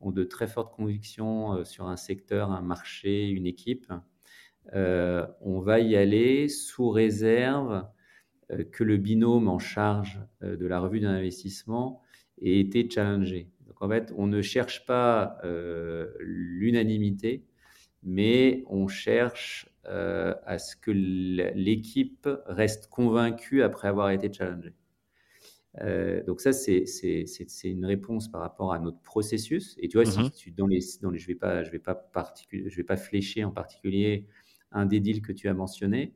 ont 0.00 0.10
de 0.10 0.24
très 0.24 0.46
fortes 0.46 0.74
convictions 0.74 1.64
sur 1.64 1.88
un 1.88 1.96
secteur, 1.96 2.50
un 2.50 2.60
marché, 2.60 3.28
une 3.28 3.46
équipe, 3.46 3.90
on 4.74 5.60
va 5.60 5.80
y 5.80 5.96
aller 5.96 6.48
sous 6.48 6.90
réserve 6.90 7.86
que 8.72 8.84
le 8.84 8.96
binôme 8.96 9.48
en 9.48 9.60
charge 9.60 10.20
de 10.40 10.66
la 10.66 10.80
revue 10.80 11.00
d'investissement 11.00 12.02
ait 12.40 12.58
été 12.58 12.88
challengé. 12.90 13.48
En 13.82 13.88
fait, 13.88 14.12
on 14.16 14.28
ne 14.28 14.42
cherche 14.42 14.86
pas 14.86 15.38
euh, 15.42 16.12
l'unanimité, 16.20 17.44
mais 18.04 18.62
on 18.68 18.86
cherche 18.86 19.68
euh, 19.86 20.34
à 20.46 20.60
ce 20.60 20.76
que 20.76 20.92
l'équipe 20.92 22.28
reste 22.46 22.86
convaincue 22.86 23.64
après 23.64 23.88
avoir 23.88 24.10
été 24.10 24.32
challengée. 24.32 24.74
Euh, 25.80 26.22
donc 26.22 26.40
ça, 26.40 26.52
c'est 26.52 26.84
une 27.64 27.84
réponse 27.84 28.30
par 28.30 28.40
rapport 28.42 28.72
à 28.72 28.78
notre 28.78 29.00
processus. 29.00 29.74
Et 29.80 29.88
tu 29.88 29.96
vois, 29.96 30.06
si 30.06 30.20
mm-hmm. 30.20 30.36
tu, 30.36 30.52
dans 30.52 30.68
les, 30.68 30.78
dans 31.00 31.10
les, 31.10 31.18
je 31.18 31.24
ne 31.24 31.32
vais, 31.32 31.34
pas, 31.34 31.64
je 31.64 31.72
vais, 31.72 31.80
pas 31.80 32.08
je 32.52 32.76
vais 32.76 32.84
pas 32.84 32.96
flécher 32.96 33.42
en 33.42 33.50
particulier 33.50 34.28
un 34.70 34.86
des 34.86 35.00
deals 35.00 35.22
que 35.22 35.32
tu 35.32 35.48
as 35.48 35.54
mentionné, 35.54 36.14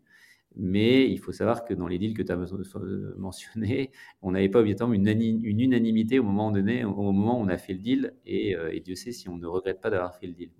mais 0.57 1.09
il 1.11 1.19
faut 1.19 1.33
savoir 1.33 1.65
que 1.65 1.75
dans 1.75 1.87
les 1.87 1.99
deals 1.99 2.15
que 2.15 2.23
tu 2.23 2.33
as 2.33 2.37
mentionnés, 3.19 3.93
on 4.23 4.33
n'avait 4.33 4.49
pas 4.49 4.61
obligatoirement 4.61 4.95
une, 4.95 5.07
unanimité 5.45 6.19
au 6.19 6.23
moment 6.23 6.51
donné, 6.51 6.85
au 6.85 7.13
moment 7.13 7.39
où 7.39 7.43
on 7.43 7.49
a 7.49 7.59
fait 7.59 7.75
le 7.75 7.79
deal. 7.81 8.15
Et, 8.25 8.57
euh, 8.57 8.79
Dieu 8.81 8.95
sait 8.95 9.13
si 9.13 9.29
on 9.29 9.37
ne 9.37 9.47
regrette 9.47 9.81
pas 9.81 9.91
d'avoir 9.91 10.17
fait 10.17 10.27
le 10.27 10.33
deal. 10.33 10.51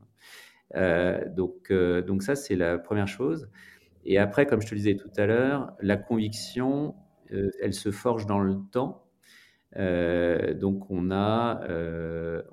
Euh, 0.75 1.27
donc, 1.31 1.71
euh, 1.71 2.03
donc 2.03 2.23
ça, 2.23 2.37
c'est 2.37 2.57
la 2.57 2.79
première 2.79 3.09
chose. 3.09 3.49
Et 4.05 4.19
après, 4.19 4.47
comme 4.47 4.61
je 4.61 4.67
te 4.67 4.75
le 4.75 4.79
disais 4.79 4.97
tout 4.97 5.11
à 5.17 5.27
l'heure, 5.27 5.73
la 5.81 5.97
conviction, 5.97 6.95
elle 7.29 7.75
se 7.75 7.91
forge 7.91 8.27
dans 8.27 8.39
le 8.39 8.57
temps. 8.71 9.03
donc 9.75 10.89
on 10.91 11.11
a, 11.11 11.61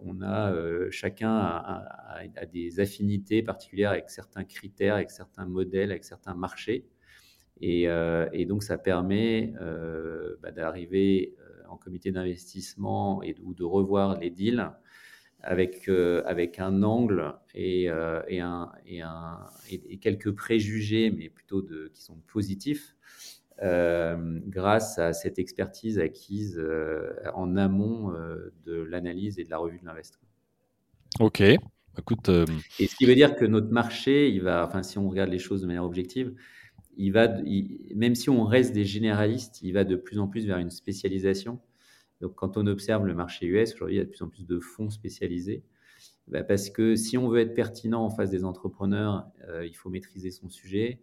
on 0.01 0.21
a 0.23 0.89
chacun 0.89 1.29
a, 1.29 2.45
des 2.51 2.79
affinités 2.79 3.43
particulières 3.43 3.91
avec 3.91 4.09
certains 4.09 4.45
critères, 4.45 4.95
avec 4.95 5.11
certains 5.11 5.45
modèles, 5.45 5.91
avec 5.91 6.05
certains 6.05 6.33
marchés. 6.33 6.87
Euh, 7.61 8.27
et, 8.33 8.45
donc, 8.45 8.63
ça 8.63 8.77
permet 8.77 9.53
euh, 9.61 10.35
bah, 10.41 10.51
d'arriver 10.51 11.35
euh, 11.39 11.63
en 11.69 11.77
comité 11.77 12.11
d'investissement 12.11 13.21
et 13.23 13.35
ou 13.43 13.53
de 13.53 13.63
revoir 13.63 14.19
les 14.19 14.29
deals 14.29 14.71
avec, 15.45 15.89
avec 15.89 16.57
un 16.59 16.83
angle 16.83 17.33
et, 17.53 17.89
et, 18.29 18.39
un, 18.39 18.71
et, 18.85 19.01
un, 19.01 19.39
et, 19.69 19.97
quelques 19.97 20.31
préjugés, 20.31 21.11
mais 21.11 21.27
plutôt 21.27 21.61
de, 21.61 21.91
qui 21.93 22.01
sont 22.01 22.15
positifs, 22.31 22.95
grâce 23.59 24.99
à 24.99 25.11
cette 25.11 25.39
expertise 25.39 25.99
acquise 25.99 26.65
en 27.33 27.57
amont 27.57 28.13
de 28.65 28.83
l'analyse 28.83 29.37
et 29.37 29.43
de 29.43 29.49
la 29.49 29.57
revue 29.57 29.79
de 29.79 29.85
l'investissement. 29.85 30.29
Ok. 31.19 31.43
Écoute, 31.99 32.29
Et 32.79 32.87
ce 32.87 32.95
qui 32.95 33.05
veut 33.05 33.13
dire 33.13 33.35
que 33.35 33.43
notre 33.43 33.69
marché, 33.69 34.29
il 34.29 34.43
va, 34.43 34.65
enfin, 34.65 34.81
si 34.81 34.97
on 34.97 35.09
regarde 35.09 35.29
les 35.29 35.39
choses 35.39 35.61
de 35.61 35.67
manière 35.67 35.83
objective, 35.83 36.33
il 36.97 37.11
va, 37.11 37.27
même 37.95 38.15
si 38.15 38.29
on 38.29 38.43
reste 38.43 38.73
des 38.73 38.85
généralistes, 38.85 39.61
il 39.61 39.73
va 39.73 39.83
de 39.83 39.95
plus 39.95 40.19
en 40.19 40.27
plus 40.27 40.45
vers 40.45 40.57
une 40.57 40.69
spécialisation. 40.69 41.59
Donc, 42.21 42.35
quand 42.35 42.57
on 42.57 42.67
observe 42.67 43.05
le 43.05 43.13
marché 43.13 43.45
US, 43.47 43.73
aujourd'hui, 43.73 43.95
il 43.95 43.99
y 43.99 44.01
a 44.01 44.05
de 44.05 44.09
plus 44.09 44.21
en 44.21 44.29
plus 44.29 44.45
de 44.45 44.59
fonds 44.59 44.89
spécialisés. 44.89 45.63
Bah, 46.27 46.43
parce 46.43 46.69
que 46.69 46.95
si 46.95 47.17
on 47.17 47.27
veut 47.27 47.41
être 47.41 47.53
pertinent 47.53 48.03
en 48.03 48.09
face 48.09 48.29
des 48.29 48.45
entrepreneurs, 48.45 49.27
euh, 49.49 49.65
il 49.65 49.73
faut 49.73 49.89
maîtriser 49.89 50.31
son 50.31 50.49
sujet. 50.49 51.01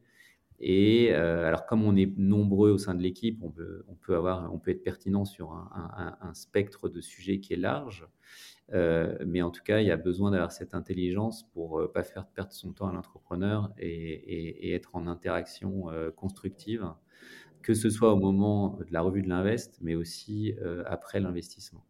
Et 0.61 1.12
euh, 1.12 1.46
alors, 1.46 1.64
comme 1.64 1.84
on 1.84 1.96
est 1.96 2.12
nombreux 2.18 2.70
au 2.70 2.78
sein 2.78 2.94
de 2.94 3.02
l'équipe, 3.02 3.42
on 3.42 3.50
peut, 3.50 3.82
on, 3.88 3.94
peut 4.58 4.70
être 4.70 4.84
pertinent 4.84 5.24
sur 5.24 5.52
un, 5.52 6.34
spectre 6.34 6.88
de 6.90 7.00
sujets 7.00 7.40
qui 7.40 7.54
est 7.54 7.56
large. 7.56 8.06
Euh, 8.72 9.16
mais 9.26 9.42
en 9.42 9.50
tout 9.50 9.62
cas, 9.64 9.80
il 9.80 9.86
y 9.86 9.90
a 9.90 9.96
besoin 9.96 10.30
d'avoir 10.30 10.52
cette 10.52 10.74
intelligence 10.74 11.42
pour 11.54 11.80
ne 11.80 11.84
euh, 11.84 11.88
pas 11.88 12.04
faire 12.04 12.26
perdre 12.26 12.52
son 12.52 12.72
temps 12.72 12.88
à 12.88 12.92
l'entrepreneur 12.92 13.72
et, 13.78 14.74
être 14.74 14.90
en 14.94 15.06
interaction 15.06 15.86
constructive, 16.14 16.86
que 17.62 17.74
ce 17.74 17.90
soit 17.90 18.12
au 18.12 18.16
moment 18.16 18.78
de 18.78 18.92
la 18.92 19.00
revue 19.00 19.22
de 19.22 19.28
l'invest, 19.28 19.78
mais 19.80 19.94
aussi 19.96 20.54
après 20.86 21.20
l'investissement. 21.20 21.84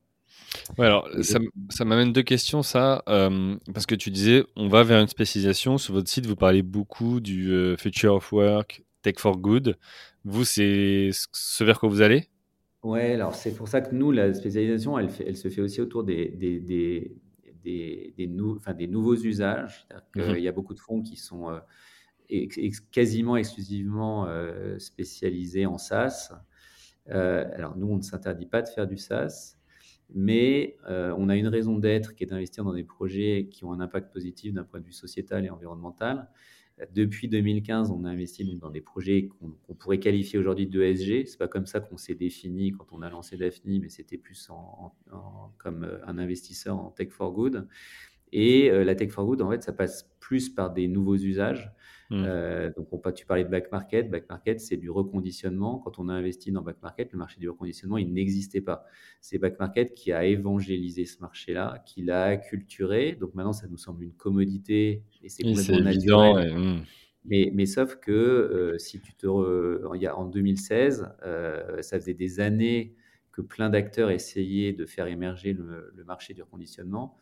Alors 0.79 1.09
ça, 1.23 1.39
ça 1.69 1.85
m'amène 1.85 2.13
deux 2.13 2.23
questions, 2.23 2.63
ça, 2.63 3.03
parce 3.07 3.87
que 3.87 3.95
tu 3.95 4.11
disais, 4.11 4.45
on 4.57 4.69
va 4.69 4.83
vers 4.83 5.01
une 5.01 5.09
spécialisation. 5.09 5.79
Sur 5.79 5.95
votre 5.95 6.09
site, 6.09 6.27
vous 6.27 6.37
parlez 6.37 6.63
beaucoup 6.63 7.21
du 7.21 7.75
Future 7.79 8.15
of 8.15 8.33
Work, 8.33 8.85
Tech 9.03 9.15
for 9.19 9.39
Good. 9.39 9.77
Vous, 10.25 10.45
c'est 10.45 11.11
ce 11.13 11.65
vers 11.65 11.81
quoi 11.81 11.89
vous 11.89 12.03
allez? 12.03 12.29
Ouais, 12.83 13.13
alors 13.13 13.35
c'est 13.35 13.55
pour 13.55 13.69
ça 13.69 13.81
que 13.83 13.95
nous, 13.95 14.11
la 14.11 14.33
spécialisation, 14.33 14.99
elle, 14.99 15.11
elle 15.27 15.37
se 15.37 15.49
fait 15.49 15.61
aussi 15.61 15.81
autour 15.81 16.03
des, 16.03 16.29
des, 16.29 16.61
des, 16.61 17.15
des, 17.63 18.15
des 18.17 18.87
nouveaux 18.87 19.17
usages. 19.17 19.87
Mmh 20.17 20.23
Il 20.37 20.43
y 20.43 20.49
a 20.49 20.53
beaucoup 20.53 20.75
de 20.75 20.81
fonds 20.81 21.03
qui 21.03 21.17
sont 21.17 21.51
euh, 21.51 21.59
quasiment 22.91 23.37
exclusivement 23.37 24.27
euh, 24.27 24.79
spécialisés 24.79 25.67
en 25.67 25.77
SaaS. 25.79 26.33
Euh, 27.11 27.47
alors 27.55 27.77
nous, 27.77 27.89
on 27.89 27.97
ne 27.97 28.03
s'interdit 28.03 28.47
pas 28.47 28.63
de 28.63 28.69
faire 28.69 28.87
du 28.87 28.97
SaaS, 28.97 29.57
mais 30.15 30.77
on 30.85 31.29
a 31.29 31.37
une 31.37 31.49
raison 31.49 31.79
d'être 31.79 32.15
qui 32.15 32.25
est 32.25 32.27
d'investir 32.27 32.65
dans 32.65 32.73
des 32.73 32.85
projets 32.85 33.49
qui 33.51 33.65
ont 33.65 33.73
un 33.73 33.81
impact 33.81 34.13
positif 34.13 34.53
d'un 34.53 34.65
point 34.65 34.81
de 34.81 34.87
vue 34.87 34.93
sociétal 34.93 35.45
et 35.45 35.51
environnemental. 35.51 36.29
Depuis 36.95 37.29
2015, 37.29 37.91
on 37.91 38.05
a 38.05 38.11
investi 38.11 38.45
dans 38.57 38.71
des 38.71 38.81
projets 38.81 39.29
qu'on 39.29 39.75
pourrait 39.75 40.01
qualifier 40.01 40.39
aujourd'hui 40.39 40.67
d'ESG. 40.67 41.27
Ce 41.27 41.33
n'est 41.33 41.39
pas 41.39 41.49
comme 41.49 41.67
ça 41.67 41.81
qu'on 41.81 41.99
s'est 41.99 42.15
défini 42.15 42.73
quand 42.73 42.87
on 42.93 43.03
a 43.03 43.11
lancé 43.11 43.37
Daphne, 43.37 43.81
mais 43.81 43.91
c'était 43.91 44.17
plus 44.17 44.49
comme 45.59 45.85
euh, 45.85 45.99
un 46.07 46.19
investisseur 46.19 46.79
en 46.79 46.91
Tech 46.91 47.11
for 47.11 47.33
Good. 47.33 47.69
Et 48.33 48.71
euh, 48.71 48.85
la 48.85 48.95
Tech 48.95 49.11
for 49.11 49.27
Good, 49.27 49.43
en 49.43 49.51
fait, 49.51 49.63
ça 49.63 49.73
passe 49.73 50.11
plus 50.21 50.49
par 50.49 50.73
des 50.73 50.89
nouveaux 50.89 51.17
usages. 51.17 51.71
Mmh. 52.11 52.25
Euh, 52.27 52.71
donc, 52.77 52.89
on, 52.93 53.13
tu 53.13 53.25
parlais 53.25 53.45
de 53.45 53.49
back 53.49 53.71
market. 53.71 54.11
Back 54.11 54.29
market, 54.29 54.61
c'est 54.61 54.77
du 54.77 54.91
reconditionnement. 54.91 55.79
Quand 55.79 55.99
on 56.01 56.09
a 56.09 56.13
investi 56.13 56.51
dans 56.51 56.63
back 56.63 56.83
market, 56.83 57.13
le 57.13 57.19
marché 57.19 57.39
du 57.39 57.49
reconditionnement, 57.49 57.99
il 57.99 58.13
n'existait 58.13 58.61
pas. 58.61 58.85
C'est 59.21 59.39
back 59.39 59.59
market 59.61 59.95
qui 59.95 60.13
a 60.13 60.25
évangélisé 60.25 61.05
ce 61.05 61.21
marché-là, 61.21 61.83
qui 61.87 62.03
l'a 62.03 62.25
acculturé. 62.25 63.13
Donc 63.13 63.35
maintenant, 63.35 63.53
ça 63.53 63.69
nous 63.69 63.77
semble 63.77 64.03
une 64.03 64.13
commodité 64.13 65.05
et 65.23 65.29
c'est 65.29 65.45
complètement 65.45 65.81
naturel. 65.81 66.55
Mmh. 66.55 66.85
Mais, 67.27 67.51
mais, 67.55 67.67
sauf 67.67 67.97
que 67.97 68.11
euh, 68.11 68.79
si 68.79 68.99
tu 68.99 69.15
te 69.15 69.27
il 69.95 70.03
y 70.03 70.07
a, 70.07 70.17
en 70.17 70.25
2016, 70.25 71.07
euh, 71.23 71.81
ça 71.83 72.01
faisait 72.01 72.15
des 72.15 72.41
années 72.41 72.97
que 73.31 73.43
plein 73.43 73.71
d'acteurs 73.71 74.11
essayaient 74.11 74.73
de 74.73 74.87
faire 74.87 75.07
émerger 75.07 75.53
le, 75.53 75.93
le 75.95 76.05
marché 76.05 76.35
du 76.35 76.43
reconditionnement. 76.43 77.17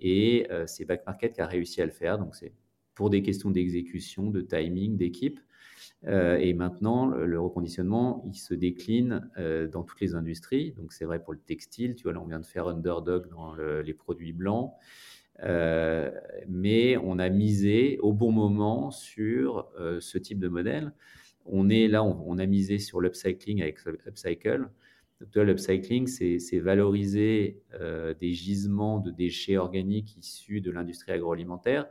Et 0.00 0.48
c'est 0.66 0.84
Back 0.84 1.06
Market 1.06 1.34
qui 1.34 1.40
a 1.40 1.46
réussi 1.46 1.80
à 1.80 1.84
le 1.84 1.92
faire. 1.92 2.18
Donc, 2.18 2.34
c'est 2.34 2.52
pour 2.94 3.10
des 3.10 3.22
questions 3.22 3.50
d'exécution, 3.50 4.30
de 4.30 4.40
timing, 4.40 4.96
d'équipe. 4.96 5.40
Euh, 6.06 6.36
et 6.36 6.52
maintenant, 6.52 7.06
le, 7.06 7.40
reconditionnement, 7.40 8.24
il 8.26 8.36
se 8.36 8.54
décline 8.54 9.30
euh, 9.38 9.68
dans 9.68 9.82
toutes 9.82 10.00
les 10.00 10.14
industries. 10.14 10.72
Donc, 10.72 10.92
c'est 10.92 11.04
vrai 11.04 11.22
pour 11.22 11.32
le 11.32 11.38
textile. 11.38 11.94
Tu 11.94 12.04
vois, 12.04 12.12
là, 12.12 12.20
on 12.20 12.26
vient 12.26 12.40
de 12.40 12.46
faire 12.46 12.66
Underdog 12.68 13.28
dans 13.30 13.54
les 13.54 13.94
produits 13.94 14.32
blancs. 14.32 14.72
Euh, 15.44 16.10
mais 16.48 16.96
on 16.98 17.18
a 17.18 17.28
misé 17.28 17.98
au 18.00 18.12
bon 18.12 18.32
moment 18.32 18.90
sur 18.90 19.68
ce 20.00 20.18
type 20.18 20.38
de 20.38 20.48
modèle. 20.48 20.92
On 21.44 21.68
est 21.68 21.88
là, 21.88 22.04
on, 22.04 22.38
a 22.38 22.46
misé 22.46 22.78
sur 22.78 23.00
l'upcycling 23.00 23.62
avec 23.62 23.78
Upcycle. 24.06 24.68
L'upcycling, 25.34 26.06
c'est 26.06 26.58
valoriser 26.58 27.60
des 28.20 28.32
gisements 28.32 29.00
de 29.00 29.10
déchets 29.10 29.56
organiques 29.56 30.16
issus 30.16 30.60
de 30.60 30.70
l'industrie 30.70 31.12
agroalimentaire 31.12 31.88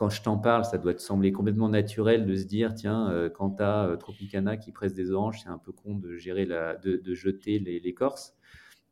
quand 0.00 0.08
je 0.08 0.22
t'en 0.22 0.38
parle, 0.38 0.64
ça 0.64 0.78
doit 0.78 0.94
te 0.94 1.02
sembler 1.02 1.30
complètement 1.30 1.68
naturel 1.68 2.24
de 2.24 2.34
se 2.34 2.44
dire, 2.44 2.74
tiens, 2.74 3.10
euh, 3.10 3.28
quand 3.28 3.56
tu 3.56 3.62
as 3.62 3.84
euh, 3.84 3.96
Tropicana 3.96 4.56
qui 4.56 4.72
presse 4.72 4.94
des 4.94 5.10
oranges, 5.10 5.40
c'est 5.42 5.50
un 5.50 5.58
peu 5.58 5.72
con 5.72 5.94
de, 5.94 6.16
gérer 6.16 6.46
la, 6.46 6.74
de, 6.76 7.14
jeter 7.14 7.58
l'écorce. 7.58 8.34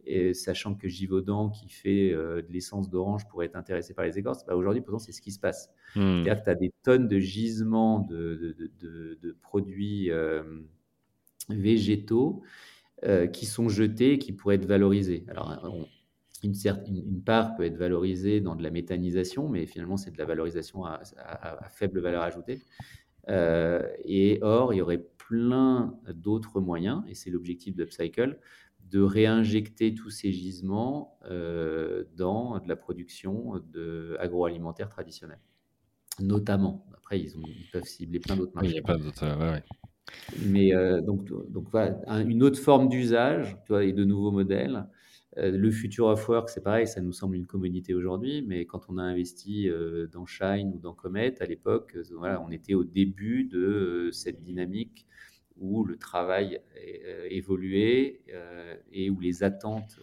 Et 0.04 0.34
sachant 0.34 0.74
que 0.74 0.86
Givaudan, 0.86 1.48
qui 1.48 1.70
fait 1.70 2.12
euh, 2.12 2.42
de 2.42 2.52
l'essence 2.52 2.90
d'orange, 2.90 3.26
pourrait 3.26 3.46
être 3.46 3.56
intéressé 3.56 3.94
par 3.94 4.04
les 4.04 4.18
écorces, 4.18 4.44
bah 4.44 4.54
aujourd'hui, 4.54 4.82
pourtant, 4.82 4.98
c'est 4.98 5.12
ce 5.12 5.22
qui 5.22 5.32
se 5.32 5.40
passe. 5.40 5.70
Hmm. 5.96 6.24
C'est-à-dire 6.24 6.40
que 6.40 6.44
tu 6.44 6.50
as 6.50 6.54
des 6.56 6.72
tonnes 6.82 7.08
de 7.08 7.18
gisements 7.18 8.00
de, 8.00 8.54
de 8.78 9.36
produits 9.40 10.10
végétaux 11.48 12.42
qui 13.32 13.46
sont 13.46 13.70
jetés 13.70 14.12
et 14.12 14.18
qui 14.18 14.32
pourraient 14.32 14.56
être 14.56 14.66
valorisés. 14.66 15.24
Alors, 15.28 15.58
on, 15.64 15.86
une, 16.42 16.54
une, 16.86 17.22
part 17.22 17.56
peut 17.56 17.64
être 17.64 17.76
valorisée 17.76 18.40
dans 18.40 18.54
de 18.54 18.62
la 18.62 18.70
méthanisation, 18.70 19.48
mais 19.48 19.66
finalement, 19.66 19.96
c'est 19.96 20.10
de 20.10 20.18
la 20.18 20.24
valorisation 20.24 20.84
à, 20.84 21.00
faible 21.70 22.00
valeur 22.00 22.22
ajoutée. 22.22 22.62
Euh, 23.28 23.82
et 24.04 24.38
or, 24.42 24.72
il 24.72 24.78
y 24.78 24.80
aurait 24.80 25.04
plein 25.28 25.98
d'autres 26.14 26.60
moyens, 26.60 27.02
et 27.08 27.14
c'est 27.14 27.30
l'objectif 27.30 27.74
d'Upcycle, 27.74 28.38
de 28.90 29.00
réinjecter 29.00 29.94
tous 29.94 30.10
ces 30.10 30.32
gisements 30.32 31.18
euh, 31.30 32.04
dans 32.16 32.58
de 32.58 32.68
la 32.68 32.76
production 32.76 33.60
de 33.72 34.16
agroalimentaire 34.18 34.88
traditionnelle. 34.88 35.40
Notamment. 36.20 36.86
Après, 36.96 37.20
ils, 37.20 37.36
ont, 37.36 37.42
ils 37.46 37.70
peuvent 37.70 37.84
cibler 37.84 38.18
plein 38.18 38.36
d'autres 38.36 38.54
marchés. 38.54 38.70
il 38.70 38.76
y 38.76 38.78
a 38.78 38.82
pas 38.82 38.96
d'autres. 38.96 39.26
Ouais, 39.38 39.62
Mais 40.46 40.74
euh, 40.74 41.00
donc, 41.00 41.26
donc 41.50 41.68
voilà, 41.70 41.98
une 42.22 42.42
autre 42.42 42.58
forme 42.58 42.88
d'usage 42.88 43.56
et 43.82 43.92
de 43.92 44.04
nouveaux 44.04 44.30
modèles. 44.32 44.86
Euh, 45.38 45.50
le 45.50 45.70
futur 45.70 46.06
of 46.06 46.28
work, 46.28 46.48
c'est 46.48 46.62
pareil, 46.62 46.86
ça 46.86 47.00
nous 47.00 47.12
semble 47.12 47.36
une 47.36 47.46
commodité 47.46 47.94
aujourd'hui, 47.94 48.42
mais 48.42 48.64
quand 48.66 48.86
on 48.88 48.98
a 48.98 49.02
investi 49.02 49.68
euh, 49.68 50.06
dans 50.08 50.26
Shine 50.26 50.72
ou 50.74 50.78
dans 50.78 50.94
Comet, 50.94 51.40
à 51.40 51.46
l'époque, 51.46 51.92
euh, 51.96 52.02
voilà, 52.16 52.40
on 52.42 52.50
était 52.50 52.74
au 52.74 52.84
début 52.84 53.44
de 53.44 54.10
cette 54.12 54.42
dynamique 54.42 55.06
où 55.60 55.84
le 55.84 55.96
travail 55.96 56.60
évoluait 57.30 58.20
et 58.92 59.10
où 59.10 59.18
les 59.18 59.42
attentes 59.42 59.98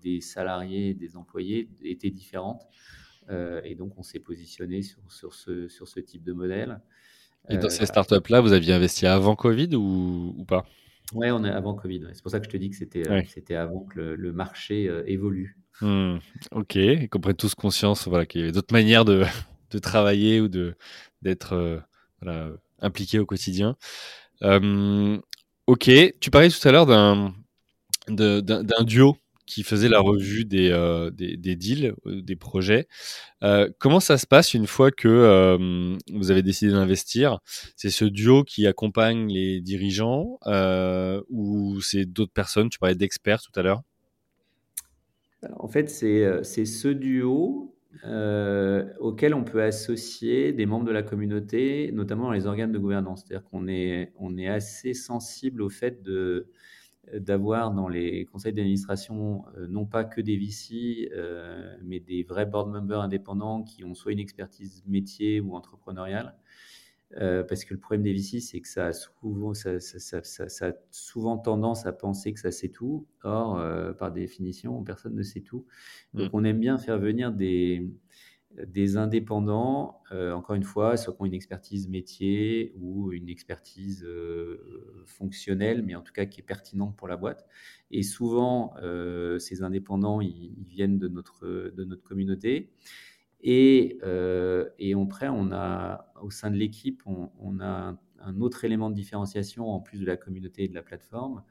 des 0.00 0.22
salariés, 0.22 0.94
des 0.94 1.18
employés 1.18 1.68
étaient 1.84 2.08
différentes. 2.08 2.66
et 3.28 3.74
donc, 3.74 3.98
on 3.98 4.02
s'est 4.02 4.18
positionné 4.18 4.80
sur, 4.80 5.02
sur, 5.12 5.34
ce, 5.34 5.68
sur 5.68 5.86
ce 5.86 6.00
type 6.00 6.24
de 6.24 6.32
modèle. 6.32 6.80
Et 7.50 7.58
dans 7.58 7.68
ces 7.68 7.84
startups-là, 7.84 8.40
vous 8.40 8.54
aviez 8.54 8.72
investi 8.72 9.06
avant 9.06 9.36
Covid 9.36 9.76
ou, 9.76 10.34
ou 10.38 10.44
pas? 10.46 10.64
Ouais, 11.14 11.30
on 11.30 11.44
est 11.44 11.50
avant 11.50 11.74
Covid. 11.74 12.02
C'est 12.12 12.22
pour 12.22 12.30
ça 12.30 12.38
que 12.38 12.46
je 12.46 12.50
te 12.50 12.56
dis 12.56 12.70
que 12.70 12.76
c'était 12.76 13.08
euh, 13.08 13.22
c'était 13.28 13.54
avant 13.54 13.80
que 13.80 13.98
le, 13.98 14.32
marché 14.32 14.88
euh, 14.88 15.02
évolue. 15.06 15.56
Hmm, 15.80 16.18
ok, 16.52 16.76
et 16.76 17.08
qu'on 17.08 17.20
prenne 17.20 17.36
tous 17.36 17.54
conscience 17.54 18.08
voilà, 18.08 18.26
qu'il 18.26 18.40
y 18.40 18.44
avait 18.44 18.52
d'autres 18.52 18.72
manières 18.72 19.04
de, 19.04 19.24
de, 19.70 19.78
travailler 19.78 20.40
ou 20.40 20.48
de 20.48 20.74
d'être 21.22 21.54
euh, 21.54 21.78
voilà, 22.20 22.50
impliqué 22.80 23.18
au 23.18 23.26
quotidien. 23.26 23.76
ok, 24.42 25.90
tu 26.20 26.30
parlais 26.30 26.50
tout 26.50 26.68
à 26.68 26.72
l'heure 26.72 26.86
d'un 26.86 27.34
d'un 28.08 28.84
duo 28.84 29.16
qui 29.48 29.62
faisait 29.62 29.88
la 29.88 30.00
revue 30.00 30.44
des, 30.44 30.70
euh, 30.70 31.10
des, 31.10 31.56
deals, 31.56 31.94
euh, 32.06 32.20
des 32.20 32.36
projets. 32.36 32.86
Euh, 33.42 33.68
comment 33.78 33.98
ça 33.98 34.18
se 34.18 34.26
passe 34.26 34.54
une 34.54 34.66
fois 34.66 34.90
que 34.90 35.56
vous 36.12 36.30
avez 36.30 36.42
décidé 36.42 36.72
d'investir? 36.72 37.38
C'est 37.74 37.90
ce 37.90 38.04
duo 38.04 38.44
qui 38.44 38.66
accompagne 38.66 39.32
les 39.32 39.60
dirigeants 39.60 40.38
ou 41.30 41.80
c'est 41.80 42.04
d'autres 42.04 42.32
personnes? 42.32 42.68
Tu 42.68 42.78
parlais 42.78 42.94
d'experts 42.94 43.40
tout 43.40 43.58
à 43.58 43.62
l'heure. 43.62 43.82
En 45.58 45.68
fait, 45.68 45.88
c'est 45.88 46.64
ce 46.64 46.88
duo 46.88 47.74
auquel 49.00 49.34
on 49.34 49.44
peut 49.44 49.62
associer 49.62 50.52
des 50.52 50.66
membres 50.66 50.84
de 50.84 50.92
la 50.92 51.02
communauté, 51.02 51.90
notamment 51.92 52.24
dans 52.24 52.32
les 52.32 52.46
organes 52.46 52.72
de 52.72 52.78
gouvernance. 52.78 53.24
C'est-à-dire 53.26 53.48
qu'on 53.48 53.66
est, 53.66 54.12
on 54.18 54.36
est 54.36 54.48
assez 54.48 54.92
sensible 54.92 55.62
au 55.62 55.70
fait 55.70 56.02
de 56.02 56.48
d'avoir 57.14 57.72
dans 57.72 57.88
les 57.88 58.24
conseils 58.26 58.52
d'administration 58.52 59.44
euh, 59.56 59.66
non 59.66 59.86
pas 59.86 60.04
que 60.04 60.20
des 60.20 60.36
VC, 60.36 61.10
euh, 61.12 61.76
mais 61.84 62.00
des 62.00 62.22
vrais 62.22 62.46
board 62.46 62.70
members 62.70 63.00
indépendants 63.00 63.62
qui 63.62 63.84
ont 63.84 63.94
soit 63.94 64.12
une 64.12 64.18
expertise 64.18 64.82
métier 64.86 65.40
ou 65.40 65.54
entrepreneuriale. 65.54 66.34
Euh, 67.16 67.42
parce 67.42 67.64
que 67.64 67.72
le 67.72 67.80
problème 67.80 68.02
des 68.02 68.12
VC, 68.12 68.40
c'est 68.40 68.60
que 68.60 68.68
ça 68.68 68.86
a, 68.86 68.92
souvent, 68.92 69.54
ça, 69.54 69.80
ça, 69.80 70.22
ça, 70.22 70.66
a 70.66 70.72
souvent 70.90 71.38
tendance 71.38 71.86
à 71.86 71.92
penser 71.92 72.34
que 72.34 72.40
ça 72.40 72.50
sait 72.50 72.68
tout. 72.68 73.06
Or, 73.22 73.58
par 73.96 74.12
définition, 74.12 74.82
personne 74.84 75.14
ne 75.14 75.22
sait 75.22 75.40
tout. 75.40 75.64
Donc, 76.12 76.32
mmh. 76.32 76.36
on 76.36 76.44
aime 76.44 76.60
bien 76.60 76.76
faire 76.76 76.98
venir 76.98 77.32
des, 77.32 77.88
des 78.66 78.96
indépendants, 78.96 80.02
euh, 80.12 80.32
encore 80.32 80.56
une 80.56 80.64
fois, 80.64 80.96
soit 80.96 81.14
qui 81.14 81.22
ont 81.22 81.26
une 81.26 81.34
expertise 81.34 81.88
métier 81.88 82.72
ou 82.76 83.12
une 83.12 83.28
expertise 83.28 84.04
euh, 84.04 85.02
fonctionnelle, 85.06 85.82
mais 85.82 85.94
en 85.94 86.02
tout 86.02 86.12
cas 86.12 86.26
qui 86.26 86.40
est 86.40 86.44
pertinente 86.44 86.96
pour 86.96 87.08
la 87.08 87.16
boîte. 87.16 87.46
Et 87.90 88.02
souvent, 88.02 88.74
euh, 88.82 89.38
ces 89.38 89.62
indépendants, 89.62 90.20
ils, 90.20 90.54
viennent 90.66 90.98
de 90.98 91.08
notre, 91.08 91.46
de 91.46 91.84
notre 91.84 92.02
communauté. 92.02 92.70
Et, 93.40 93.98
et 94.78 94.94
on 94.96 95.08
a, 95.52 96.12
au 96.20 96.30
sein 96.30 96.50
de 96.50 96.56
l'équipe, 96.56 97.02
on, 97.06 97.60
a 97.60 97.96
un, 98.20 98.40
autre 98.40 98.64
élément 98.64 98.90
de 98.90 98.96
différenciation 98.96 99.68
en 99.68 99.78
plus 99.78 100.00
de 100.00 100.06
la 100.06 100.16
communauté 100.16 100.64
et 100.64 100.68
de 100.68 100.74
la 100.74 100.82
plateforme, 100.82 101.44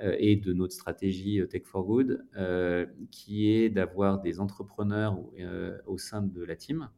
et 0.00 0.36
de 0.36 0.52
notre 0.52 0.72
stratégie 0.72 1.40
euh, 1.40 1.46
Tech 1.46 1.62
for 1.64 1.84
Good, 1.84 2.24
euh, 2.36 2.86
qui 3.10 3.50
est 3.50 3.68
d'avoir 3.68 4.20
des 4.20 4.40
entrepreneurs 4.40 5.18
au 5.86 5.98
sein 5.98 6.22
de 6.22 6.42
la 6.44 6.56
team. 6.56 6.88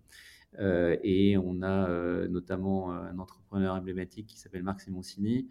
et 0.59 1.37
on 1.37 1.63
a 1.63 2.27
notamment 2.29 2.93
un 2.93 3.19
entrepreneur 3.19 3.75
emblématique 3.75 4.27
qui 4.27 4.39
s'appelle 4.39 4.63
Marc 4.63 4.81
Simoncini, 4.81 5.49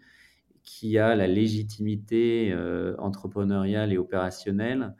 qui 0.62 0.98
a 0.98 1.14
la 1.14 1.28
légitimité 1.28 2.54
entrepreneuriale 2.98 3.92
et 3.92 3.98
opérationnelle 3.98 4.94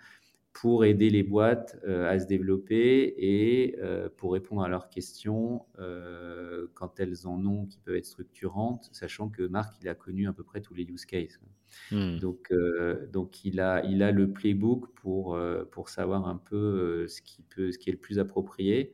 pour 0.53 0.85
aider 0.85 1.11
les 1.11 1.23
boîtes 1.23 1.77
à 1.85 2.19
se 2.21 2.27
développer 2.27 3.15
et 3.19 3.77
pour 4.17 4.33
répondre 4.33 4.63
à 4.63 4.69
leurs 4.69 4.89
questions 4.89 5.65
quand 6.75 7.01
elles 7.01 7.27
en 7.27 7.45
ont 7.45 7.67
qui 7.67 7.79
peuvent 7.81 7.97
être 7.97 8.07
structurantes, 8.07 8.89
sachant 8.93 9.29
que 9.29 9.43
Marc, 9.43 9.77
il 9.83 9.89
a 9.89 9.95
connu 9.95 10.29
à 10.29 10.33
peu 10.33 10.45
près 10.45 10.61
tous 10.61 10.75
les 10.75 10.85
use 10.85 11.05
cases. 11.05 11.41
Hmm. 11.91 12.19
Donc, 12.19 12.49
euh, 12.51 13.07
donc 13.09 13.45
il, 13.45 13.61
a, 13.61 13.85
il 13.85 14.03
a 14.03 14.13
le 14.13 14.31
playbook 14.33 14.93
pour, 14.95 15.35
euh, 15.35 15.65
pour 15.71 15.89
savoir 15.89 16.27
un 16.27 16.37
peu 16.37 16.57
euh, 16.57 17.09
ce, 17.09 17.23
qui 17.23 17.43
peut, 17.43 17.71
ce 17.73 17.79
qui 17.79 17.91
est 17.91 17.93
le 17.93 17.99
plus 17.99 18.19
approprié. 18.19 18.93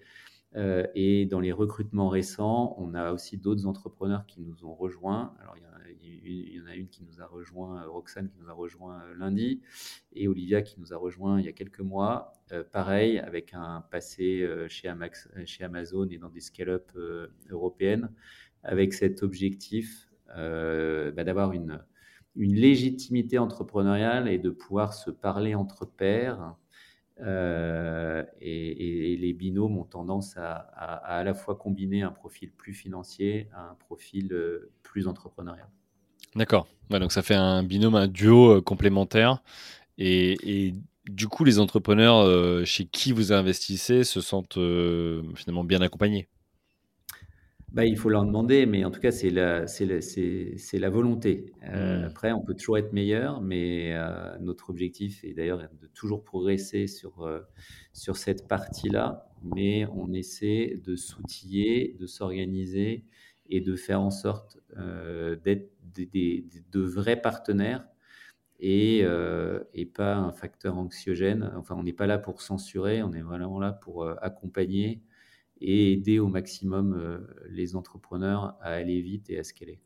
et 0.95 1.27
dans 1.27 1.41
les 1.41 1.53
recrutements 1.53 2.11
récents, 2.11 2.75
on 2.79 2.95
a 2.95 3.13
aussi 3.13 3.39
d'autres 3.39 3.67
entrepreneurs 3.67 4.27
qui 4.27 4.43
nous 4.43 4.67
ont 4.67 4.75
rejoints. 4.75 5.35
Alors, 5.41 5.57
il 5.57 5.63
y, 6.55 6.61
en 6.61 6.67
a 6.67 6.75
une 6.75 6.89
qui 6.89 7.03
nous 7.05 7.21
a 7.21 7.27
rejoint, 7.27 7.85
Roxane 7.87 8.29
qui 8.29 8.39
nous 8.39 8.51
a 8.51 8.53
rejoint 8.53 9.03
lundi, 9.17 9.63
et 10.13 10.29
Olivia 10.29 10.61
qui 10.61 10.79
nous 10.79 10.93
a 10.93 10.97
rejoint 10.97 11.41
il 11.41 11.47
y 11.47 11.49
a 11.49 11.53
quelques 11.53 11.81
mois. 11.81 12.35
pareil, 12.71 13.19
avec 13.19 13.55
un 13.55 13.83
passé 13.91 14.47
chez, 14.69 14.93
chez 15.47 15.65
Amazon 15.65 16.07
et 16.11 16.19
dans 16.19 16.29
des 16.29 16.41
scale-up 16.41 16.93
européennes, 17.49 18.11
avec 18.63 18.93
cet 18.93 19.23
objectif 19.23 20.11
bah, 20.27 21.25
d'avoir 21.25 21.53
une, 21.53 21.83
une 22.37 22.55
légitimité 22.55 23.39
entrepreneuriale 23.39 24.29
et 24.29 24.39
de 24.39 24.51
pouvoir 24.51 24.95
se 24.95 25.11
parler 25.11 25.55
entre 25.55 25.85
pairs. 25.87 26.55
Euh, 27.21 28.25
et, 28.41 29.13
et, 29.13 29.17
les 29.17 29.33
binômes 29.33 29.79
ont 29.79 29.85
tendance 29.85 30.37
à, 30.37 30.55
à, 30.55 31.23
la 31.23 31.35
fois 31.35 31.55
combiner 31.55 32.03
un 32.03 32.11
profil 32.11 32.51
plus 32.51 32.73
financier 32.73 33.49
à 33.55 33.71
un 33.71 33.75
profil 33.75 34.35
plus 34.83 35.07
entrepreneurial. 35.07 35.69
D'accord. 36.35 36.67
donc 36.89 37.13
ça 37.13 37.23
fait 37.23 37.35
un 37.35 37.63
binôme, 37.63 37.95
un 37.95 38.09
duo 38.09 38.63
complémentaire. 38.63 39.43
Et, 39.99 40.75
du 41.05 41.29
coup, 41.29 41.45
les 41.45 41.59
entrepreneurs 41.59 42.67
chez 42.67 42.87
qui 42.87 43.13
vous 43.13 43.33
investissez 43.33 44.05
se 44.05 44.21
sentent 44.21 44.59
finalement 45.35 45.65
bien 45.65 45.83
accompagnés? 45.83 46.29
Bah, 47.73 47.87
il 47.87 47.97
faut 47.97 48.11
leur 48.11 48.27
demander, 48.27 48.67
mais 48.67 48.85
en 48.85 48.91
tout 48.91 49.01
cas, 49.01 49.11
c'est 49.11 49.31
la, 49.31 49.67
c'est 49.67 49.87
la, 49.87 50.03
c'est, 50.03 50.79
la 50.79 50.91
volonté. 50.91 51.55
Euh, 51.65 52.01
mmh. 52.01 52.05
Après, 52.05 52.33
on 52.33 52.43
peut 52.43 52.55
toujours 52.55 52.77
être 52.77 52.93
meilleur, 52.93 53.41
mais 53.41 53.95
euh, 53.95 54.37
notre 54.41 54.69
objectif 54.69 55.25
est 55.25 55.33
d'ailleurs 55.33 55.71
de 55.81 55.87
toujours 55.87 56.23
progresser 56.23 56.87
sur, 56.87 57.23
euh, 57.23 57.41
sur 57.95 58.19
cette 58.19 58.47
partie-là, 58.47 59.27
mais 59.43 59.87
on 59.87 60.13
essaie 60.13 60.81
de 60.85 60.97
s'outiller, 60.97 61.97
de 61.99 62.07
s'organiser 62.07 63.07
et 63.49 63.63
de 63.63 63.75
faire 63.75 64.03
en 64.03 64.11
sorte 64.11 64.59
d'être 65.45 65.71
des, 65.95 66.47
de 66.71 66.81
vrais 66.81 67.21
partenaires 67.21 67.87
et, 68.61 69.05
et 69.75 69.87
pas 69.87 70.15
un 70.15 70.33
facteur 70.33 70.79
anxiogène. 70.79 71.53
Enfin, 71.57 71.75
on 71.77 71.83
n'est 71.83 71.93
pas 71.93 72.07
là 72.07 72.19
pour 72.19 72.41
censurer, 72.41 73.03
on 73.03 73.13
est 73.13 73.21
vraiment 73.21 73.59
là 73.59 73.73
pour 73.73 74.09
accompagner 74.23 75.03
et 75.63 75.93
aider 75.93 76.19
au 76.19 76.27
maximum 76.27 76.95
euh, 76.95 77.19
les 77.49 77.77
entrepreneurs 77.77 78.57
à 78.61 78.71
aller 78.71 79.01
vite 79.01 79.31
et 79.31 79.39
à 79.39 79.45
scaler. 79.45 79.79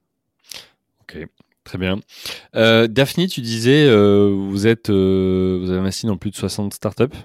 Ok, 1.03 1.18
très 1.64 1.79
bien. 1.79 2.01
Euh, 2.55 2.87
Daphne, 2.89 3.27
tu 3.27 3.43
disais, 3.43 3.87
euh, 3.87 4.29
vous, 4.29 4.66
êtes, 4.66 4.89
vous 4.89 5.70
avez 5.70 5.79
investi 5.79 6.07
dans 6.07 6.16
plus 6.16 6.31
de 6.31 6.37
60 6.37 6.72
startups. 6.72 7.16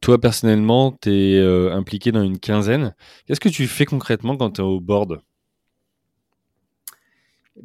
toi, 0.00 0.20
personnellement, 0.20 0.92
tu 1.00 1.10
es 1.10 1.40
impliqué 1.70 2.12
dans 2.12 2.22
une 2.22 2.38
quinzaine. 2.38 2.94
Qu'est-ce 3.26 3.40
que 3.40 3.48
tu 3.48 3.66
fais 3.66 3.86
concrètement 3.86 4.36
quand 4.36 4.50
tu 4.50 4.60
es 4.60 4.64
au 4.64 4.80
board? 4.80 5.20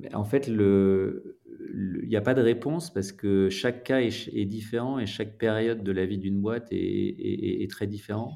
Eh 0.03 0.13
en 0.13 0.23
fait, 0.23 0.47
il 0.47 1.19
n'y 2.07 2.15
a 2.15 2.21
pas 2.21 2.35
de 2.35 2.41
réponse 2.41 2.93
parce 2.93 3.11
que 3.11 3.49
chaque 3.49 3.83
cas 3.83 4.01
est, 4.01 4.45
différent 4.45 4.99
et 4.99 5.07
chaque 5.07 5.37
période 5.39 5.83
de 5.83 5.91
la 5.91 6.05
vie 6.05 6.19
d'une 6.19 6.39
boîte 6.39 6.67
est, 6.71 7.63
est 7.63 7.69
très 7.71 7.87
différente. 7.87 8.33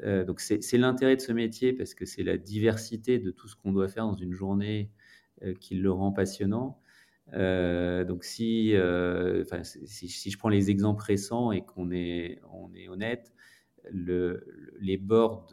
Euh, 0.00 0.24
donc 0.24 0.40
c'est 0.40 0.78
l'intérêt 0.78 1.16
de 1.16 1.20
ce 1.20 1.32
métier 1.32 1.72
parce 1.72 1.94
que 1.94 2.06
c'est 2.06 2.22
la 2.22 2.36
diversité 2.36 3.18
de 3.18 3.30
tout 3.30 3.48
ce 3.48 3.56
qu'on 3.56 3.72
doit 3.72 3.88
faire 3.88 4.06
dans 4.06 4.16
une 4.16 4.32
journée 4.32 4.90
euh, 5.42 5.54
qui 5.54 5.74
le 5.74 5.92
rend 5.92 6.12
passionnant. 6.12 6.80
Euh, 7.34 8.04
donc 8.04 8.24
si, 8.24 8.74
si, 9.84 10.30
je 10.30 10.38
prends 10.38 10.48
les 10.48 10.70
exemples 10.70 11.02
récents 11.02 11.52
et 11.52 11.62
qu'on 11.64 11.90
est, 11.90 12.40
on 12.52 12.74
est 12.74 12.88
honnête, 12.88 13.32
le, 13.90 14.44
les 14.80 14.96
boards, 14.96 15.48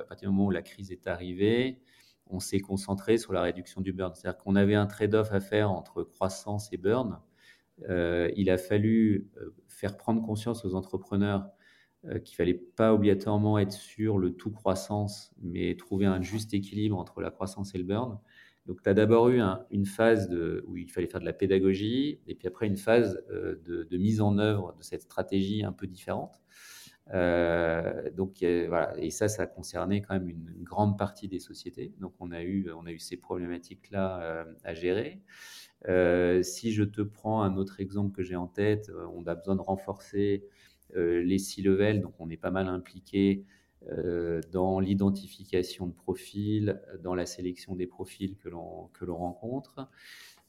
à 0.00 0.04
partir 0.04 0.28
du 0.28 0.34
moment 0.34 0.46
où 0.46 0.50
la 0.50 0.62
crise 0.62 0.92
est 0.92 1.06
arrivée, 1.06 1.80
on 2.26 2.40
s'est 2.40 2.60
concentré 2.60 3.18
sur 3.18 3.32
la 3.32 3.42
réduction 3.42 3.80
du 3.80 3.92
burn. 3.92 4.14
C'est-à-dire 4.14 4.38
qu'on 4.38 4.56
avait 4.56 4.74
un 4.74 4.86
trade-off 4.86 5.32
à 5.32 5.40
faire 5.40 5.70
entre 5.70 6.02
croissance 6.02 6.72
et 6.72 6.76
burn. 6.76 7.18
il 7.88 8.50
a 8.50 8.58
fallu 8.58 9.28
faire 9.68 9.96
prendre 9.96 10.22
conscience 10.22 10.64
aux 10.64 10.74
entrepreneurs 10.74 11.48
qu'il 12.24 12.36
fallait 12.36 12.54
pas 12.54 12.92
obligatoirement 12.94 13.58
être 13.58 13.72
sur 13.72 14.18
le 14.18 14.32
tout 14.32 14.50
croissance, 14.50 15.32
mais 15.40 15.76
trouver 15.76 16.06
un 16.06 16.20
juste 16.20 16.52
équilibre 16.54 16.98
entre 16.98 17.20
la 17.20 17.30
croissance 17.30 17.74
et 17.74 17.78
le 17.78 17.84
burn. 17.84 18.18
Donc, 18.66 18.80
tu 18.82 18.88
as 18.88 18.94
d'abord 18.94 19.28
eu 19.28 19.40
une 19.70 19.86
phase 19.86 20.32
où 20.66 20.76
il 20.76 20.90
fallait 20.90 21.08
faire 21.08 21.20
de 21.20 21.24
la 21.24 21.32
pédagogie, 21.32 22.20
et 22.26 22.34
puis 22.34 22.46
après 22.46 22.66
une 22.66 22.76
phase 22.76 23.22
euh, 23.30 23.56
de, 23.64 23.96
mise 23.96 24.20
en 24.20 24.38
œuvre 24.38 24.74
de 24.74 24.82
cette 24.82 25.02
stratégie 25.02 25.64
un 25.64 25.72
peu 25.72 25.86
différente. 25.86 26.40
Euh, 27.12 28.10
donc, 28.12 28.44
voilà. 28.68 28.94
Et 28.98 29.10
ça, 29.10 29.26
ça 29.28 29.42
a 29.42 29.46
concerné 29.46 30.02
quand 30.02 30.14
même 30.14 30.28
une, 30.28 30.62
grande 30.62 30.96
partie 30.96 31.28
des 31.28 31.40
sociétés. 31.40 31.92
Donc, 31.98 32.14
on 32.20 32.30
a 32.30 32.42
eu, 32.42 32.70
on 32.70 32.86
a 32.86 32.92
eu 32.92 33.00
ces 33.00 33.16
problématiques-là 33.16 34.46
à 34.62 34.74
gérer. 34.74 35.20
si 36.44 36.72
je 36.72 36.84
te 36.84 37.02
prends 37.02 37.42
un 37.42 37.56
autre 37.56 37.80
exemple 37.80 38.14
que 38.14 38.22
j'ai 38.22 38.36
en 38.36 38.46
tête, 38.46 38.92
on 39.12 39.26
a 39.26 39.34
besoin 39.34 39.56
de 39.56 39.60
renforcer 39.60 40.44
euh, 40.96 41.22
les 41.22 41.38
C-level, 41.38 42.00
donc 42.00 42.14
on 42.18 42.28
est 42.30 42.36
pas 42.36 42.50
mal 42.50 42.68
impliqué 42.68 43.44
euh, 43.88 44.40
dans 44.52 44.78
l'identification 44.78 45.86
de 45.86 45.92
profils, 45.92 46.80
dans 47.02 47.14
la 47.14 47.26
sélection 47.26 47.74
des 47.74 47.86
profils 47.86 48.36
que 48.36 48.48
l'on 48.48 48.88
que 48.92 49.04
l'on 49.04 49.16
rencontre. 49.16 49.88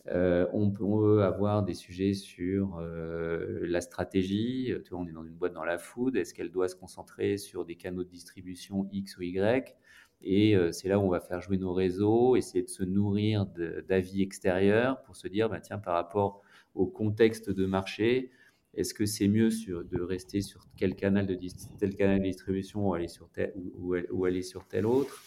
Euh, 0.09 0.47
on 0.51 0.69
peut 0.69 1.23
avoir 1.23 1.63
des 1.63 1.73
sujets 1.73 2.13
sur 2.13 2.81
la 2.81 3.81
stratégie. 3.81 4.73
Tu 4.83 4.89
vois, 4.89 4.99
on 4.99 5.07
est 5.07 5.13
dans 5.13 5.23
une 5.23 5.35
boîte 5.35 5.53
dans 5.53 5.63
la 5.63 5.77
food. 5.77 6.17
Est-ce 6.17 6.33
qu'elle 6.33 6.51
doit 6.51 6.67
se 6.67 6.75
concentrer 6.75 7.37
sur 7.37 7.65
des 7.65 7.75
canaux 7.75 8.03
de 8.03 8.09
distribution 8.09 8.89
X 8.91 9.17
ou 9.17 9.21
Y? 9.21 9.77
Et 10.21 10.55
c'est 10.71 10.87
là 10.89 10.99
où 10.99 11.03
on 11.03 11.09
va 11.09 11.19
faire 11.21 11.41
jouer 11.41 11.57
nos 11.57 11.73
réseaux, 11.73 12.35
essayer 12.35 12.63
de 12.63 12.69
se 12.69 12.83
nourrir 12.83 13.45
d'avis 13.87 14.21
extérieurs 14.21 15.01
pour 15.03 15.15
se 15.15 15.27
dire, 15.27 15.49
bah, 15.49 15.59
tiens, 15.61 15.77
par 15.77 15.93
rapport 15.93 16.41
au 16.75 16.85
contexte 16.85 17.49
de 17.49 17.65
marché, 17.65 18.31
est-ce 18.75 18.93
que 18.93 19.05
c'est 19.05 19.27
mieux 19.27 19.51
sur, 19.51 19.83
de 19.83 20.01
rester 20.01 20.41
sur 20.41 20.67
quel 20.77 20.95
canal 20.95 21.27
de, 21.27 21.37
tel 21.79 21.95
canal 21.95 22.19
de 22.19 22.23
distribution 22.23 22.89
ou 22.89 22.93
aller 22.93 23.07
sur 23.07 23.29
tel, 23.29 23.53
ou, 23.75 24.25
aller 24.25 24.41
sur 24.41 24.67
tel 24.67 24.85
autre 24.85 25.21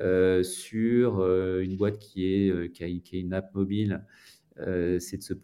euh, 0.00 0.42
Sur 0.42 1.20
euh, 1.20 1.60
une 1.60 1.76
boîte 1.76 1.98
qui, 1.98 2.32
est, 2.32 2.50
euh, 2.50 2.68
qui, 2.68 2.84
a, 2.84 3.18
une 3.18 3.34
app 3.34 3.54
mobile, 3.54 4.04
c'est 4.56 5.18
de 5.18 5.22
se, 5.22 5.34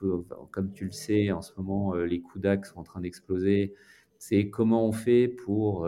comme 0.51 0.73
tu 0.73 0.87
le 0.87 0.91
sais, 0.91 1.31
en 1.31 1.41
ce 1.43 1.53
moment, 1.57 1.95
les 1.95 2.21
coûts 2.21 2.41
d'axe 2.41 2.73
sont 2.73 2.81
en 2.81 2.83
train 2.83 3.01
d'exploser. 3.01 3.75
C'est 4.19 4.51
comment 4.51 4.89
on 4.89 4.93
fait 4.93 5.29
pour 5.29 5.87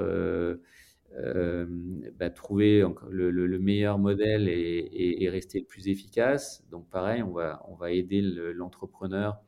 bah, 2.19 2.31
trouver 2.31 2.87
le, 3.11 3.59
meilleur 3.59 3.99
modèle 3.99 4.49
et, 4.49 5.25
et, 5.25 5.29
rester 5.29 5.59
le 5.59 5.65
plus 5.65 5.89
efficace. 5.89 6.65
Donc 6.71 6.89
pareil, 6.89 7.23
on 7.25 7.33
va, 7.33 7.65
on 7.69 7.75
va 7.75 7.91
aider 7.91 8.21
l'entrepreneur 8.23 9.43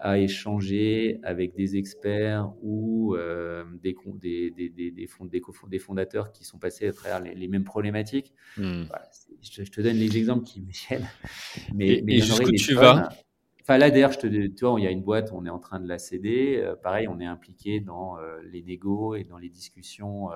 à 0.00 0.18
échanger 0.18 1.20
avec 1.22 1.54
des 1.54 1.76
experts 1.76 2.52
ou 2.62 3.14
euh, 3.14 3.64
des, 3.82 3.94
des, 4.14 4.50
des, 4.50 4.70
des, 4.70 4.90
des, 4.90 5.78
fondateurs 5.78 6.32
qui 6.32 6.44
sont 6.44 6.58
passés 6.58 6.88
à 6.88 6.92
travers 6.92 7.20
les, 7.20 7.48
mêmes 7.48 7.64
problématiques. 7.64 8.32
Hmm. 8.56 8.84
je, 9.42 9.62
te 9.62 9.80
donne 9.82 9.96
les 9.96 10.16
exemples 10.16 10.44
qui 10.44 10.62
me 10.62 10.70
viennent. 10.70 11.08
Mais, 11.74 12.02
mais 12.04 12.18
jusqu'où 12.18 12.50
tu 12.52 12.74
vas? 12.74 13.10
Enfin, 13.60 13.76
là, 13.76 13.90
d'ailleurs, 13.90 14.12
je 14.12 14.18
te, 14.18 14.26
tu 14.26 14.64
vois, 14.64 14.80
il 14.80 14.84
y 14.84 14.86
a 14.86 14.90
une 14.90 15.02
boîte, 15.02 15.30
on 15.32 15.44
est 15.44 15.50
en 15.50 15.58
train 15.58 15.80
de 15.80 15.86
la 15.86 15.98
céder. 15.98 16.60
Euh, 16.62 16.74
pareil, 16.76 17.06
on 17.06 17.20
est 17.20 17.26
impliqué 17.26 17.80
dans 17.80 18.18
euh, 18.18 18.40
les 18.50 18.62
négos 18.62 19.16
et 19.16 19.24
dans 19.24 19.38
les 19.38 19.50
discussions 19.50 20.30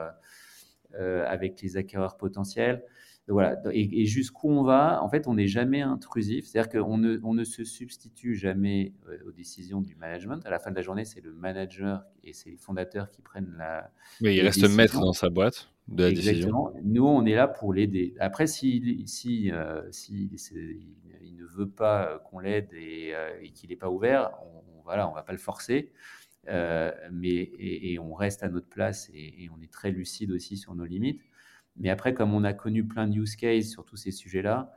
avec 0.96 1.60
les 1.60 1.76
acquéreurs 1.76 2.16
potentiels 2.16 2.84
voilà. 3.32 3.58
Et, 3.72 4.04
jusqu'où 4.04 4.50
on 4.50 4.62
va, 4.62 5.02
en 5.02 5.08
fait, 5.08 5.26
on 5.26 5.34
n'est 5.34 5.46
jamais 5.46 5.80
intrusif. 5.80 6.46
C'est-à-dire 6.46 6.70
qu'on 6.82 6.98
ne, 6.98 7.18
on 7.22 7.32
ne 7.32 7.44
se 7.44 7.64
substitue 7.64 8.34
jamais 8.34 8.92
euh, 9.08 9.16
aux 9.26 9.32
décisions 9.32 9.80
du 9.80 9.96
management. 9.96 10.44
À 10.44 10.50
la 10.50 10.58
fin 10.58 10.70
de 10.70 10.76
la 10.76 10.82
journée, 10.82 11.06
c'est 11.06 11.22
le 11.22 11.32
manager 11.32 12.04
et 12.22 12.34
c'est 12.34 12.50
les 12.50 12.58
fondateurs 12.58 13.10
qui 13.10 13.22
prennent 13.22 13.54
la. 13.56 13.90
Oui, 14.20 14.36
il 14.36 14.42
reste 14.42 14.68
maître 14.68 15.00
dans 15.00 15.14
sa 15.14 15.30
boîte 15.30 15.70
de 15.88 16.02
la 16.02 16.10
Exactement. 16.10 16.70
décision. 16.70 16.82
Nous, 16.84 17.06
on 17.06 17.24
est 17.24 17.34
là 17.34 17.48
pour 17.48 17.72
l'aider. 17.72 18.14
Après, 18.20 18.46
si, 18.46 19.04
si, 19.06 19.50
euh, 19.50 19.82
si 19.90 20.30
il 21.22 21.36
ne 21.36 21.46
veut 21.46 21.68
pas 21.68 22.22
qu'on 22.26 22.40
l'aide 22.40 22.68
et, 22.74 23.14
euh, 23.14 23.30
qu'il 23.54 23.70
n'est 23.70 23.76
pas 23.76 23.88
ouvert, 23.88 24.32
on, 24.42 24.82
voilà, 24.82 25.08
on 25.08 25.14
va 25.14 25.22
pas 25.22 25.32
le 25.32 25.38
forcer. 25.38 25.92
mais 26.46 27.50
et, 27.58 27.98
on 27.98 28.12
reste 28.12 28.42
à 28.42 28.50
notre 28.50 28.68
place 28.68 29.10
et, 29.14 29.44
et, 29.44 29.50
on 29.50 29.62
est 29.62 29.72
très 29.72 29.90
lucide 29.90 30.30
aussi 30.30 30.58
sur 30.58 30.74
nos 30.74 30.84
limites. 30.84 31.22
Mais 31.76 31.90
après, 31.90 32.14
comme 32.14 32.34
on 32.34 32.44
a 32.44 32.52
connu 32.52 32.84
plein 32.84 33.08
de 33.08 33.16
use 33.16 33.36
cases 33.36 33.70
sur 33.70 33.84
tous 33.84 33.96
ces 33.96 34.12
sujets-là, 34.12 34.72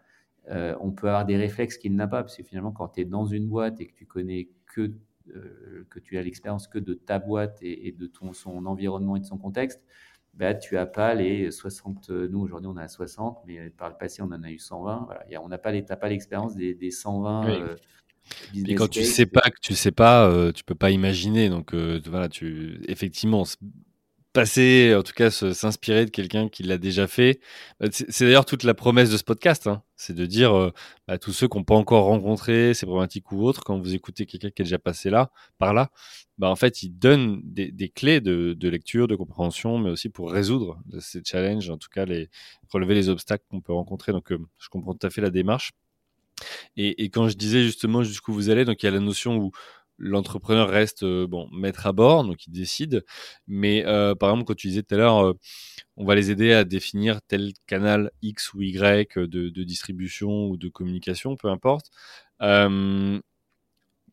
euh, 0.49 0.75
on 0.79 0.91
peut 0.91 1.07
avoir 1.07 1.25
des 1.25 1.37
réflexes 1.37 1.77
qu'il 1.77 1.95
n'a 1.95 2.07
pas, 2.07 2.23
parce 2.23 2.37
que 2.37 2.43
finalement, 2.43 2.71
quand 2.71 2.89
tu 2.89 3.01
es 3.01 3.05
dans 3.05 3.25
une 3.25 3.47
boîte 3.47 3.81
et 3.81 3.87
que 3.87 3.93
tu 3.93 4.05
connais 4.05 4.49
que, 4.65 4.93
euh, 5.35 5.85
que 5.89 5.99
tu 5.99 6.17
as 6.17 6.23
l'expérience 6.23 6.67
que 6.67 6.79
de 6.79 6.93
ta 6.93 7.19
boîte 7.19 7.57
et, 7.61 7.91
de 7.91 8.07
ton, 8.07 8.33
son 8.33 8.65
environnement 8.65 9.15
et 9.17 9.19
de 9.19 9.25
son 9.25 9.37
contexte, 9.37 9.81
bah, 10.33 10.53
tu 10.53 10.75
n'as 10.75 10.85
pas 10.85 11.15
les 11.15 11.51
60, 11.51 12.09
nous 12.09 12.39
aujourd'hui 12.39 12.69
on 12.71 12.77
a 12.77 12.87
60, 12.87 13.39
mais 13.45 13.69
par 13.71 13.89
le 13.89 13.95
passé 13.97 14.21
on 14.21 14.25
en 14.25 14.43
a 14.43 14.51
eu 14.51 14.59
120. 14.59 15.05
Voilà. 15.05 15.41
on 15.41 15.49
n'a 15.49 15.57
pas, 15.57 15.73
pas 15.81 16.09
l'expérience 16.09 16.55
des, 16.55 16.75
des 16.75 16.91
120. 16.91 17.49
Euh, 17.49 17.75
et 18.53 18.75
quand 18.75 18.87
tu 18.87 19.03
sais 19.03 19.25
pas 19.25 19.49
que 19.49 19.59
tu 19.61 19.73
sais 19.73 19.91
pas, 19.91 20.51
tu 20.53 20.63
peux 20.63 20.75
pas 20.75 20.91
imaginer. 20.91 21.49
Donc 21.49 21.73
voilà, 21.73 22.29
tu 22.29 22.79
effectivement 22.87 23.43
passer, 24.33 24.93
en 24.95 25.03
tout 25.03 25.13
cas 25.13 25.31
s'inspirer 25.31 26.05
de 26.05 26.11
quelqu'un 26.11 26.49
qui 26.49 26.63
l'a 26.63 26.77
déjà 26.77 27.07
fait. 27.07 27.39
Bah, 27.79 27.87
c'est 27.91 28.25
d'ailleurs 28.25 28.45
toute 28.45 28.63
la 28.63 28.73
promesse 28.73 29.09
de 29.09 29.17
ce 29.17 29.23
podcast, 29.23 29.67
hein. 29.67 29.83
c'est 29.95 30.13
de 30.13 30.25
dire 30.25 30.53
à 30.53 30.61
euh, 30.65 30.71
bah, 31.07 31.17
tous 31.17 31.33
ceux 31.33 31.47
qui 31.47 31.57
n'ont 31.57 31.63
pas 31.63 31.75
encore 31.75 32.05
rencontré 32.05 32.73
ces 32.73 32.85
problématiques 32.85 33.31
ou 33.31 33.43
autres, 33.43 33.63
quand 33.63 33.79
vous 33.79 33.95
écoutez 33.95 34.25
quelqu'un 34.25 34.49
qui 34.51 34.61
est 34.61 34.65
déjà 34.65 34.79
passé 34.79 35.09
là, 35.09 35.31
par 35.57 35.73
là, 35.73 35.89
bah, 36.37 36.49
en 36.49 36.55
fait, 36.55 36.83
il 36.83 36.91
donne 36.91 37.41
des, 37.43 37.89
clés 37.89 38.21
de, 38.21 38.55
lecture, 38.69 39.07
de 39.07 39.15
compréhension, 39.15 39.79
mais 39.79 39.89
aussi 39.89 40.09
pour 40.09 40.31
résoudre 40.31 40.79
ces 40.99 41.21
challenges, 41.23 41.69
en 41.69 41.77
tout 41.77 41.89
cas 41.89 42.05
les, 42.05 42.29
relever 42.69 42.93
les 42.93 43.09
obstacles 43.09 43.43
qu'on 43.49 43.61
peut 43.61 43.73
rencontrer. 43.73 44.11
Donc, 44.11 44.31
euh, 44.31 44.39
je 44.59 44.69
comprends 44.69 44.93
tout 44.93 45.07
à 45.07 45.09
fait 45.09 45.21
la 45.21 45.31
démarche. 45.31 45.71
Et, 46.75 47.03
et, 47.03 47.09
quand 47.09 47.27
je 47.29 47.35
disais 47.35 47.63
justement 47.63 48.03
jusqu'où 48.03 48.33
vous 48.33 48.49
allez, 48.51 48.65
donc 48.65 48.83
il 48.83 48.85
y 48.85 48.89
a 48.89 48.91
la 48.91 48.99
notion 48.99 49.37
où 49.37 49.51
l'entrepreneur 49.97 50.69
reste 50.69 51.03
bon 51.05 51.49
maître 51.51 51.87
à 51.87 51.91
bord, 51.91 52.23
donc 52.23 52.45
il 52.47 52.51
décide. 52.51 53.03
Mais 53.47 53.83
par 54.19 54.29
exemple, 54.29 54.45
quand 54.45 54.55
tu 54.55 54.67
disais 54.67 54.83
tout 54.83 54.95
à 54.95 54.97
l'heure, 54.97 55.35
on 55.95 56.05
va 56.05 56.15
les 56.15 56.31
aider 56.31 56.53
à 56.53 56.63
définir 56.63 57.21
tel 57.21 57.53
canal 57.65 58.11
X 58.21 58.53
ou 58.53 58.61
Y 58.61 59.17
de, 59.17 59.49
de 59.49 59.63
distribution 59.63 60.47
ou 60.47 60.57
de 60.57 60.69
communication, 60.69 61.35
peu 61.35 61.49
importe. 61.49 61.91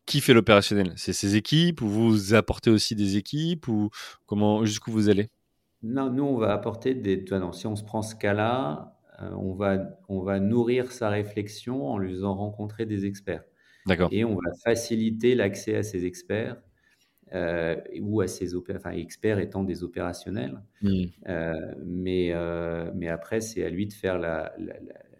qui 0.07 0.21
fait 0.21 0.35
l'opérationnel? 0.35 0.93
C'est 0.97 1.13
ces 1.13 1.37
équipes 1.37 1.81
ou 1.83 1.89
vous 1.89 2.35
apportez 2.35 2.71
aussi 2.71 2.95
des 2.95 3.17
équipes 3.17 3.69
ou 3.69 3.91
comment 4.27 4.65
jusqu'où 4.65 4.91
vous 4.91 5.09
allez? 5.09 5.31
Non, 5.83 6.11
nous 6.11 6.25
on 6.25 6.39
va 6.39 6.53
apporter 6.53 6.95
des. 6.95 7.25
si 7.53 7.67
on 7.67 7.77
se 7.77 7.85
prend 7.85 8.03
ce 8.03 8.15
cas-là, 8.15 8.97
euh, 9.21 9.31
on, 9.37 9.53
va, 9.55 9.79
on 10.09 10.21
va 10.21 10.41
nourrir 10.41 10.93
sa 10.93 11.09
réflexion 11.11 11.87
en 11.87 11.99
lui 11.99 12.11
faisant 12.13 12.35
rencontrer 12.35 12.87
des 12.87 13.07
experts. 13.07 13.45
Et 14.11 14.25
on 14.25 14.35
va 14.35 14.51
faciliter 14.65 15.35
l'accès 15.35 15.77
à 15.77 15.83
ces 15.83 16.07
experts 16.07 16.57
euh, 17.33 17.77
ou 18.01 18.21
à 18.21 18.27
ces 18.27 18.55
enfin, 18.57 18.93
experts 18.93 19.39
étant 19.39 19.63
des 19.63 19.85
opérationnels. 19.85 20.63
Hmm. 20.83 21.05
Euh, 21.29 21.75
mais, 21.85 22.33
mais 22.95 23.09
après, 23.09 23.41
c'est 23.41 23.65
à 23.65 23.69
lui 23.69 23.87
de 23.87 23.93
faire 23.93 24.19
la, 24.19 24.55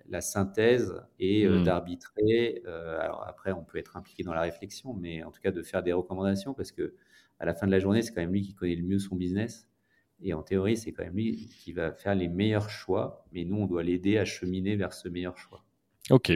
la, 0.09 0.21
synthèse 0.21 0.95
et 1.19 1.47
hmm. 1.47 1.65
d'arbitrer. 1.65 2.63
alors 2.67 3.25
après, 3.27 3.53
on 3.53 3.65
peut 3.65 3.79
être 3.79 3.97
impliqué 3.97 4.23
dans 4.23 4.35
la 4.35 4.43
réflexion, 4.43 4.95
mais 4.95 5.23
en 5.23 5.31
tout 5.31 5.41
cas 5.41 5.51
de 5.51 5.63
faire 5.63 5.83
des 5.83 5.93
recommandations 5.93 6.55
parce 6.55 6.73
que 6.73 6.95
à 7.39 7.45
la 7.45 7.55
fin 7.55 7.67
de 7.67 7.73
la 7.73 7.79
journée, 7.79 8.03
c'est 8.03 8.13
quand 8.13 8.21
même 8.21 8.33
lui 8.33 8.43
qui 8.43 8.55
connaît 8.55 8.77
le 8.77 8.85
mieux 8.85 8.99
son 8.99 9.17
business. 9.17 9.69
Et 10.23 10.33
en 10.33 10.43
théorie, 10.43 10.77
c'est 10.77 10.93
quand 10.93 11.05
même 11.05 11.17
lui 11.17 11.49
qui 11.49 11.73
va 11.73 11.93
faire 11.93 12.15
les 12.15 12.29
meilleurs 12.29 12.71
choix, 12.71 13.27
mais 13.33 13.45
nous, 13.45 13.57
on 13.57 13.67
doit 13.67 13.83
l'aider 13.83 14.17
à 14.19 14.25
cheminer 14.25 14.77
vers 14.77 14.93
ce 14.93 15.09
meilleur 15.09 15.37
choix. 15.37 15.65
Ok. 16.11 16.35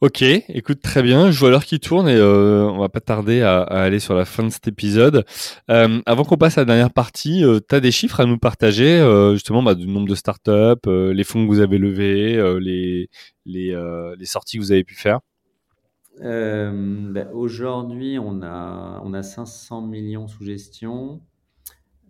Ok, 0.00 0.22
écoute 0.22 0.80
très 0.80 1.02
bien. 1.02 1.30
Je 1.30 1.38
vois 1.38 1.50
l'heure 1.50 1.66
qui 1.66 1.78
tourne 1.78 2.08
et 2.08 2.16
euh, 2.16 2.62
on 2.70 2.78
va 2.78 2.88
pas 2.88 3.00
tarder 3.00 3.42
à, 3.42 3.60
aller 3.64 4.00
sur 4.00 4.14
la 4.14 4.24
fin 4.24 4.42
de 4.42 4.48
cet 4.48 4.66
épisode. 4.66 5.26
Euh, 5.70 6.00
avant 6.06 6.24
qu'on 6.24 6.38
passe 6.38 6.56
à 6.56 6.62
la 6.62 6.64
dernière 6.64 6.90
partie, 6.90 7.44
euh, 7.44 7.60
tu 7.68 7.74
as 7.74 7.80
des 7.80 7.90
chiffres 7.90 8.18
à 8.18 8.24
nous 8.24 8.38
partager, 8.38 8.98
justement, 9.34 9.62
bah, 9.62 9.74
du 9.74 9.86
nombre 9.86 10.08
de 10.08 10.14
startups, 10.14 10.86
les 10.86 11.22
fonds 11.22 11.44
que 11.44 11.52
vous 11.52 11.60
avez 11.60 11.76
levés, 11.76 12.36
les, 12.60 13.10
les, 13.44 13.76
les, 14.18 14.24
sorties 14.24 14.56
que 14.56 14.62
vous 14.62 14.72
avez 14.72 14.84
pu 14.84 14.94
faire? 14.94 15.20
Bah, 16.18 17.26
Aujourd'hui, 17.34 18.18
on 18.18 18.40
a, 18.40 19.02
on 19.04 19.12
a 19.12 19.22
500 19.22 19.82
millions 19.82 20.28
sous 20.28 20.44
gestion. 20.46 21.20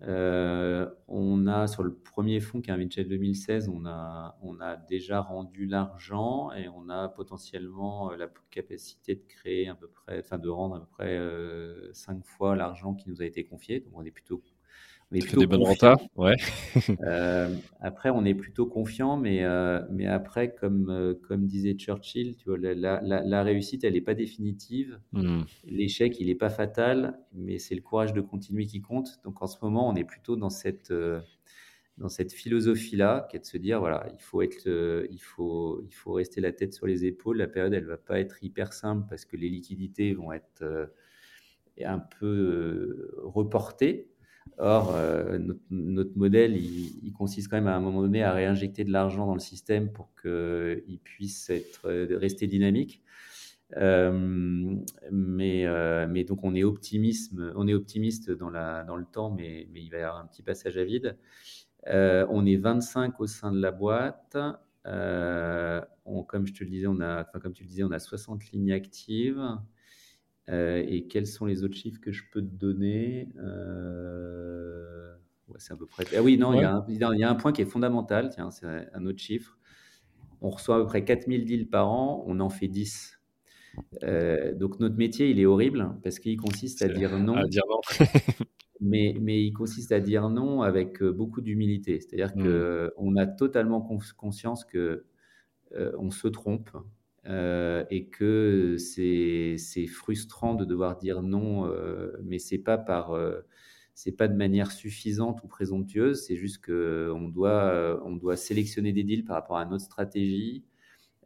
Euh, 0.02 0.88
on 1.08 1.46
a 1.46 1.66
sur 1.66 1.82
le 1.82 1.94
premier 1.94 2.40
fonds 2.40 2.62
qui 2.62 2.70
est 2.70 2.72
un 2.72 2.78
vintage 2.78 3.06
2016, 3.06 3.68
on 3.68 3.84
a, 3.84 4.38
on 4.42 4.58
a 4.60 4.76
déjà 4.76 5.20
rendu 5.20 5.66
l'argent 5.66 6.52
et 6.52 6.68
on 6.68 6.88
a 6.88 7.08
potentiellement 7.08 8.10
euh, 8.10 8.16
la 8.16 8.28
capacité 8.50 9.14
de 9.14 9.22
créer 9.28 9.68
à 9.68 9.74
peu 9.74 9.88
près, 9.88 10.18
enfin 10.20 10.38
de 10.38 10.48
rendre 10.48 10.76
à 10.76 10.80
peu 10.80 10.86
près 10.86 11.18
euh, 11.18 11.92
cinq 11.92 12.24
fois 12.24 12.56
l'argent 12.56 12.94
qui 12.94 13.10
nous 13.10 13.20
a 13.20 13.26
été 13.26 13.44
confié. 13.44 13.80
Donc 13.80 13.92
on 13.94 14.04
est 14.04 14.10
plutôt 14.10 14.38
on 15.12 15.16
est 15.16 15.20
plutôt 15.20 15.40
des 15.40 15.46
bonnes 15.46 15.64
ouais. 16.16 16.36
euh, 17.04 17.52
après, 17.80 18.10
on 18.10 18.24
est 18.24 18.34
plutôt 18.34 18.66
confiant, 18.66 19.16
mais, 19.16 19.42
euh, 19.42 19.80
mais 19.90 20.06
après, 20.06 20.54
comme, 20.54 20.88
euh, 20.88 21.14
comme 21.14 21.46
disait 21.46 21.74
Churchill, 21.74 22.36
tu 22.36 22.48
vois, 22.48 22.58
la, 22.58 22.74
la, 22.74 23.00
la 23.02 23.42
réussite, 23.42 23.82
elle 23.82 23.94
n'est 23.94 24.00
pas 24.00 24.14
définitive. 24.14 25.00
Hmm. 25.12 25.42
L'échec, 25.64 26.20
il 26.20 26.28
n'est 26.28 26.36
pas 26.36 26.50
fatal, 26.50 27.18
mais 27.32 27.58
c'est 27.58 27.74
le 27.74 27.80
courage 27.80 28.12
de 28.12 28.20
continuer 28.20 28.66
qui 28.66 28.80
compte. 28.80 29.20
Donc 29.24 29.42
en 29.42 29.48
ce 29.48 29.56
moment, 29.62 29.88
on 29.88 29.96
est 29.96 30.04
plutôt 30.04 30.36
dans 30.36 30.50
cette, 30.50 30.92
dans 31.98 32.08
cette 32.08 32.32
philosophie-là, 32.32 33.26
qui 33.30 33.36
est 33.36 33.40
de 33.40 33.44
se 33.44 33.58
dire, 33.58 33.80
voilà, 33.80 34.06
il 34.12 34.22
faut, 34.22 34.42
être, 34.42 34.68
il, 35.10 35.20
faut, 35.20 35.82
il 35.82 35.92
faut 35.92 36.12
rester 36.12 36.40
la 36.40 36.52
tête 36.52 36.72
sur 36.72 36.86
les 36.86 37.04
épaules. 37.04 37.38
La 37.38 37.48
période, 37.48 37.74
elle 37.74 37.82
ne 37.82 37.88
va 37.88 37.96
pas 37.96 38.20
être 38.20 38.44
hyper 38.44 38.72
simple 38.72 39.06
parce 39.10 39.24
que 39.24 39.36
les 39.36 39.48
liquidités 39.48 40.14
vont 40.14 40.32
être 40.32 40.62
un 41.84 41.98
peu 41.98 43.10
reportées. 43.24 44.09
Or, 44.62 44.94
euh, 44.94 45.38
notre, 45.70 46.16
modèle, 46.16 46.54
il, 46.54 47.12
consiste 47.14 47.48
quand 47.48 47.56
même 47.56 47.66
à 47.66 47.74
un 47.74 47.80
moment 47.80 48.02
donné 48.02 48.22
à 48.22 48.32
réinjecter 48.32 48.84
de 48.84 48.92
l'argent 48.92 49.26
dans 49.26 49.34
le 49.34 49.40
système 49.40 49.90
pour 49.90 50.10
qu'il 50.20 50.98
puisse 51.02 51.48
être, 51.48 51.86
euh, 51.86 52.18
rester 52.18 52.46
dynamique. 52.46 53.02
Euh, 53.78 54.76
mais, 55.10 56.24
donc 56.24 56.44
on 56.44 56.54
est, 56.54 56.64
optimisme, 56.64 57.52
on 57.56 57.68
est 57.68 57.74
optimiste 57.74 58.30
dans, 58.30 58.50
la, 58.50 58.84
dans 58.84 58.96
le 58.96 59.06
temps, 59.06 59.30
mais, 59.30 59.66
il 59.74 59.90
va 59.90 59.98
y 59.98 60.02
avoir 60.02 60.20
un 60.20 60.26
petit 60.26 60.42
passage 60.42 60.76
à 60.76 60.84
vide. 60.84 61.16
on 61.86 62.44
est 62.44 62.56
25 62.56 63.18
au 63.18 63.26
sein 63.26 63.52
de 63.52 63.60
la 63.60 63.70
boîte. 63.70 64.36
Comme 64.84 66.46
je 66.46 66.52
te 66.52 66.64
le 66.64 66.70
disais, 66.70 66.86
on 66.86 67.00
a, 67.00 67.24
comme 67.24 67.54
tu 67.54 67.62
le 67.62 67.68
disais, 67.68 67.84
on 67.84 67.92
a 67.92 67.98
60 67.98 68.50
lignes 68.50 68.72
actives. 68.72 69.42
Euh, 70.50 70.84
et 70.86 71.06
quels 71.06 71.26
sont 71.26 71.46
les 71.46 71.62
autres 71.62 71.76
chiffres 71.76 72.00
que 72.00 72.12
je 72.12 72.24
peux 72.32 72.40
te 72.40 72.54
donner 72.54 73.28
euh, 73.38 75.14
C'est 75.58 75.72
à 75.72 75.76
peu 75.76 75.86
près. 75.86 76.04
Ah 76.16 76.22
oui, 76.22 76.38
non, 76.38 76.54
il, 76.54 76.60
y 76.60 76.64
a 77.24 77.30
un, 77.30 77.34
point 77.34 77.52
qui 77.52 77.62
est 77.62 77.66
fondamental. 77.66 78.30
Tiens, 78.30 78.50
c'est 78.50 78.66
un 78.66 79.06
autre 79.06 79.20
chiffre. 79.20 79.58
On 80.40 80.50
reçoit 80.50 80.76
à 80.76 80.78
peu 80.80 80.86
près 80.86 81.04
4000 81.04 81.44
deals 81.44 81.68
par 81.68 81.90
an, 81.90 82.24
on 82.26 82.40
en 82.40 82.48
fait 82.48 82.68
10. 82.68 83.20
Euh, 84.02 84.52
donc 84.54 84.80
notre 84.80 84.96
métier, 84.96 85.30
il 85.30 85.38
est 85.38 85.46
horrible 85.46 85.94
parce 86.02 86.18
qu'il 86.18 86.36
consiste 86.36 86.82
à 86.82 86.88
dire 86.88 87.16
non. 87.18 87.36
mais, 88.80 89.14
mais 89.20 89.44
il 89.44 89.52
consiste 89.52 89.92
à 89.92 90.00
dire 90.00 90.30
non 90.30 90.62
avec 90.62 91.02
beaucoup 91.04 91.42
d'humilité. 91.42 92.00
C'est-à-dire 92.00 92.32
mmh. 92.34 92.90
qu'on 92.96 93.16
a 93.16 93.26
totalement 93.26 93.80
conscience 94.16 94.64
que 94.64 95.04
on 95.76 96.10
se 96.10 96.26
trompe, 96.26 96.70
euh, 97.26 97.84
et 97.90 98.06
que 98.06 98.76
c'est 98.78 99.86
frustrant 99.86 100.54
de 100.54 100.64
devoir 100.64 100.96
dire 100.96 101.22
non, 101.22 101.66
euh, 101.66 102.16
mais 102.24 102.38
c'est 102.38 102.58
pas 102.58 102.78
par 102.78 103.12
euh, 103.12 103.42
c'est 103.94 104.12
pas 104.12 104.26
de 104.26 104.34
manière 104.34 104.72
suffisante 104.72 105.42
ou 105.44 105.46
présomptueuse, 105.46 106.24
c'est 106.26 106.36
juste 106.36 106.64
qu'on 106.64 107.28
doit 107.28 108.00
on 108.06 108.16
doit 108.16 108.36
sélectionner 108.36 108.92
des 108.92 109.04
deals 109.04 109.24
par 109.24 109.36
rapport 109.36 109.58
à 109.58 109.66
notre 109.66 109.84
stratégie 109.84 110.64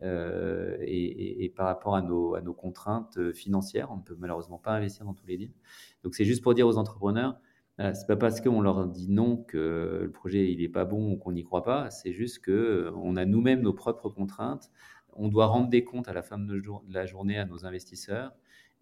et, 0.03 1.53
par 1.57 1.67
rapport 1.67 1.97
à 1.97 2.03
nos, 2.03 2.55
contraintes 2.55 3.33
financières. 3.33 3.91
On 3.93 3.97
ne 3.99 4.03
peut 4.03 4.17
malheureusement 4.19 4.59
pas 4.59 4.73
investir 4.73 5.05
dans 5.07 5.15
tous 5.15 5.27
les 5.27 5.39
deals. 5.39 5.55
Donc 6.03 6.15
c'est 6.15 6.25
juste 6.25 6.43
pour 6.43 6.55
dire 6.55 6.67
aux 6.67 6.77
entrepreneurs, 6.77 7.39
c'est 7.79 8.07
pas 8.07 8.17
parce 8.17 8.41
qu'on 8.41 8.61
leur 8.61 8.89
dit 8.89 9.09
non 9.11 9.37
que 9.37 10.01
le 10.03 10.11
projet 10.11 10.51
il 10.53 10.63
est 10.63 10.69
pas 10.69 10.85
bon 10.85 11.13
ou 11.13 11.17
qu'on 11.17 11.33
n'y 11.33 11.45
croit 11.45 11.63
pas. 11.63 11.91
C'est 11.91 12.13
juste 12.13 12.41
que 12.41 12.93
on 12.97 13.17
a 13.17 13.25
nous-mêmes 13.25 13.63
nos 13.63 13.73
propres 13.73 14.09
contraintes 14.09 14.71
on 15.17 15.29
doit 15.29 15.47
rendre 15.47 15.69
des 15.69 15.85
comptes 15.85 16.09
à 16.09 16.13
la 16.13 16.23
fin 16.23 16.39
de, 16.39 16.63
la 16.89 17.07
journée 17.07 17.39
à 17.39 17.45
nos 17.45 17.67
investisseurs. 17.67 18.33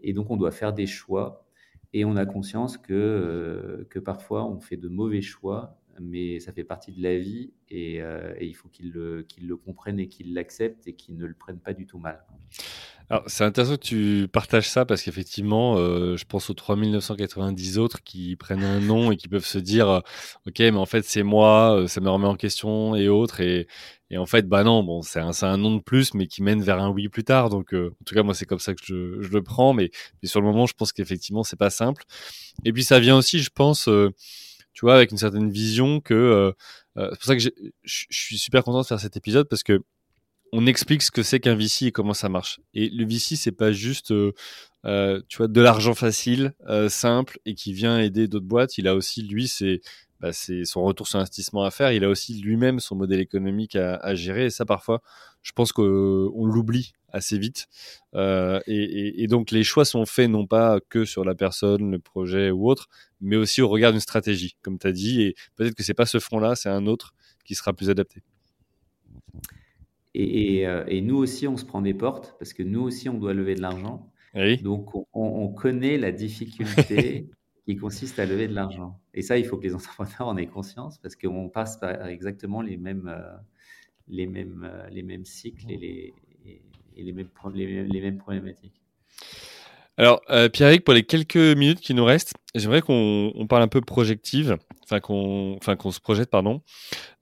Et 0.01 0.12
donc 0.12 0.30
on 0.30 0.37
doit 0.37 0.51
faire 0.51 0.72
des 0.72 0.87
choix. 0.87 1.47
Et 1.93 2.05
on 2.05 2.16
a 2.16 2.24
conscience 2.24 2.78
que, 2.78 2.93
euh, 2.93 3.87
que 3.91 3.99
parfois 3.99 4.47
on 4.47 4.61
fait 4.61 4.78
de 4.78 4.89
mauvais 4.89 5.20
choix, 5.20 5.78
mais 6.01 6.41
ça 6.41 6.53
fait 6.53 6.64
partie 6.64 6.93
de 6.93 7.03
la 7.03 7.18
vie. 7.18 7.53
Et, 7.68 8.01
euh, 8.03 8.35
il 8.41 8.55
faut 8.55 8.68
qu'ils 8.68 8.93
le, 8.93 9.26
le, 9.41 9.57
comprennent 9.57 10.01
et 10.01 10.09
qu'ils 10.09 10.33
l'acceptent 10.35 10.87
et 10.87 10.95
qu'ils 10.95 11.16
ne 11.16 11.26
le 11.26 11.35
prennent 11.35 11.61
pas 11.61 11.74
du 11.74 11.87
tout 11.87 11.99
mal. 11.99 12.24
Alors, 13.13 13.25
c'est 13.27 13.45
intéressant 13.45 13.77
que 13.77 13.83
tu 13.83 14.27
partages 14.33 14.71
ça 14.71 14.87
parce 14.87 15.03
qu'effectivement, 15.03 15.77
euh, 15.77 16.17
je 16.17 16.25
pense 16.25 16.49
aux 16.49 16.55
3990 16.55 17.77
autres 17.77 18.03
qui 18.03 18.37
prennent 18.37 18.65
un 18.65 18.81
nom 18.81 19.13
et 19.13 19.19
qui 19.19 19.29
peuvent 19.29 19.45
se 19.45 19.59
dire, 19.59 20.01
OK, 20.47 20.61
mais 20.61 20.71
en 20.71 20.87
fait, 20.87 21.05
c'est 21.05 21.23
moi, 21.23 21.85
ça 21.89 22.01
me 22.01 22.09
remet 22.09 22.27
en 22.27 22.37
question 22.37 22.97
et 22.97 23.11
autres. 23.11 23.43
Et, 23.43 23.67
et 24.09 24.17
en 24.17 24.25
fait, 24.25 24.49
bah 24.49 24.65
non, 24.65 24.83
bon, 24.83 25.03
c'est 25.03 25.21
un, 25.21 25.31
un, 25.43 25.57
nom 25.59 25.77
de 25.77 25.83
plus, 25.83 26.15
mais 26.15 26.27
qui 26.27 26.43
mène 26.43 26.63
vers 26.63 26.79
un 26.79 26.89
oui 26.89 27.11
plus 27.11 27.23
tard. 27.23 27.51
Donc, 27.51 27.75
euh, 27.75 27.91
en 28.01 28.05
tout 28.07 28.15
cas, 28.15 28.23
moi, 28.23 28.33
c'est 28.33 28.47
comme 28.47 28.61
ça 28.61 28.73
que 28.73 28.81
je, 28.83 29.21
je 29.21 29.29
le 29.29 29.43
prends. 29.43 29.75
Mais, 29.75 29.91
mais, 30.23 30.29
sur 30.31 30.41
le 30.41 30.47
moment, 30.47 30.65
je 30.65 30.73
pense 30.73 30.95
qu'effectivement, 30.95 31.45
c'est 31.45 31.57
pas 31.59 31.69
simple. 31.69 32.05
Et 32.65 32.73
puis, 32.73 32.83
ça 32.83 32.99
vient 32.99 33.19
aussi, 33.19 33.41
je 33.41 33.51
pense, 33.51 33.89
euh, 33.89 34.09
tu 34.73 34.87
vois, 34.87 34.95
avec 34.95 35.13
une 35.13 35.19
certaine 35.19 35.51
vision 35.51 36.01
que 36.01 36.15
euh, 36.15 36.53
c'est 36.97 37.19
pour 37.19 37.25
ça 37.25 37.37
que 37.37 37.43
je 37.43 37.51
suis 37.85 38.39
super 38.39 38.65
content 38.65 38.81
de 38.81 38.87
faire 38.87 39.01
cet 39.01 39.19
épisode 39.19 39.49
parce 39.49 39.63
que 39.63 39.83
on 40.53 40.66
explique 40.66 41.03
ce 41.03 41.11
que 41.11 41.22
c'est 41.22 41.40
qu'un 41.40 41.55
VC 41.55 41.86
et 41.86 41.92
comment 41.92 42.14
ça 42.14 42.28
marche. 42.28 42.61
Et 42.74 42.88
le 42.90 43.05
VC, 43.05 43.36
c'est 43.36 43.53
pas 43.53 43.72
juste, 43.72 44.09
tu 44.09 45.36
vois, 45.38 45.48
de 45.48 45.61
l'argent 45.61 45.94
facile, 45.94 46.55
simple 46.88 47.38
et 47.46 47.55
qui 47.55 47.72
vient 47.72 47.98
aider 47.98 48.28
d'autres 48.28 48.46
boîtes. 48.46 48.78
Il 48.78 48.86
a 48.86 48.94
aussi, 48.94 49.22
lui, 49.22 49.48
c'est 49.48 49.80
bah, 50.22 50.32
c'est 50.32 50.64
son 50.64 50.84
retour 50.84 51.09
sur 51.09 51.18
investissement 51.18 51.64
à 51.64 51.72
faire. 51.72 51.90
Il 51.90 52.05
a 52.05 52.09
aussi 52.09 52.40
lui-même 52.40 52.78
son 52.78 52.94
modèle 52.94 53.18
économique 53.18 53.74
à, 53.74 54.14
gérer. 54.14 54.46
Et 54.46 54.50
ça, 54.50 54.64
parfois, 54.64 55.03
je 55.42 55.50
pense 55.50 55.72
qu'on 55.72 55.82
l'oublie 56.46 56.92
assez 57.09 57.38
vite. 57.38 57.66
Euh, 58.14 58.61
et, 58.68 59.26
donc, 59.26 59.50
les 59.50 59.64
choix 59.64 59.84
sont 59.84 60.07
faits 60.07 60.30
non 60.30 60.46
pas 60.46 60.78
que 60.88 61.05
sur 61.05 61.24
la 61.24 61.34
personne, 61.34 61.90
le 61.90 61.98
projet 61.98 62.53
ou 62.53 62.70
autre, 62.70 62.88
mais 63.20 63.34
aussi 63.34 63.62
au 63.62 63.68
regard 63.68 63.90
d'une 63.90 64.00
stratégie, 64.00 64.57
comme 64.62 64.78
tu 64.78 64.86
as 64.86 64.92
dit. 64.92 65.22
Et 65.22 65.34
peut-être 65.57 65.74
que 65.74 65.82
c'est 65.82 65.92
pas 65.92 66.07
ce 66.07 66.20
front-là, 66.20 66.55
c'est 66.55 66.70
un 66.70 66.86
autre 66.86 67.14
qui 67.44 67.57
sera 67.57 67.72
plus 67.72 67.90
adapté. 67.90 68.22
Et, 70.15 70.67
euh, 70.67 70.85
nous 71.01 71.17
aussi, 71.17 71.49
on 71.49 71.57
se 71.57 71.65
prend 71.65 71.83
des 71.83 71.95
portes 71.95 72.37
parce 72.39 72.53
que 72.53 72.63
nous 72.63 72.81
aussi, 72.81 73.09
on 73.09 73.19
doit 73.19 73.35
lever 73.35 73.55
de 73.55 73.63
l'argent. 73.63 74.11
Donc, 74.63 74.91
on, 75.13 75.49
connaît 75.49 75.99
la 75.99 76.11
difficulté 76.11 77.29
qui 77.67 77.77
consiste 77.77 78.19
à 78.19 78.27
lever 78.27 78.49
de 78.49 78.55
l'argent. 78.55 79.01
Et 79.15 79.23
ça, 79.23 79.39
il 79.39 79.45
faut 79.45 79.59
que 79.59 79.65
les 79.65 79.75
entrepreneurs 79.75 80.29
en 80.29 80.37
aient 80.37 80.47
conscience 80.47 80.99
parce 80.99 81.17
qu'on 81.17 81.49
passe 81.49 81.77
par 81.77 82.07
exactement 82.07 82.63
les 82.63 82.77
mêmes, 82.77 83.09
euh, 83.09 83.37
les 84.09 84.27
mêmes, 84.27 84.69
euh, 84.71 84.89
les 84.91 85.03
mêmes 85.03 85.25
cycles 85.25 85.71
et 85.71 85.77
les, 85.77 86.15
et 86.97 87.03
les, 87.03 87.13
mêmes, 87.13 87.29
les, 87.55 88.01
mêmes 88.01 88.19
problématiques. 88.19 88.82
Alors, 90.03 90.20
euh, 90.30 90.48
Pierrick, 90.48 90.82
pour 90.82 90.94
les 90.94 91.05
quelques 91.05 91.36
minutes 91.36 91.78
qui 91.78 91.94
nous 91.94 92.05
restent, 92.05 92.34
j'aimerais 92.57 92.82
qu'on 92.82 93.46
parle 93.48 93.62
un 93.62 93.68
peu 93.68 93.80
projective, 93.80 94.59
enfin 94.82 94.98
qu'on 94.98 95.61
qu'on 95.78 95.92
se 95.92 96.00
projette, 96.00 96.28
pardon. 96.28 96.61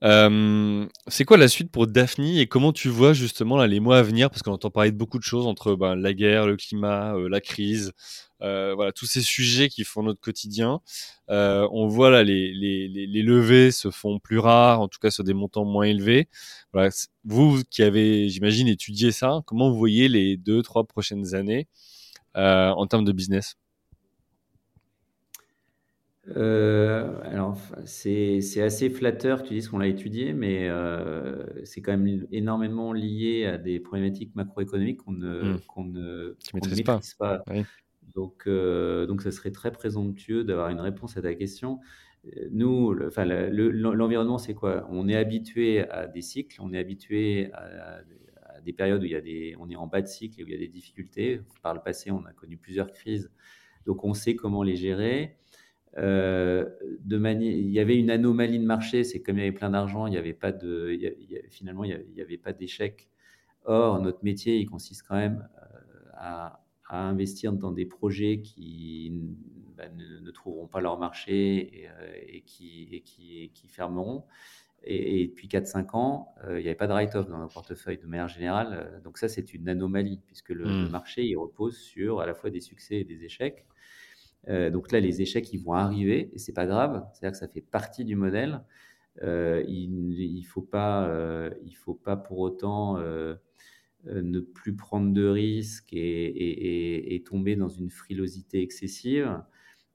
Euh, 0.03 0.87
c'est 1.05 1.23
quoi 1.23 1.37
la 1.37 1.47
suite 1.47 1.71
pour 1.71 1.85
Daphne 1.85 2.23
et 2.23 2.47
comment 2.47 2.73
tu 2.73 2.89
vois 2.89 3.13
justement 3.13 3.55
là, 3.55 3.67
les 3.67 3.79
mois 3.79 3.99
à 3.99 4.01
venir? 4.01 4.31
Parce 4.31 4.41
qu'on 4.41 4.53
entend 4.53 4.71
parler 4.71 4.89
de 4.89 4.97
beaucoup 4.97 5.19
de 5.19 5.23
choses 5.23 5.45
entre 5.45 5.75
ben, 5.75 5.95
la 5.95 6.15
guerre, 6.15 6.47
le 6.47 6.57
climat, 6.57 7.13
euh, 7.13 7.29
la 7.29 7.39
crise, 7.39 7.93
euh, 8.41 8.73
voilà, 8.73 8.91
tous 8.91 9.05
ces 9.05 9.21
sujets 9.21 9.69
qui 9.69 9.83
font 9.83 10.01
notre 10.01 10.19
quotidien. 10.19 10.79
Euh, 11.29 11.67
on 11.71 11.85
voit 11.85 12.09
là 12.09 12.23
les, 12.23 12.51
les, 12.51 12.87
les, 12.87 13.21
levées 13.21 13.69
se 13.69 13.91
font 13.91 14.17
plus 14.17 14.39
rares, 14.39 14.81
en 14.81 14.87
tout 14.87 14.97
cas 14.99 15.11
sur 15.11 15.23
des 15.23 15.35
montants 15.35 15.65
moins 15.65 15.85
élevés. 15.85 16.29
Voilà, 16.73 16.89
vous 17.25 17.61
qui 17.69 17.83
avez, 17.83 18.27
j'imagine, 18.29 18.67
étudié 18.67 19.11
ça, 19.11 19.43
comment 19.45 19.69
vous 19.69 19.77
voyez 19.77 20.07
les 20.07 20.35
deux, 20.35 20.63
trois 20.63 20.83
prochaines 20.83 21.35
années? 21.35 21.67
En 22.35 22.87
termes 22.87 23.05
de 23.05 23.11
business 23.11 23.55
euh, 26.37 27.19
alors, 27.23 27.57
c'est 27.85 28.61
assez 28.61 28.89
flatteur 28.89 29.41
que 29.41 29.47
tu 29.47 29.55
dises 29.55 29.69
qu'on 29.69 29.79
l'a 29.79 29.87
étudié, 29.87 30.33
mais 30.33 30.69
euh, 30.69 31.45
c'est 31.65 31.81
quand 31.81 31.97
même 31.97 32.27
énormément 32.31 32.93
lié 32.93 33.45
à 33.45 33.57
des 33.57 33.79
problématiques 33.79 34.35
macroéconomiques 34.35 34.97
qu'on 34.97 35.13
ne, 35.13 35.53
mmh. 35.53 35.91
ne, 35.91 36.35
maîtrise, 36.53 36.83
pas. 37.15 37.43
Donc, 38.13 38.47
donc, 38.47 39.21
ça 39.21 39.31
serait 39.31 39.51
très 39.51 39.71
présomptueux 39.71 40.43
d'avoir 40.43 40.69
une 40.69 40.79
réponse 40.79 41.17
à 41.17 41.21
ta 41.21 41.33
question. 41.33 41.79
Nous, 42.51 42.93
l'environnement, 42.93 44.37
c'est 44.37 44.53
quoi? 44.53 44.87
On 44.91 45.07
est 45.07 45.15
habitué 45.15 45.89
à 45.89 46.07
des 46.07 46.21
cycles, 46.21 46.61
on 46.61 46.71
est 46.71 46.77
habitué 46.77 47.51
à, 47.53 48.01
des 48.63 48.73
périodes 48.73 49.01
où 49.01 49.05
il 49.05 49.11
y 49.11 49.15
a 49.15 49.21
des, 49.21 49.55
on 49.59 49.69
est 49.69 49.75
en 49.75 49.87
bas 49.87 50.01
de 50.01 50.07
cycle 50.07 50.39
et 50.39 50.43
où 50.43 50.47
il 50.47 50.53
y 50.53 50.55
a 50.55 50.59
des 50.59 50.67
difficultés. 50.67 51.41
Par 51.61 51.73
le 51.73 51.81
passé, 51.81 52.11
on 52.11 52.25
a 52.25 52.33
connu 52.33 52.57
plusieurs 52.57 52.91
crises, 52.91 53.31
donc 53.85 54.03
on 54.03 54.13
sait 54.13 54.35
comment 54.35 54.63
les 54.63 54.75
gérer. 54.75 55.37
Euh, 55.97 56.69
de 57.03 57.17
manière, 57.17 57.51
il 57.51 57.69
y 57.69 57.79
avait 57.79 57.97
une 57.97 58.09
anomalie 58.09 58.59
de 58.59 58.65
marché, 58.65 59.03
c'est 59.03 59.21
comme 59.21 59.37
il 59.37 59.41
y 59.41 59.43
avait 59.43 59.51
plein 59.51 59.71
d'argent, 59.71 60.07
il 60.07 60.11
n'y 60.11 60.17
avait 60.17 60.33
pas 60.33 60.51
de, 60.51 60.97
finalement, 61.49 61.83
il 61.83 62.05
n'y 62.13 62.21
avait, 62.21 62.37
pas 62.37 62.53
d'échec. 62.53 63.09
Or, 63.65 64.01
notre 64.01 64.23
métier, 64.23 64.57
il 64.57 64.65
consiste 64.65 65.03
quand 65.07 65.15
même 65.15 65.47
euh, 65.57 66.09
à, 66.13 66.61
investir 66.89 67.53
dans 67.53 67.71
des 67.71 67.85
projets 67.85 68.41
qui 68.41 69.13
bah, 69.77 69.85
ne, 69.89 70.31
trouveront 70.31 70.67
pas 70.67 70.81
leur 70.81 70.99
marché 70.99 71.83
et, 71.83 71.87
euh, 71.87 72.39
qui, 72.45 73.51
fermeront. 73.69 74.25
Et, 74.83 75.27
depuis 75.27 75.47
4-5 75.47 75.95
ans, 75.95 76.33
euh, 76.43 76.59
il 76.59 76.63
n'y 76.63 76.67
avait 76.67 76.75
pas 76.75 76.87
de 76.87 76.93
write-off 76.93 77.27
dans 77.27 77.37
nos 77.37 77.47
portefeuilles 77.47 77.99
de 77.99 78.07
manière 78.07 78.27
générale. 78.27 78.69
Euh, 78.73 78.99
donc 79.01 79.17
ça, 79.17 79.27
c'est 79.27 79.53
une 79.53 79.69
anomalie, 79.69 80.19
puisque 80.25 80.49
le, 80.49 80.65
mmh. 80.65 80.89
marché, 80.89 81.23
il 81.23 81.35
repose 81.35 81.77
sur 81.77 82.19
à 82.19 82.25
la 82.25 82.33
fois 82.33 82.49
des 82.49 82.61
succès 82.61 82.95
et 82.95 83.03
des 83.03 83.23
échecs. 83.23 83.65
Euh, 84.49 84.71
donc 84.71 84.91
là, 84.91 84.99
les 84.99 85.21
échecs, 85.21 85.53
ils 85.53 85.59
vont 85.59 85.73
arriver, 85.73 86.31
et 86.33 86.39
c'est 86.39 86.53
pas 86.53 86.65
grave. 86.65 87.05
C'est-à-dire 87.13 87.33
que 87.33 87.37
ça 87.37 87.47
fait 87.47 87.61
partie 87.61 88.05
du 88.05 88.15
modèle. 88.15 88.63
il 89.21 90.39
ne 90.39 90.45
faut, 90.45 90.63
pas, 90.63 91.11
il 91.63 91.73
faut 91.73 91.93
pas 91.93 92.17
pour 92.17 92.39
autant 92.39 92.97
ne 92.97 94.39
plus 94.39 94.75
prendre 94.75 95.13
de 95.13 95.27
risques 95.27 95.93
et, 95.93 97.13
et, 97.15 97.21
tomber 97.21 97.55
dans 97.55 97.69
une 97.69 97.91
frilosité 97.91 98.63
excessive. 98.63 99.43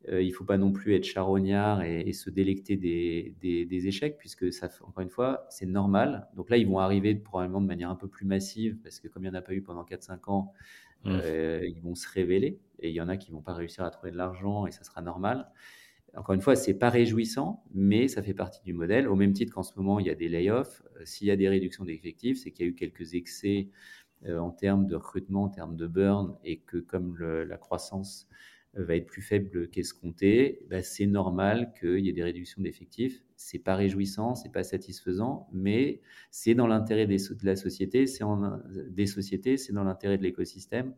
Euh, 0.09 0.23
il 0.23 0.29
ne 0.29 0.33
faut 0.33 0.45
pas 0.45 0.57
non 0.57 0.73
plus 0.73 0.95
être 0.95 1.05
charognard 1.05 1.83
et, 1.83 2.13
se 2.13 2.31
délecter 2.31 2.77
des, 2.77 3.35
des, 3.41 3.87
échecs, 3.89 4.17
puisque 4.19 4.53
ça, 4.53 4.69
encore 4.83 5.03
une 5.03 5.11
fois, 5.11 5.47
c'est 5.51 5.67
normal. 5.67 6.29
Donc 6.37 6.49
là, 6.51 6.57
ils 6.57 6.67
vont 6.67 6.79
arriver 6.79 7.15
probablement 7.15 7.61
de 7.61 7.67
manière 7.67 7.91
un 7.91 7.97
peu 7.97 8.09
plus 8.09 8.25
massive, 8.25 8.79
parce 8.83 9.01
que 9.01 9.09
comme 9.09 9.25
il 9.25 9.31
n'y 9.31 9.37
en 9.37 9.39
a 9.39 9.43
pas 9.43 9.53
eu 9.53 9.63
pendant 9.63 9.85
4-5 9.85 10.31
ans, 10.31 10.53
mmh. 11.05 11.11
euh, 11.11 11.67
ils 11.67 11.81
vont 11.83 11.95
se 11.95 12.09
révéler. 12.09 12.61
Et 12.79 12.91
il 12.91 12.95
y 12.95 13.01
en 13.01 13.09
a 13.09 13.17
qui 13.17 13.31
ne 13.31 13.37
vont 13.37 13.43
pas 13.43 13.55
réussir 13.55 13.85
à 13.85 13.91
trouver 13.91 14.13
de 14.13 14.17
l'argent, 14.17 14.67
et 14.67 14.71
ça 14.71 14.85
sera 14.85 15.03
normal. 15.03 15.51
Encore 16.15 16.35
une 16.35 16.41
fois, 16.41 16.55
c'est 16.55 16.75
pas 16.75 16.89
réjouissant, 16.89 17.65
mais 17.75 18.07
ça 18.07 18.23
fait 18.23 18.33
partie 18.33 18.63
du 18.63 18.73
modèle. 18.73 19.09
Au 19.09 19.17
même 19.17 19.33
titre 19.33 19.53
qu'en 19.53 19.65
ce 19.65 19.73
moment, 19.77 19.99
il 19.99 20.07
y 20.07 20.11
a 20.11 20.15
des 20.15 20.29
layoffs. 20.29 20.83
Euh, 20.97 21.05
s'il 21.05 21.27
y 21.27 21.33
a 21.33 21.37
des 21.37 21.49
réductions 21.49 21.85
d'effectifs, 21.85 22.39
c'est 22.39 22.53
qu'il 22.53 22.65
y 22.65 22.69
a 22.69 22.71
eu 22.71 22.75
quelques 22.75 23.15
excès 23.15 23.69
en 24.27 24.51
termes 24.51 24.87
de 24.87 24.97
recrutement, 24.97 25.45
en 25.45 25.49
termes 25.51 25.77
de 25.77 25.87
burn, 25.87 26.37
et 26.43 26.57
que 26.57 26.79
comme 26.79 27.19
la 27.19 27.59
croissance 27.59 28.27
va 28.77 28.97
être 28.97 29.07
plus 29.07 29.23
faible 29.23 29.69
qu'escompté, 29.69 30.67
bah, 30.69 30.83
c'est 30.83 31.07
normal 31.07 31.73
qu'il 31.79 32.01
y 32.01 32.09
ait 32.09 32.13
des 32.13 32.23
réductions 32.23 32.63
d'effectifs. 32.63 33.23
C'est 33.37 33.59
pas 33.59 33.75
réjouissant, 33.75 34.35
c'est 34.35 34.53
pas 34.53 34.63
satisfaisant, 34.63 35.49
mais 35.53 36.01
c'est 36.31 36.55
dans 36.55 36.67
l'intérêt 36.67 37.07
de 37.07 37.17
la 37.43 37.57
société, 37.57 38.07
c'est 38.07 38.25
des 38.91 39.07
sociétés, 39.07 39.57
c'est 39.57 39.73
dans 39.73 39.85
l'intérêt 39.85 40.19
de 40.19 40.23
l'écosystème. 40.23 40.95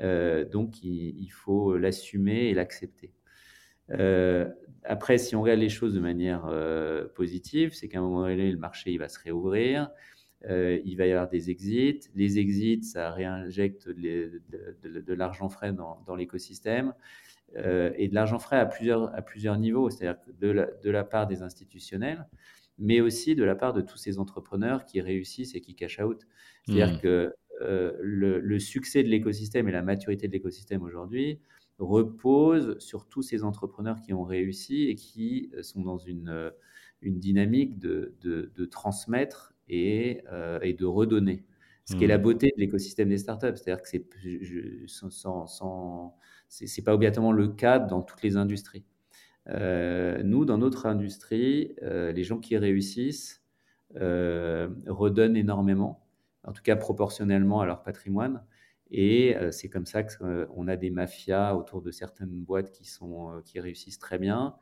Euh, 0.00 0.44
donc 0.44 0.82
il, 0.82 1.28
faut 1.30 1.76
l'assumer 1.76 2.48
et 2.48 2.54
l'accepter. 2.54 3.12
Euh, 3.90 4.48
après, 4.84 5.18
si 5.18 5.34
on 5.34 5.42
regarde 5.42 5.60
les 5.60 5.68
choses 5.68 5.94
de 5.94 6.00
manière 6.00 6.46
euh, 6.46 7.08
positive, 7.08 7.74
c'est 7.74 7.88
qu'à 7.88 7.98
un 7.98 8.02
moment 8.02 8.22
donné, 8.22 8.50
le 8.50 8.58
marché 8.58 8.92
il 8.92 8.98
va 8.98 9.08
se 9.08 9.18
réouvrir. 9.18 9.90
Il 10.46 10.94
va 10.96 11.06
y 11.06 11.10
avoir 11.10 11.28
des 11.28 11.50
exits. 11.50 12.00
Les 12.14 12.38
exits, 12.38 12.82
ça 12.82 13.10
réinjecte 13.10 13.88
de, 13.88 15.12
l'argent 15.12 15.48
frais 15.48 15.72
dans, 15.72 16.16
l'écosystème 16.16 16.94
et 17.56 18.08
de 18.08 18.14
l'argent 18.14 18.38
frais 18.38 18.58
à 18.58 18.66
plusieurs, 18.66 19.14
à 19.14 19.22
plusieurs 19.22 19.58
niveaux, 19.58 19.90
c'est-à-dire 19.90 20.20
de 20.40 20.48
la, 20.48 20.66
de 20.66 20.90
la 20.90 21.04
part 21.04 21.26
des 21.26 21.42
institutionnels, 21.42 22.26
mais 22.78 23.00
aussi 23.00 23.34
de 23.34 23.44
la 23.44 23.56
part 23.56 23.72
de 23.72 23.80
tous 23.80 23.98
ces 23.98 24.18
entrepreneurs 24.18 24.84
qui 24.84 25.00
réussissent 25.00 25.54
et 25.54 25.60
qui 25.60 25.74
cash 25.74 25.98
out. 25.98 26.26
C'est-à-dire 26.64 26.94
mmh. 26.94 27.00
que 27.00 27.34
le, 27.60 28.38
le, 28.38 28.58
succès 28.60 29.02
de 29.02 29.08
l'écosystème 29.08 29.68
et 29.68 29.72
la 29.72 29.82
maturité 29.82 30.28
de 30.28 30.32
l'écosystème 30.32 30.82
aujourd'hui 30.82 31.40
repose 31.78 32.78
sur 32.78 33.08
tous 33.08 33.22
ces 33.22 33.44
entrepreneurs 33.44 34.00
qui 34.00 34.12
ont 34.12 34.24
réussi 34.24 34.84
et 34.84 34.94
qui 34.94 35.50
sont 35.62 35.82
dans 35.82 35.98
une, 35.98 36.52
une 37.02 37.18
dynamique 37.18 37.78
de, 37.78 38.14
de, 38.20 38.52
de 38.54 38.64
transmettre 38.64 39.54
et, 39.68 40.22
euh, 40.32 40.58
et 40.62 40.72
de 40.72 40.84
redonner. 40.84 41.44
Ce 41.84 41.96
qui 41.96 42.04
est 42.04 42.08
la 42.08 42.18
mmh. 42.18 42.22
beauté 42.22 42.52
de 42.54 42.60
l'écosystème 42.60 43.08
des 43.08 43.16
startups. 43.16 43.56
C'est-à-dire 43.56 43.82
que 43.82 43.88
c'est, 43.88 44.04
sans, 44.86 45.46
sans, 45.46 46.16
c'est, 46.46 46.82
pas 46.82 46.92
obligatoirement 46.92 47.32
le 47.32 47.48
cas 47.48 47.78
dans 47.78 48.02
toutes 48.02 48.22
les 48.22 48.36
industries. 48.36 48.84
Euh, 49.48 50.22
nous, 50.22 50.44
dans 50.44 50.58
notre 50.58 50.84
industrie, 50.84 51.74
euh, 51.82 52.12
les 52.12 52.24
gens 52.24 52.40
qui 52.40 52.58
réussissent 52.58 53.42
redonnent 53.94 55.36
énormément, 55.36 56.06
en 56.44 56.52
tout 56.52 56.62
cas 56.62 56.76
proportionnellement 56.76 57.62
à 57.62 57.66
leur 57.66 57.82
patrimoine. 57.82 58.44
Et 58.90 59.34
c'est 59.50 59.70
comme 59.70 59.86
ça 59.86 60.02
qu'on 60.02 60.68
a 60.68 60.76
des 60.76 60.90
mafias 60.90 61.54
autour 61.54 61.80
de 61.80 61.90
certaines 61.90 62.28
boîtes 62.28 62.70
qui, 62.70 62.84
sont, 62.84 63.40
qui 63.46 63.60
réussissent 63.60 63.98
très 63.98 64.18
bien 64.18 64.56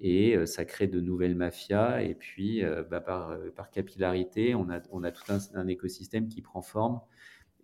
et 0.00 0.36
euh, 0.36 0.46
ça 0.46 0.64
crée 0.64 0.86
de 0.86 1.00
nouvelles 1.00 1.34
mafias. 1.34 2.02
Et 2.02 2.14
puis, 2.14 2.64
euh, 2.64 2.82
bah, 2.82 3.00
par, 3.00 3.30
euh, 3.30 3.50
par, 3.54 3.70
capillarité, 3.70 4.54
on 4.54 4.70
a, 4.70 4.80
on 4.90 5.02
a 5.02 5.10
tout 5.10 5.24
un, 5.54 5.66
écosystème 5.66 6.28
qui 6.28 6.42
prend 6.42 6.62
forme 6.62 7.00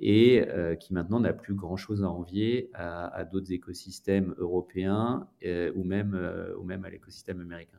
et 0.01 0.45
qui 0.80 0.93
maintenant 0.93 1.20
n'a 1.20 1.32
plus 1.32 1.55
grand-chose 1.55 2.03
à 2.03 2.11
envier 2.11 2.68
à, 2.74 3.24
d'autres 3.24 3.53
écosystèmes 3.53 4.35
européens 4.39 5.28
ou, 5.76 5.85
même, 5.85 6.20
ou 6.59 6.64
même 6.64 6.85
à 6.85 6.91
l'écosystème 6.91 7.41
américain. 7.41 7.78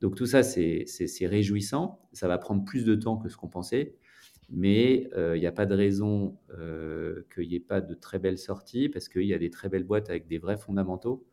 Donc 0.00 0.16
tout 0.16 0.26
ça, 0.26 0.42
c'est 0.42 0.86
réjouissant. 1.22 2.00
Ça 2.12 2.26
va 2.26 2.38
prendre 2.38 2.64
plus 2.64 2.84
de 2.84 2.96
temps 2.96 3.16
que 3.16 3.28
ce 3.28 3.36
qu'on 3.36 3.48
pensait, 3.48 3.94
mais 4.50 5.08
il 5.16 5.38
n'y 5.38 5.46
a 5.46 5.52
pas 5.52 5.66
de 5.66 5.74
raison 5.76 6.36
qu'il 7.32 7.48
n'y 7.48 7.54
ait 7.54 7.60
pas 7.60 7.80
de 7.80 7.94
très 7.94 8.18
belles 8.18 8.38
sorties 8.38 8.88
parce 8.88 9.08
qu'il 9.08 9.22
y 9.22 9.32
a 9.32 9.38
des 9.38 9.50
très 9.50 9.68
belles 9.68 9.84
boîtes 9.84 10.10
avec 10.10 10.26
des 10.26 10.38
vrais 10.38 10.58
fondamentaux. 10.58 11.24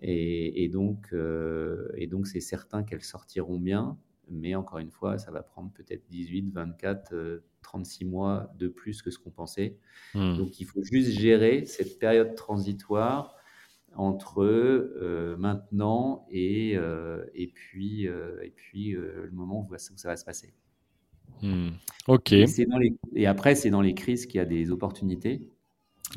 Et, 0.00 0.68
donc, 0.68 1.06
euh, 1.12 1.88
et 1.96 2.06
donc, 2.06 2.26
c'est 2.26 2.40
certain 2.40 2.82
qu'elles 2.82 3.02
sortiront 3.02 3.58
bien, 3.58 3.96
mais 4.28 4.54
encore 4.54 4.78
une 4.78 4.90
fois, 4.90 5.18
ça 5.18 5.30
va 5.30 5.42
prendre 5.42 5.70
peut-être 5.72 6.04
18, 6.10 6.50
24, 6.52 7.42
36 7.62 8.04
mois 8.04 8.52
de 8.58 8.68
plus 8.68 9.02
que 9.02 9.10
ce 9.10 9.18
qu'on 9.18 9.30
pensait. 9.30 9.78
Hmm. 10.14 10.36
Donc, 10.36 10.60
il 10.60 10.66
faut 10.66 10.82
juste 10.82 11.10
gérer 11.10 11.64
cette 11.66 11.98
période 11.98 12.34
transitoire 12.34 13.36
entre 13.96 14.42
euh, 14.42 15.36
maintenant 15.38 16.26
et, 16.30 16.76
euh, 16.76 17.24
et 17.34 17.46
puis, 17.46 18.04
et 18.04 18.52
puis 18.54 18.92
le 18.92 19.30
moment 19.32 19.66
où 19.66 19.76
ça 19.76 20.08
va 20.08 20.16
se 20.16 20.24
passer. 20.24 20.52
Hmm. 21.40 21.70
Ok. 22.08 22.32
Et, 22.32 22.44
et 23.14 23.26
après, 23.26 23.54
c'est 23.54 23.70
dans 23.70 23.80
les 23.80 23.94
crises 23.94 24.26
qu'il 24.26 24.38
y 24.38 24.40
a 24.40 24.44
des 24.44 24.70
opportunités. 24.70 25.48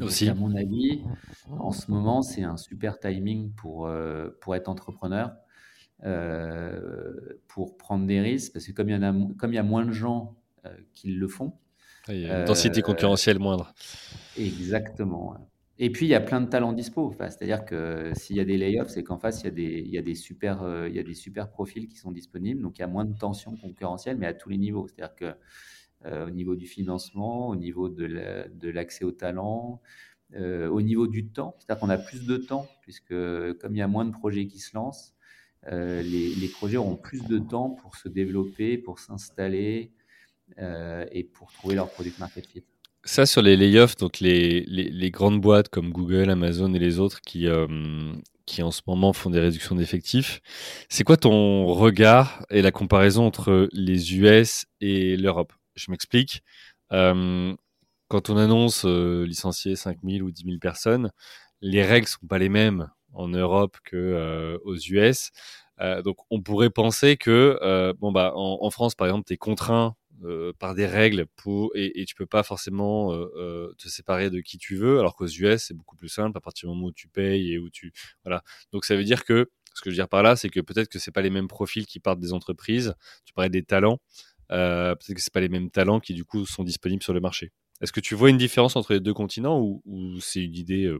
Aussi. 0.01 0.29
à 0.29 0.33
mon 0.33 0.55
avis, 0.55 1.01
en 1.49 1.71
ce 1.71 1.89
moment, 1.91 2.21
c'est 2.21 2.43
un 2.43 2.57
super 2.57 2.99
timing 2.99 3.51
pour, 3.51 3.87
euh, 3.87 4.29
pour 4.41 4.55
être 4.55 4.67
entrepreneur, 4.67 5.35
euh, 6.03 7.19
pour 7.47 7.77
prendre 7.77 8.05
des 8.05 8.21
risques, 8.21 8.53
parce 8.53 8.65
que 8.65 8.71
comme 8.71 8.89
il 8.89 8.95
y, 8.95 8.97
en 8.97 9.03
a, 9.03 9.13
comme 9.37 9.53
il 9.53 9.55
y 9.55 9.59
a 9.59 9.63
moins 9.63 9.85
de 9.85 9.91
gens 9.91 10.35
euh, 10.65 10.69
qui 10.93 11.11
le 11.11 11.27
font. 11.27 11.53
Il 12.09 12.21
y 12.21 12.29
a 12.29 12.39
une 12.39 12.45
densité 12.45 12.81
concurrentielle 12.81 13.39
moindre. 13.39 13.73
Exactement. 14.37 15.35
Et 15.79 15.91
puis, 15.91 16.05
il 16.05 16.09
y 16.09 16.15
a 16.15 16.21
plein 16.21 16.41
de 16.41 16.47
talents 16.47 16.73
dispo. 16.73 17.13
C'est-à-dire 17.19 17.65
que 17.65 18.11
s'il 18.15 18.37
y 18.37 18.39
a 18.39 18.45
des 18.45 18.57
layoffs, 18.57 18.89
c'est 18.89 19.03
qu'en 19.03 19.17
face, 19.17 19.41
il 19.41 19.45
y, 19.45 19.47
a 19.47 19.51
des, 19.51 19.83
il, 19.85 19.91
y 19.91 19.97
a 19.97 20.01
des 20.01 20.15
super, 20.15 20.87
il 20.87 20.95
y 20.95 20.99
a 20.99 21.03
des 21.03 21.13
super 21.13 21.49
profils 21.49 21.87
qui 21.87 21.97
sont 21.97 22.11
disponibles. 22.11 22.61
Donc, 22.61 22.77
il 22.77 22.81
y 22.81 22.85
a 22.85 22.87
moins 22.87 23.03
de 23.03 23.15
tension 23.15 23.57
concurrentielle, 23.57 24.17
mais 24.17 24.25
à 24.25 24.33
tous 24.33 24.49
les 24.49 24.57
niveaux. 24.57 24.87
C'est-à-dire 24.87 25.15
que 25.15 25.35
au 26.05 26.29
niveau 26.29 26.55
du 26.55 26.67
financement, 26.67 27.49
au 27.49 27.55
niveau 27.55 27.89
de 27.89 28.69
l'accès 28.69 29.03
au 29.03 29.11
talent, 29.11 29.81
au 30.35 30.81
niveau 30.81 31.07
du 31.07 31.27
temps, 31.27 31.55
c'est-à-dire 31.57 31.81
qu'on 31.81 31.89
a 31.89 31.97
plus 31.97 32.25
de 32.25 32.37
temps, 32.37 32.67
puisque 32.81 33.09
comme 33.59 33.75
il 33.75 33.79
y 33.79 33.81
a 33.81 33.87
moins 33.87 34.05
de 34.05 34.11
projets 34.11 34.47
qui 34.47 34.59
se 34.59 34.75
lancent, 34.75 35.15
les, 35.69 36.01
les, 36.35 36.47
projets 36.47 36.77
auront 36.77 36.95
plus 36.95 37.25
de 37.25 37.39
temps 37.39 37.71
pour 37.71 37.95
se 37.95 38.07
développer, 38.07 38.77
pour 38.77 38.99
s'installer 38.99 39.91
et 40.57 41.23
pour 41.23 41.51
trouver 41.51 41.75
leur 41.75 41.89
product 41.89 42.19
market 42.19 42.45
fit. 42.45 42.63
Ça, 43.07 43.25
sur 43.25 43.41
les 43.41 43.55
layoffs, 43.55 43.95
donc 43.95 44.19
les, 44.19 44.65
les, 44.67 45.11
grandes 45.11 45.39
boîtes 45.39 45.69
comme 45.69 45.91
Google, 45.91 46.29
Amazon 46.29 46.73
et 46.73 46.79
les 46.79 46.99
autres 46.99 47.21
qui, 47.21 47.47
euh, 47.47 47.65
qui 48.45 48.61
en 48.61 48.69
ce 48.69 48.81
moment 48.85 49.13
font 49.13 49.29
des 49.29 49.39
réductions 49.39 49.75
d'effectifs, 49.75 50.41
c'est 50.89 51.05
quoi 51.05 51.15
ton 51.15 51.67
regard 51.67 52.45
et 52.49 52.61
la 52.61 52.71
comparaison 52.71 53.25
entre 53.25 53.69
les 53.71 54.17
US 54.17 54.65
et 54.81 55.15
l'Europe? 55.15 55.53
Je 55.77 55.91
m'explique. 55.91 56.43
Euh, 56.91 57.55
quand 58.09 58.29
on 58.29 58.37
annonce 58.37 58.85
euh, 58.85 59.25
licencier 59.25 59.75
5000 59.75 60.23
ou 60.23 60.31
10 60.31 60.43
000 60.43 60.57
personnes, 60.59 61.11
les 61.61 61.83
règles 61.83 62.07
sont 62.07 62.27
pas 62.27 62.39
les 62.39 62.49
mêmes 62.49 62.89
en 63.13 63.27
Europe 63.29 63.77
que 63.83 64.59
aux 64.63 64.75
US. 64.75 65.31
donc, 66.03 66.17
on 66.29 66.41
pourrait 66.41 66.69
penser 66.69 67.17
que, 67.17 67.93
bon 67.99 68.11
bah, 68.11 68.31
en, 68.35 68.69
France, 68.69 68.95
par 68.95 69.07
exemple, 69.07 69.25
tu 69.27 69.33
es 69.33 69.37
contraint 69.37 69.95
euh, 70.23 70.51
par 70.57 70.73
des 70.73 70.87
règles 70.87 71.27
pour, 71.35 71.71
et, 71.75 72.01
et 72.01 72.05
tu 72.05 72.15
peux 72.15 72.25
pas 72.25 72.41
forcément 72.41 73.13
euh, 73.13 73.27
euh, 73.37 73.73
te 73.77 73.87
séparer 73.87 74.31
de 74.31 74.39
qui 74.39 74.57
tu 74.57 74.75
veux, 74.75 74.97
alors 74.97 75.15
qu'aux 75.15 75.27
US 75.27 75.65
c'est 75.65 75.75
beaucoup 75.75 75.95
plus 75.95 76.09
simple 76.09 76.35
à 76.35 76.41
partir 76.41 76.67
du 76.67 76.73
moment 76.75 76.87
où 76.87 76.91
tu 76.91 77.07
payes 77.07 77.53
et 77.53 77.59
où 77.59 77.69
tu 77.69 77.93
voilà. 78.23 78.41
Donc 78.71 78.85
ça 78.85 78.95
veut 78.95 79.03
dire 79.03 79.25
que 79.25 79.51
ce 79.75 79.81
que 79.81 79.91
je 79.91 79.95
veux 79.95 80.01
dire 80.01 80.09
par 80.09 80.23
là, 80.23 80.35
c'est 80.35 80.49
que 80.49 80.59
peut-être 80.59 80.89
que 80.89 80.97
c'est 80.97 81.11
pas 81.11 81.21
les 81.21 81.29
mêmes 81.29 81.47
profils 81.47 81.85
qui 81.85 81.99
partent 81.99 82.19
des 82.19 82.33
entreprises. 82.33 82.95
Tu 83.25 83.33
parlais 83.35 83.51
des 83.51 83.61
talents, 83.61 83.99
peut-être 84.49 85.13
que 85.13 85.21
c'est 85.21 85.33
pas 85.33 85.41
les 85.41 85.49
mêmes 85.49 85.69
talents 85.69 85.99
qui 85.99 86.13
du 86.13 86.25
coup 86.25 86.45
sont 86.45 86.63
disponibles 86.63 87.03
sur 87.03 87.13
le 87.13 87.19
marché. 87.19 87.51
Est-ce 87.81 87.91
que 87.91 87.99
tu 87.99 88.15
vois 88.15 88.29
une 88.29 88.37
différence 88.37 88.75
entre 88.75 88.93
les 88.93 88.99
deux 88.99 89.13
continents 89.13 89.61
ou, 89.61 90.19
c'est 90.19 90.43
une 90.43 90.55
idée 90.55 90.91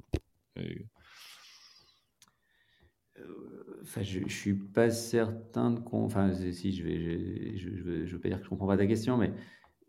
Enfin, 3.88 4.04
je, 4.04 4.20
ne 4.20 4.28
suis 4.28 4.54
pas 4.54 4.90
certain 4.90 5.72
de. 5.72 5.80
Enfin, 5.94 6.34
je 6.34 6.84
vais. 6.84 8.06
Veux 8.06 8.20
pas 8.20 8.28
dire 8.28 8.40
que 8.40 8.44
je 8.44 8.50
comprends 8.50 8.68
pas 8.68 8.76
ta 8.76 8.86
question, 8.86 9.16
mais 9.16 9.32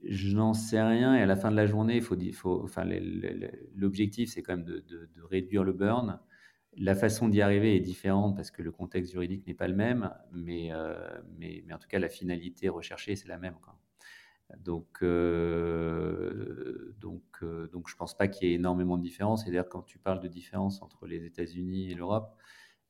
je 0.04 0.36
n'en 0.36 0.54
sais 0.54 0.80
rien. 0.80 1.16
Et 1.16 1.22
à 1.22 1.26
la 1.26 1.34
fin 1.34 1.50
de 1.50 1.56
la 1.56 1.66
journée, 1.66 2.00
l'objectif, 3.74 4.30
c'est 4.30 4.42
quand 4.42 4.56
même 4.56 4.64
de, 4.64 4.84
réduire 5.28 5.64
le 5.64 5.72
burn. 5.72 6.20
La 6.80 6.94
façon 6.94 7.28
d'y 7.28 7.42
arriver 7.42 7.74
est 7.74 7.80
différente 7.80 8.36
parce 8.36 8.52
que 8.52 8.62
le 8.62 8.70
contexte 8.70 9.10
juridique 9.10 9.44
n'est 9.48 9.54
pas 9.54 9.66
le 9.66 9.74
même, 9.74 10.14
mais, 10.30 10.68
euh, 10.72 10.94
mais, 11.36 11.64
mais, 11.66 11.74
en 11.74 11.78
tout 11.78 11.88
cas, 11.88 11.98
la 11.98 12.08
finalité 12.08 12.68
recherchée, 12.68 13.16
c'est 13.16 13.26
la 13.26 13.36
même. 13.36 13.56
Donc, 14.58 15.02
euh, 15.02 16.94
donc, 17.00 17.24
euh, 17.42 17.66
donc, 17.68 17.88
je 17.88 17.96
pense 17.96 18.16
pas 18.16 18.28
qu'il 18.28 18.48
y 18.48 18.52
ait 18.52 18.54
énormément 18.54 18.96
de 18.96 19.02
différence. 19.02 19.44
Et 19.46 19.50
d'ailleurs, 19.50 19.68
quand 19.68 19.82
tu 19.82 19.98
parles 19.98 20.20
de 20.20 20.28
différence 20.28 20.80
entre 20.80 21.06
les 21.08 21.24
États-Unis 21.24 21.90
et 21.90 21.94
l'Europe, 21.94 22.36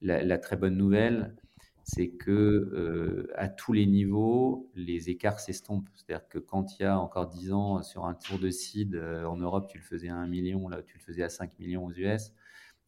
la, 0.03 0.39
très 0.39 0.57
bonne 0.57 0.76
nouvelle, 0.76 1.34
c'est 1.82 2.11
que 2.11 3.26
à 3.36 3.49
tous 3.49 3.72
les 3.72 3.86
niveaux, 3.86 4.70
les 4.74 5.09
écarts 5.09 5.41
s'estompent. 5.41 5.89
C'est-à-dire 5.95 6.28
que 6.28 6.39
quand 6.39 6.78
il 6.78 6.82
y 6.82 6.84
a 6.84 7.01
encore 7.01 7.26
10 7.26 7.53
ans, 7.53 7.82
sur 7.82 8.05
un 8.05 8.14
tour 8.14 8.39
de 8.39 8.51
seed 8.51 8.97
en 8.97 9.36
Europe, 9.39 9.66
tu 9.68 9.78
le 9.78 9.84
faisais 9.84 10.09
à 10.09 10.14
1 10.14 10.26
million, 10.26 10.68
là, 10.68 10.82
tu 10.82 10.99
le 10.99 11.03
faisais 11.03 11.22
à 11.22 11.30
5 11.30 11.59
millions 11.59 11.86
aux 11.86 11.93
US. 11.93 12.32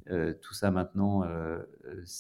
Euh, 0.09 0.34
tout 0.40 0.55
ça 0.55 0.70
maintenant, 0.70 1.24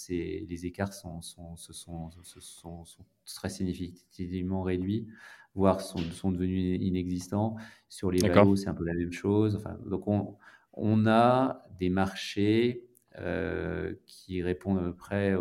les 0.08 0.66
écarts 0.66 0.92
sont, 0.92 1.22
sont, 1.22 1.56
se 1.56 1.72
sont, 1.72 2.10
sont, 2.40 2.84
très 3.24 3.48
significativement 3.48 4.62
réduits, 4.62 5.08
voire 5.54 5.80
sont, 5.80 6.30
devenus 6.30 6.80
inexistants. 6.80 7.56
Sur 7.88 8.10
les 8.10 8.20
valos, 8.20 8.56
c'est 8.56 8.68
un 8.68 8.74
peu 8.74 8.84
la 8.84 8.94
même 8.94 9.12
chose. 9.12 9.56
Enfin, 9.56 9.78
donc 9.86 10.06
on, 10.08 10.36
on 10.74 11.06
a 11.06 11.64
des 11.78 11.90
marchés 11.90 12.86
euh, 13.18 13.94
qui 14.06 14.42
répondent 14.42 14.78
à 14.78 14.82
peu 14.82 14.94
près 14.94 15.36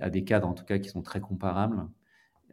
à 0.00 0.10
des 0.10 0.24
cadres 0.24 0.46
en 0.46 0.54
tout 0.54 0.64
cas 0.64 0.78
qui 0.78 0.88
sont 0.88 1.02
très 1.02 1.20
comparables. 1.20 1.84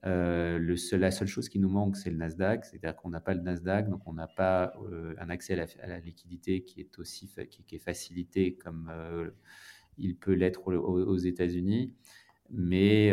Euh, 0.05 0.59
le 0.59 0.77
seul, 0.77 0.99
la 0.99 1.11
seule 1.11 1.27
chose 1.27 1.49
qui 1.49 1.57
nous 1.59 1.69
manque, 1.69 1.97
c'est 1.97 2.11
le 2.11 2.17
Nasdaq, 2.17 2.65
c'est-à-dire 2.65 2.95
qu'on 2.95 3.09
n'a 3.09 3.21
pas 3.21 3.33
le 3.33 3.41
Nasdaq, 3.41 3.89
donc 3.89 4.01
on 4.05 4.13
n'a 4.13 4.27
pas 4.27 4.73
euh, 4.91 5.15
un 5.17 5.29
accès 5.29 5.59
à 5.81 5.87
la, 5.87 5.99
liquidité 5.99 6.63
qui 6.63 6.79
est 6.79 6.99
aussi 6.99 7.27
qui, 7.49 7.75
est 7.75 7.79
facilité 7.79 8.55
comme 8.55 8.91
il 9.97 10.15
peut 10.15 10.33
l'être 10.33 10.71
aux, 10.73 11.17
États-Unis. 11.17 11.93
Mais, 12.51 13.11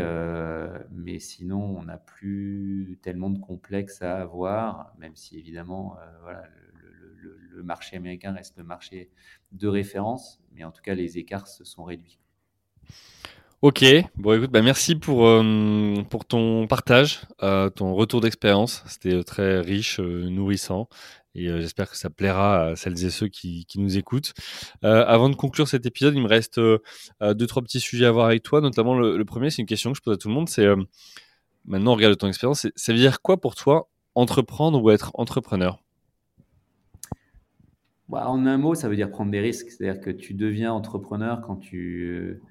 mais 0.91 1.19
sinon, 1.19 1.79
on 1.79 1.85
n'a 1.85 1.97
plus 1.97 2.99
tellement 3.03 3.31
de 3.31 3.39
complexes 3.39 4.03
à 4.03 4.21
avoir, 4.21 4.95
même 4.99 5.17
si 5.17 5.39
évidemment, 5.39 5.97
voilà, 6.23 6.47
le, 7.23 7.63
marché 7.63 7.97
américain 7.97 8.33
reste 8.33 8.59
le 8.59 8.65
marché 8.65 9.11
de 9.53 9.69
référence, 9.69 10.41
mais 10.53 10.65
en 10.65 10.73
tout 10.73 10.83
cas, 10.83 10.95
les 10.95 11.19
écarts 11.19 11.49
se 11.49 11.65
sont 11.65 11.85
réduits. 11.85 12.19
Ok, 13.63 13.85
bon 14.17 14.37
écoute, 14.37 14.51
bah 14.51 14.61
merci 14.61 14.97
pour, 14.97 15.25
euh, 15.25 15.95
pour 16.11 16.25
ton 16.25 16.67
partage, 16.67 17.21
euh, 17.45 17.71
ton 17.71 17.95
retour 17.95 18.21
d'expérience. 18.21 18.83
C'était 18.89 19.15
euh, 19.15 19.23
très 19.23 19.61
riche, 19.61 20.01
nourrissant, 20.01 20.89
et 21.37 21.47
j'espère 21.47 21.89
que 21.89 21.97
ça 21.97 22.11
plaira 22.11 22.65
à 22.65 22.75
celles 22.77 23.05
et 23.05 23.11
ceux 23.11 23.29
qui, 23.29 23.65
nous 23.77 23.97
écoutent. 23.97 24.35
avant 24.83 25.29
de 25.29 25.37
conclure 25.37 25.69
cet 25.69 25.87
épisode, 25.87 26.17
il 26.17 26.23
me 26.23 26.27
reste 26.27 26.59
deux, 26.59 27.47
trois 27.47 27.63
petits 27.63 27.79
sujets 27.79 28.07
à 28.07 28.11
voir 28.11 28.27
avec 28.27 28.43
toi, 28.43 28.61
notamment 28.61 28.99
le, 28.99 29.25
premier, 29.25 29.49
c'est 29.49 29.63
une 29.63 29.69
question 29.69 29.93
que 29.93 29.99
je 29.99 30.03
pose 30.03 30.15
à 30.15 30.19
tout 30.19 30.27
le 30.27 30.35
monde, 30.35 30.49
c'est 30.49 30.67
maintenant, 31.65 31.95
regarde 31.95 32.17
ton 32.19 32.27
expérience, 32.27 32.67
ça 32.75 32.93
veut 32.93 32.99
dire 32.99 33.23
quoi 33.23 33.41
pour 33.41 33.55
toi 33.55 33.89
entreprendre 34.17 34.83
ou 34.83 34.91
être 34.91 35.13
entrepreneur? 35.15 35.81
Bah, 38.09 38.29
en 38.29 38.45
un 38.45 38.59
mot, 38.59 38.75
ça 38.75 38.89
veut 38.89 38.97
dire 38.97 39.09
prendre 39.09 39.31
des 39.31 39.41
risques. 39.41 39.71
C'est-à-dire 39.71 40.03
que 40.03 40.11
tu 40.11 40.35
deviens 40.35 40.73
entrepreneur 40.73 41.41
quand 41.41 41.57
tu, 41.57 42.43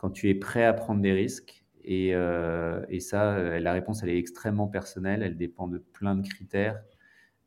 quand 0.00 0.08
tu 0.08 0.30
es 0.30 0.34
prêt 0.34 0.64
à 0.64 0.72
prendre 0.72 1.02
des 1.02 1.12
risques. 1.12 1.62
Et, 1.84 2.14
euh, 2.14 2.82
et 2.88 3.00
ça, 3.00 3.36
euh, 3.36 3.60
la 3.60 3.74
réponse, 3.74 4.02
elle 4.02 4.08
est 4.08 4.18
extrêmement 4.18 4.66
personnelle. 4.66 5.22
Elle 5.22 5.36
dépend 5.36 5.68
de 5.68 5.76
plein 5.76 6.16
de 6.16 6.26
critères. 6.26 6.82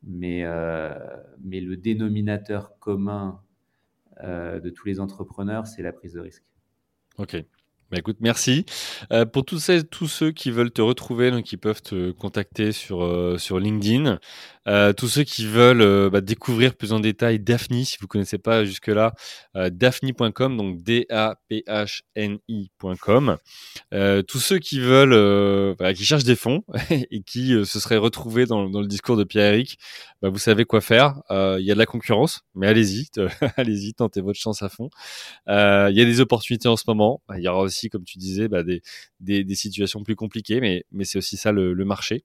Mais, 0.03 0.43
euh, 0.43 0.93
mais 1.41 1.61
le 1.61 1.77
dénominateur 1.77 2.77
commun 2.77 3.41
de 4.21 4.69
tous 4.69 4.85
les 4.85 4.99
entrepreneurs, 4.99 5.65
c'est 5.65 5.81
la 5.81 5.91
prise 5.91 6.13
de 6.13 6.19
risque. 6.19 6.45
Ok. 7.17 7.43
Bah, 7.93 7.99
écoute, 7.99 8.17
merci. 8.21 8.65
Euh, 9.11 9.23
pour 9.23 9.45
tous, 9.45 9.59
ces, 9.59 9.83
tous 9.83 10.07
ceux 10.07 10.31
qui 10.31 10.49
veulent 10.49 10.71
te 10.71 10.81
retrouver, 10.81 11.29
donc 11.29 11.51
ils 11.51 11.57
peuvent 11.57 11.83
te 11.83 12.09
contacter 12.09 12.71
sur, 12.71 13.03
euh, 13.03 13.37
sur 13.37 13.59
LinkedIn. 13.59 14.17
Euh, 14.67 14.93
tous 14.93 15.09
ceux 15.09 15.23
qui 15.23 15.45
veulent 15.45 16.09
bah, 16.09 16.21
découvrir 16.21 16.73
plus 16.73 16.91
en 16.91 16.99
détail 16.99 17.39
Daphne, 17.39 17.83
si 17.83 17.97
vous 17.99 18.05
ne 18.05 18.07
connaissez 18.07 18.39
pas 18.39 18.65
jusque-là, 18.65 19.13
daphne.com, 19.53 20.57
donc 20.57 20.81
D-A-P-H-N-I.com. 20.81 23.37
tous 24.27 24.39
ceux 24.39 24.57
qui 24.57 24.79
veulent, 24.79 25.75
bah, 25.77 25.93
qui 25.93 26.05
cherchent 26.05 26.23
des 26.23 26.37
fonds 26.37 26.63
et 26.89 27.21
qui 27.21 27.49
se 27.65 27.79
seraient 27.79 27.97
retrouvés 27.97 28.45
dans, 28.45 28.69
dans 28.69 28.81
le 28.81 28.87
discours 28.87 29.17
de 29.17 29.25
Pierre-Éric, 29.25 29.77
vous 30.21 30.39
savez 30.39 30.63
quoi 30.63 30.79
faire. 30.81 31.21
Il 31.29 31.65
y 31.65 31.71
a 31.71 31.73
de 31.73 31.79
la 31.79 31.85
concurrence, 31.85 32.43
mais 32.55 32.67
allez-y, 32.67 33.09
allez-y, 33.57 33.93
tentez 33.93 34.21
votre 34.21 34.39
chance 34.39 34.63
à 34.63 34.69
fond. 34.69 34.89
Il 35.47 35.93
y 35.93 36.01
a 36.01 36.05
des 36.05 36.21
opportunités 36.21 36.69
en 36.69 36.77
ce 36.77 36.85
moment. 36.87 37.21
Il 37.35 37.43
y 37.43 37.49
aura 37.49 37.59
aussi 37.59 37.82
comme 37.89 38.03
tu 38.03 38.17
disais, 38.17 38.47
bah, 38.47 38.63
des, 38.63 38.81
des, 39.19 39.55
situations 39.55 40.03
plus 40.03 40.15
compliquées, 40.15 40.59
mais, 40.61 40.85
mais 40.91 41.05
c'est 41.05 41.17
aussi 41.17 41.37
ça 41.37 41.51
le, 41.51 41.73
marché. 41.85 42.23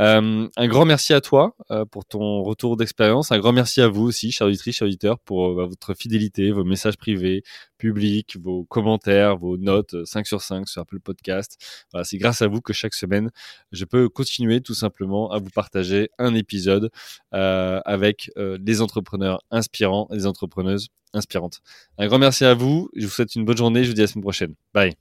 Euh, 0.00 0.48
un 0.56 0.68
grand 0.68 0.84
merci 0.84 1.14
à 1.14 1.20
toi 1.20 1.56
euh, 1.70 1.84
pour 1.84 2.04
ton 2.04 2.42
retour 2.42 2.76
d'expérience. 2.76 3.32
Un 3.32 3.38
grand 3.38 3.52
merci 3.52 3.80
à 3.80 3.88
vous 3.88 4.04
aussi, 4.04 4.32
chers 4.32 4.46
auditrices, 4.46 4.76
chers 4.76 4.86
auditeurs, 4.86 5.18
pour 5.20 5.54
bah, 5.54 5.66
votre 5.66 5.94
fidélité, 5.94 6.50
vos 6.50 6.64
messages 6.64 6.96
privés, 6.96 7.42
publics, 7.78 8.36
vos 8.40 8.64
commentaires, 8.64 9.36
vos 9.36 9.56
notes 9.56 10.04
5 10.04 10.26
sur 10.26 10.42
5 10.42 10.68
sur 10.68 10.82
Apple 10.82 11.00
Podcast. 11.00 11.56
Voilà, 11.92 12.04
c'est 12.04 12.18
grâce 12.18 12.42
à 12.42 12.48
vous 12.48 12.60
que 12.60 12.72
chaque 12.72 12.94
semaine, 12.94 13.30
je 13.72 13.84
peux 13.84 14.08
continuer 14.08 14.60
tout 14.60 14.74
simplement 14.74 15.30
à 15.30 15.38
vous 15.38 15.50
partager 15.50 16.10
un 16.18 16.34
épisode 16.34 16.90
euh, 17.34 17.80
avec 17.84 18.30
des 18.36 18.82
entrepreneurs 18.82 19.42
inspirants, 19.50 20.08
des 20.10 20.26
entrepreneuses 20.26 20.88
inspirante. 21.14 21.60
Un 21.98 22.06
grand 22.06 22.18
merci 22.18 22.44
à 22.44 22.54
vous. 22.54 22.90
Je 22.94 23.06
vous 23.06 23.12
souhaite 23.12 23.34
une 23.34 23.44
bonne 23.44 23.56
journée. 23.56 23.84
Je 23.84 23.88
vous 23.88 23.94
dis 23.94 24.00
à 24.00 24.04
la 24.04 24.08
semaine 24.08 24.22
prochaine. 24.22 24.54
Bye. 24.74 24.94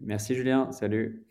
Merci 0.00 0.34
Julien. 0.34 0.70
Salut. 0.72 1.24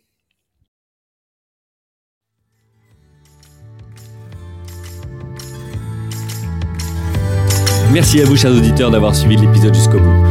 Merci 7.92 8.22
à 8.22 8.26
vous, 8.26 8.38
chers 8.38 8.52
auditeurs, 8.52 8.90
d'avoir 8.90 9.14
suivi 9.14 9.36
l'épisode 9.36 9.76
jusqu'au 9.76 10.00
bout. 10.00 10.31